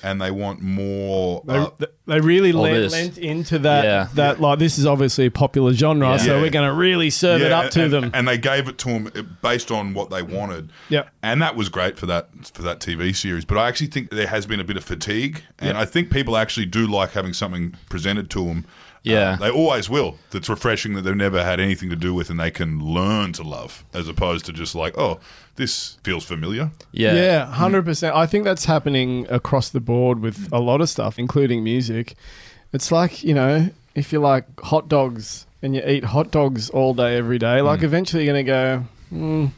and 0.03 0.21
they 0.21 0.31
want 0.31 0.61
more. 0.61 1.43
They, 1.45 1.55
uh, 1.57 1.69
they 2.05 2.19
really 2.19 2.51
lent, 2.51 2.91
lent 2.91 3.17
into 3.17 3.59
that. 3.59 3.83
Yeah. 3.83 4.07
That 4.13 4.39
like 4.39 4.59
this 4.59 4.77
is 4.77 4.85
obviously 4.85 5.25
a 5.25 5.31
popular 5.31 5.73
genre, 5.73 6.09
Yeah. 6.11 6.17
so 6.17 6.35
Yeah. 6.35 6.41
we're 6.41 6.49
going 6.51 6.67
to 6.67 6.73
really 6.73 7.09
serve 7.09 7.41
it 7.41 7.49
yeah, 7.49 7.59
up 7.59 7.71
to 7.71 7.83
and, 7.85 7.93
them. 7.93 8.11
and 8.13 8.27
they 8.27 8.37
gave 8.37 8.67
it 8.67 8.77
to 8.79 8.87
them 8.89 9.37
based 9.41 9.71
on 9.71 9.93
what 9.93 10.09
they 10.09 10.21
wanted. 10.21 10.69
Yeah. 10.89 11.03
and 11.23 11.41
that 11.41 11.55
was 11.55 11.69
great 11.69 11.97
for 11.97 12.05
that 12.05 12.29
for 12.53 12.61
that 12.63 12.79
TV 12.79 13.15
series. 13.15 13.45
But 13.45 13.57
I 13.57 13.67
actually 13.67 13.87
think 13.87 14.09
there 14.11 14.27
has 14.27 14.45
been 14.45 14.59
a 14.59 14.63
bit 14.63 14.77
of 14.77 14.83
fatigue, 14.83 15.43
and 15.59 15.77
I 15.77 15.85
think 15.85 16.11
people 16.11 16.37
actually 16.37 16.65
do 16.67 16.87
like 16.87 17.11
having 17.11 17.33
something 17.33 17.75
presented 17.89 18.29
to 18.31 18.45
them. 18.45 18.65
Yeah. 19.11 19.35
they 19.37 19.49
always 19.49 19.89
will. 19.89 20.17
That's 20.31 20.49
refreshing 20.49 20.93
that 20.93 21.01
they've 21.01 21.15
never 21.15 21.43
had 21.43 21.59
anything 21.59 21.89
to 21.89 21.95
do 21.95 22.13
with, 22.13 22.29
and 22.29 22.39
they 22.39 22.51
can 22.51 22.79
learn 22.79 23.33
to 23.33 23.43
love, 23.43 23.83
as 23.93 24.07
opposed 24.07 24.45
to 24.47 24.53
just 24.53 24.75
like, 24.75 24.97
oh, 24.97 25.19
this 25.55 25.97
feels 26.03 26.23
familiar. 26.25 26.71
Yeah. 26.91 27.13
Yeah, 27.13 27.45
hundred 27.45 27.85
percent. 27.85 28.15
I 28.15 28.25
think 28.25 28.43
that's 28.43 28.65
happening 28.65 29.25
across 29.29 29.69
the 29.69 29.79
board 29.79 30.19
with 30.19 30.49
a 30.51 30.59
lot 30.59 30.81
of 30.81 30.89
stuff, 30.89 31.17
including 31.19 31.63
music. 31.63 32.15
It's 32.73 32.91
like 32.91 33.23
you 33.23 33.33
know, 33.33 33.69
if 33.95 34.11
you 34.13 34.19
like 34.19 34.45
hot 34.61 34.87
dogs 34.87 35.45
and 35.61 35.75
you 35.75 35.81
eat 35.85 36.03
hot 36.03 36.31
dogs 36.31 36.69
all 36.69 36.93
day 36.93 37.17
every 37.17 37.39
day, 37.39 37.61
like 37.61 37.81
eventually 37.83 38.25
you're 38.25 38.33
gonna 38.33 38.43
go. 38.43 38.83
Mm, 39.11 39.51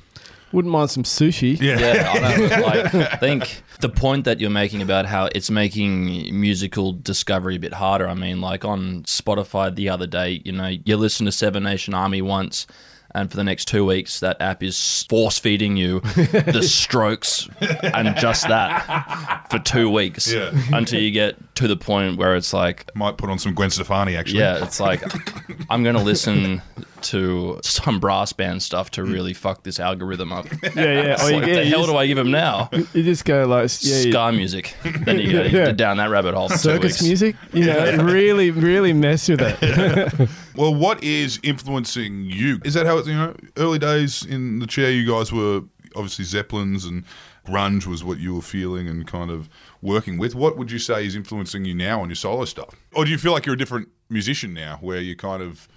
wouldn't 0.52 0.72
mind 0.72 0.90
some 0.92 1.04
sushi. 1.04 1.60
Yeah, 1.60 1.80
Yeah, 1.80 2.12
I, 2.12 2.20
know. 2.38 2.48
Like, 2.66 2.96
I 3.14 3.16
think 3.18 3.64
the 3.82 3.90
point 3.90 4.26
that 4.26 4.40
you're 4.40 4.50
making 4.50 4.82
about 4.82 5.06
how 5.06 5.30
it's 5.34 5.50
making 5.50 6.40
musical 6.40 6.94
discovery 6.94 7.56
a 7.56 7.60
bit 7.60 7.74
harder. 7.74 8.08
I 8.08 8.14
mean, 8.14 8.42
like 8.42 8.66
on 8.66 9.04
Spotify 9.04 9.74
the 9.74 9.90
other 9.90 10.08
day, 10.08 10.42
you 10.44 10.52
know, 10.52 10.68
you 10.86 10.98
listen 10.98 11.26
to 11.26 11.32
Seven 11.32 11.64
Nation 11.64 11.94
Army 11.94 12.22
once, 12.22 12.68
and 13.16 13.32
for 13.32 13.38
the 13.38 13.44
next 13.44 13.66
two 13.68 13.86
weeks, 13.86 14.20
that 14.20 14.40
app 14.40 14.62
is 14.62 15.06
force 15.10 15.40
feeding 15.40 15.78
you 15.78 16.00
the 16.52 16.62
strokes 16.62 17.50
and 17.60 18.16
just 18.18 18.48
that 18.48 19.48
for 19.50 19.58
two 19.60 19.90
weeks 19.90 20.32
Yeah. 20.32 20.52
until 20.72 21.00
you 21.02 21.10
get 21.12 21.49
to 21.60 21.68
the 21.68 21.76
point 21.76 22.18
where 22.18 22.38
it's 22.38 22.54
like, 22.54 22.90
might 22.96 23.18
put 23.18 23.30
on 23.30 23.38
some 23.38 23.54
Gwen 23.54 23.70
Stefani 23.70 24.16
actually. 24.16 24.40
yeah, 24.40 24.64
it's 24.64 24.80
like 24.80 25.04
I'm 25.70 25.84
gonna 25.84 26.02
listen 26.02 26.62
to 27.02 27.60
some 27.64 28.00
brass 28.00 28.32
band 28.32 28.64
stuff 28.64 28.92
to 28.92 29.02
mm. 29.02 29.12
really 29.12 29.34
fuck 29.34 29.64
this 29.64 29.78
algorithm 29.78 30.32
up. 30.32 30.46
yeah, 30.64 30.70
yeah. 30.76 31.14
It's 31.14 31.24
oh, 31.24 31.28
Or 31.28 31.30
you, 31.32 31.36
like, 31.38 31.46
get- 31.46 31.56
the 31.56 31.66
hell 31.66 31.80
just, 31.80 31.90
do 31.92 31.98
I 31.98 32.08
give 32.08 32.18
him 32.18 32.32
now? 32.32 32.70
you 32.72 33.04
just 33.04 33.26
go 33.26 33.46
like 33.46 33.70
yeah, 33.82 33.98
you- 34.00 34.12
ska 34.12 34.32
music. 34.32 34.76
Then 35.02 35.20
you 35.20 35.32
go 35.34 35.44
Yeah. 35.60 35.72
down 35.74 35.98
that 35.98 36.10
rabbit 36.10 36.34
hole. 36.34 36.48
For 36.48 36.54
two 36.56 36.60
circus 36.60 36.94
weeks. 36.94 37.04
music. 37.04 37.36
You 37.52 37.66
know, 37.66 38.04
really, 38.04 38.52
really 38.52 38.94
mess 38.94 39.28
with 39.28 39.42
it. 39.42 40.30
Well, 40.56 40.74
what 40.74 41.04
is 41.04 41.40
influencing 41.44 42.26
you? 42.26 42.60
Is 42.64 42.74
that 42.74 42.86
how 42.86 42.98
it's, 42.98 43.08
you 43.08 43.16
know, 43.16 43.36
early 43.58 43.80
days 43.80 44.26
in 44.26 44.60
the 44.60 44.68
chair, 44.68 44.92
you 44.92 45.10
guys 45.10 45.32
were 45.32 45.62
obviously 45.96 46.24
Zeppelins 46.26 46.86
and 46.86 47.04
grunge 47.46 47.86
was 47.86 48.04
what 48.04 48.20
you 48.20 48.36
were 48.36 48.42
feeling 48.42 48.88
and 48.88 49.08
kind 49.08 49.32
of 49.32 49.50
working 49.82 50.18
with. 50.18 50.36
What 50.36 50.58
would 50.58 50.72
you 50.72 50.80
say 50.80 51.06
is 51.06 51.16
influencing 51.16 51.66
you 51.66 51.74
now 51.74 52.02
on 52.02 52.10
your 52.10 52.16
solo 52.16 52.46
stuff? 52.46 52.76
Or 52.94 53.06
do 53.06 53.12
you 53.12 53.18
feel 53.18 53.32
like 53.32 53.46
you're 53.46 53.56
a 53.56 53.58
different 53.58 53.90
musician 54.10 54.54
now 54.54 54.78
where 54.82 55.00
you're 55.00 55.16
kind 55.16 55.42
of 55.42 55.68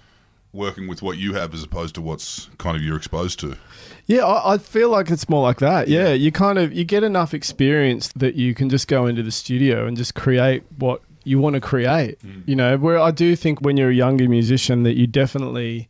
working 0.51 0.87
with 0.87 1.01
what 1.01 1.17
you 1.17 1.33
have 1.33 1.53
as 1.53 1.63
opposed 1.63 1.95
to 1.95 2.01
what's 2.01 2.49
kind 2.57 2.77
of 2.77 2.83
you're 2.83 2.97
exposed 2.97 3.39
to? 3.39 3.55
Yeah, 4.05 4.25
I, 4.25 4.53
I 4.53 4.57
feel 4.57 4.89
like 4.89 5.09
it's 5.09 5.27
more 5.27 5.41
like 5.41 5.59
that. 5.59 5.87
Yeah, 5.87 6.13
you 6.13 6.31
kind 6.31 6.59
of 6.59 6.73
you 6.73 6.83
get 6.83 7.03
enough 7.03 7.33
experience 7.33 8.11
that 8.15 8.35
you 8.35 8.53
can 8.53 8.69
just 8.69 8.87
go 8.87 9.07
into 9.07 9.23
the 9.23 9.31
studio 9.31 9.87
and 9.87 9.97
just 9.97 10.13
create 10.13 10.63
what 10.77 11.01
you 11.23 11.39
want 11.39 11.55
to 11.55 11.61
create. 11.61 12.19
Mm. 12.19 12.47
You 12.47 12.55
know, 12.55 12.77
where 12.77 12.99
I 12.99 13.11
do 13.11 13.35
think 13.35 13.61
when 13.61 13.77
you're 13.77 13.89
a 13.89 13.95
younger 13.95 14.29
musician 14.29 14.83
that 14.83 14.95
you 14.95 15.07
definitely 15.07 15.89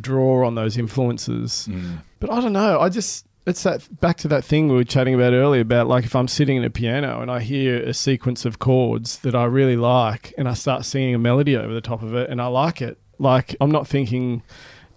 draw 0.00 0.46
on 0.46 0.54
those 0.54 0.76
influences. 0.76 1.68
Mm. 1.70 1.98
But 2.20 2.30
I 2.30 2.40
don't 2.40 2.52
know. 2.52 2.80
I 2.80 2.88
just 2.88 3.26
it's 3.46 3.62
that 3.64 4.00
back 4.00 4.16
to 4.18 4.28
that 4.28 4.44
thing 4.44 4.68
we 4.68 4.74
were 4.74 4.84
chatting 4.84 5.14
about 5.14 5.32
earlier 5.32 5.60
about 5.60 5.86
like 5.86 6.04
if 6.04 6.16
I'm 6.16 6.28
sitting 6.28 6.58
at 6.58 6.64
a 6.64 6.70
piano 6.70 7.20
and 7.20 7.30
I 7.30 7.40
hear 7.40 7.82
a 7.82 7.92
sequence 7.92 8.44
of 8.44 8.58
chords 8.58 9.18
that 9.18 9.34
I 9.34 9.44
really 9.44 9.76
like 9.76 10.32
and 10.38 10.48
I 10.48 10.54
start 10.54 10.84
singing 10.84 11.14
a 11.14 11.18
melody 11.18 11.56
over 11.56 11.72
the 11.72 11.80
top 11.80 12.02
of 12.02 12.14
it 12.14 12.30
and 12.30 12.40
I 12.40 12.46
like 12.46 12.80
it. 12.80 12.98
Like 13.18 13.54
I'm 13.60 13.70
not 13.70 13.86
thinking 13.86 14.42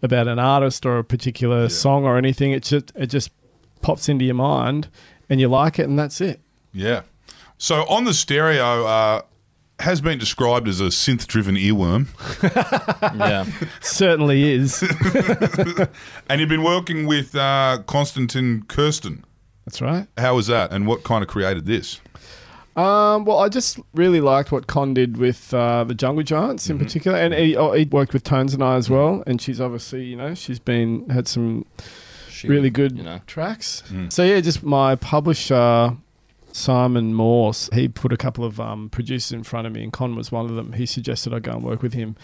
about 0.01 0.27
an 0.27 0.39
artist 0.39 0.85
or 0.85 0.97
a 0.97 1.03
particular 1.03 1.67
song 1.69 2.05
or 2.05 2.17
anything. 2.17 2.51
It 2.51 2.63
just 2.63 2.91
it 2.95 3.07
just 3.07 3.31
pops 3.81 4.07
into 4.07 4.25
your 4.25 4.35
mind 4.35 4.87
and 5.29 5.41
you 5.41 5.49
like 5.49 5.77
it 5.79 5.89
and 5.89 5.99
that's 5.99 6.21
it. 6.21 6.39
Yeah. 6.71 7.01
So 7.57 7.85
on 7.87 8.05
the 8.05 8.13
stereo, 8.13 8.85
uh, 8.85 9.21
has 9.79 10.01
been 10.01 10.17
described 10.17 10.67
as 10.67 10.79
a 10.81 10.85
synth-driven 10.85 11.55
earworm, 11.55 12.07
Yeah. 13.19 13.45
Certainly 13.81 14.43
is. 14.53 14.81
and 16.29 16.39
you've 16.39 16.49
been 16.49 16.63
working 16.63 17.05
with 17.05 17.35
uh, 17.35 17.79
Konstantin 17.85 18.63
Kersting. 18.67 19.23
That's 19.65 19.81
right. 19.81 20.07
How 20.17 20.35
was 20.35 20.47
that, 20.47 20.71
and 20.71 20.87
what 20.87 21.03
kind 21.03 21.21
of 21.23 21.27
created 21.29 21.65
this? 21.65 21.99
Um, 22.75 23.25
well, 23.25 23.39
I 23.39 23.49
just 23.49 23.79
really 23.95 24.21
liked 24.21 24.51
what 24.51 24.67
Con 24.67 24.93
did 24.93 25.17
with 25.17 25.51
uh, 25.53 25.83
the 25.83 25.95
Jungle 25.95 26.23
Giants 26.23 26.69
in 26.69 26.77
particular, 26.77 27.17
and 27.17 27.33
he, 27.33 27.55
oh, 27.55 27.71
he 27.73 27.85
worked 27.85 28.13
with 28.13 28.23
Tones 28.23 28.53
and 28.53 28.63
I 28.63 28.75
as 28.75 28.87
well. 28.89 29.23
And 29.25 29.41
she's 29.41 29.59
obviously, 29.59 30.03
you 30.05 30.15
know, 30.15 30.35
she's 30.35 30.59
been 30.59 31.09
had 31.09 31.27
some 31.27 31.65
She- 32.29 32.47
really 32.47 32.69
good 32.69 32.95
You 32.97 33.03
know. 33.03 33.19
tracks. 33.25 33.81
So 34.09 34.23
yeah, 34.23 34.39
just 34.41 34.61
my 34.63 34.95
publisher 34.95 35.95
Simon 36.57 37.13
Morse, 37.13 37.69
he 37.71 37.87
put 37.87 38.11
a 38.11 38.17
couple 38.17 38.43
of 38.43 38.59
um, 38.59 38.89
producers 38.89 39.31
in 39.31 39.43
front 39.43 39.67
of 39.67 39.73
me, 39.73 39.83
and 39.83 39.93
Con 39.93 40.15
was 40.15 40.31
one 40.31 40.45
of 40.45 40.55
them. 40.55 40.73
He 40.73 40.87
suggested 40.87 41.31
I 41.31 41.39
go 41.39 41.51
and 41.51 41.63
work 41.63 41.83
with 41.83 41.93
him. 41.93 42.15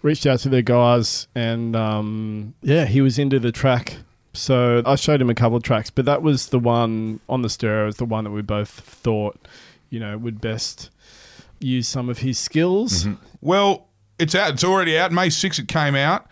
Reached 0.00 0.24
out 0.24 0.38
to 0.40 0.48
the 0.48 0.62
guys, 0.62 1.28
and 1.34 1.76
um, 1.76 2.54
yeah, 2.62 2.86
he 2.86 3.02
was 3.02 3.18
into 3.18 3.38
the 3.38 3.52
track. 3.52 3.98
So 4.32 4.82
I 4.86 4.94
showed 4.96 5.20
him 5.20 5.28
a 5.28 5.34
couple 5.34 5.58
of 5.58 5.62
tracks, 5.62 5.90
but 5.90 6.06
that 6.06 6.22
was 6.22 6.48
the 6.48 6.58
one 6.58 7.20
on 7.28 7.42
the 7.42 7.50
stereo. 7.50 7.84
Was 7.84 7.96
the 7.96 8.06
one 8.06 8.24
that 8.24 8.30
we 8.30 8.40
both 8.40 8.70
thought, 8.70 9.46
you 9.90 10.00
know, 10.00 10.16
would 10.16 10.40
best 10.40 10.90
use 11.60 11.86
some 11.86 12.08
of 12.08 12.18
his 12.18 12.38
skills. 12.38 13.06
Well, 13.42 13.88
it's 14.18 14.34
out. 14.34 14.54
It's 14.54 14.64
already 14.64 14.98
out. 14.98 15.12
May 15.12 15.28
6th 15.28 15.58
it 15.58 15.68
came 15.68 15.94
out, 15.94 16.26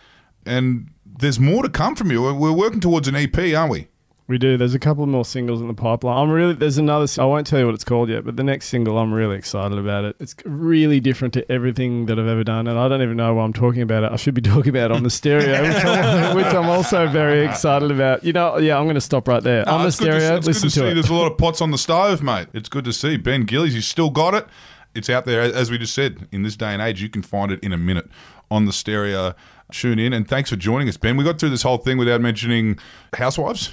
and 0.47 0.89
there's 1.05 1.39
more 1.39 1.61
to 1.61 1.69
come 1.69 1.95
from 1.95 2.11
you. 2.11 2.21
We're 2.21 2.51
working 2.51 2.79
towards 2.79 3.07
an 3.07 3.15
EP, 3.15 3.37
aren't 3.55 3.71
we? 3.71 3.87
We 4.27 4.39
do. 4.39 4.57
There's 4.57 4.73
a 4.73 4.79
couple 4.79 5.05
more 5.05 5.23
singles 5.23 5.61
in 5.61 5.67
the 5.67 5.75
pipeline. 5.75 6.17
I'm 6.17 6.31
really 6.31 6.53
there's 6.53 6.79
another. 6.79 7.05
I 7.21 7.25
won't 7.25 7.45
tell 7.45 7.59
you 7.59 7.67
what 7.67 7.75
it's 7.75 7.83
called 7.83 8.09
yet, 8.09 8.25
but 8.25 8.37
the 8.37 8.43
next 8.43 8.69
single 8.69 8.97
I'm 8.97 9.13
really 9.13 9.37
excited 9.37 9.77
about 9.77 10.03
it. 10.03 10.15
It's 10.19 10.33
really 10.45 10.99
different 10.99 11.35
to 11.35 11.51
everything 11.51 12.07
that 12.07 12.17
I've 12.17 12.27
ever 12.27 12.43
done, 12.43 12.67
and 12.67 12.79
I 12.79 12.87
don't 12.87 13.03
even 13.03 13.17
know 13.17 13.35
why 13.35 13.43
I'm 13.43 13.53
talking 13.53 13.83
about 13.83 14.03
it. 14.03 14.11
I 14.11 14.15
should 14.15 14.33
be 14.33 14.41
talking 14.41 14.69
about 14.69 14.89
it 14.89 14.95
on 14.95 15.03
the 15.03 15.11
stereo, 15.11 15.61
which 15.67 15.85
I'm, 15.85 16.35
which 16.35 16.47
I'm 16.47 16.69
also 16.69 17.07
very 17.07 17.45
excited 17.45 17.91
about. 17.91 18.23
You 18.23 18.33
know, 18.33 18.57
yeah, 18.57 18.79
I'm 18.79 18.85
going 18.85 18.95
to 18.95 19.01
stop 19.01 19.27
right 19.27 19.43
there 19.43 19.67
on 19.69 19.81
the 19.81 19.85
good 19.85 19.91
to- 19.91 20.03
stereo. 20.03 20.37
it's 20.37 20.47
listen 20.47 20.69
good 20.69 20.73
to, 20.73 20.79
to, 20.79 20.85
see. 20.85 20.91
it. 20.91 20.93
There's 20.95 21.09
a 21.09 21.13
lot 21.13 21.31
of 21.31 21.37
pots 21.37 21.61
on 21.61 21.69
the 21.69 21.77
stove, 21.77 22.23
mate. 22.23 22.47
It's 22.53 22.69
good 22.69 22.85
to 22.85 22.93
see. 22.93 23.17
Ben 23.17 23.43
Gillies, 23.45 23.75
you 23.75 23.81
still 23.81 24.09
got 24.09 24.33
it. 24.33 24.47
It's 24.95 25.09
out 25.09 25.25
there, 25.25 25.41
as 25.41 25.69
we 25.69 25.77
just 25.77 25.93
said. 25.93 26.27
In 26.31 26.41
this 26.41 26.55
day 26.55 26.73
and 26.73 26.81
age, 26.81 26.99
you 26.99 27.09
can 27.09 27.21
find 27.21 27.51
it 27.51 27.59
in 27.63 27.73
a 27.73 27.77
minute 27.77 28.09
on 28.49 28.65
the 28.65 28.73
stereo. 28.73 29.35
Tune 29.71 29.99
in, 29.99 30.13
and 30.13 30.27
thanks 30.27 30.49
for 30.49 30.55
joining 30.55 30.89
us, 30.89 30.97
Ben. 30.97 31.15
We 31.15 31.23
got 31.23 31.39
through 31.39 31.49
this 31.49 31.63
whole 31.63 31.77
thing 31.77 31.99
without 31.99 32.21
mentioning 32.21 32.79
housewives. 33.13 33.71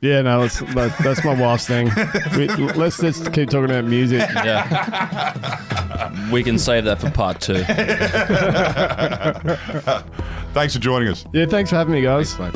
Yeah, 0.00 0.22
no, 0.22 0.42
that's, 0.42 0.60
that, 0.60 0.96
that's 1.02 1.24
my 1.24 1.34
wife's 1.34 1.66
thing. 1.66 1.90
We, 2.36 2.46
let's 2.74 3.02
let's 3.02 3.28
keep 3.30 3.50
talking 3.50 3.64
about 3.64 3.84
music. 3.84 4.20
Yeah. 4.20 6.30
we 6.30 6.44
can 6.44 6.56
save 6.56 6.84
that 6.84 7.00
for 7.00 7.10
part 7.10 7.40
two. 7.40 7.64
Thanks 10.54 10.74
for 10.74 10.80
joining 10.80 11.08
us. 11.08 11.24
Yeah, 11.32 11.46
thanks 11.46 11.70
for 11.70 11.76
having 11.76 11.94
me, 11.94 12.02
guys. 12.02 12.38
Mate. 12.38 12.54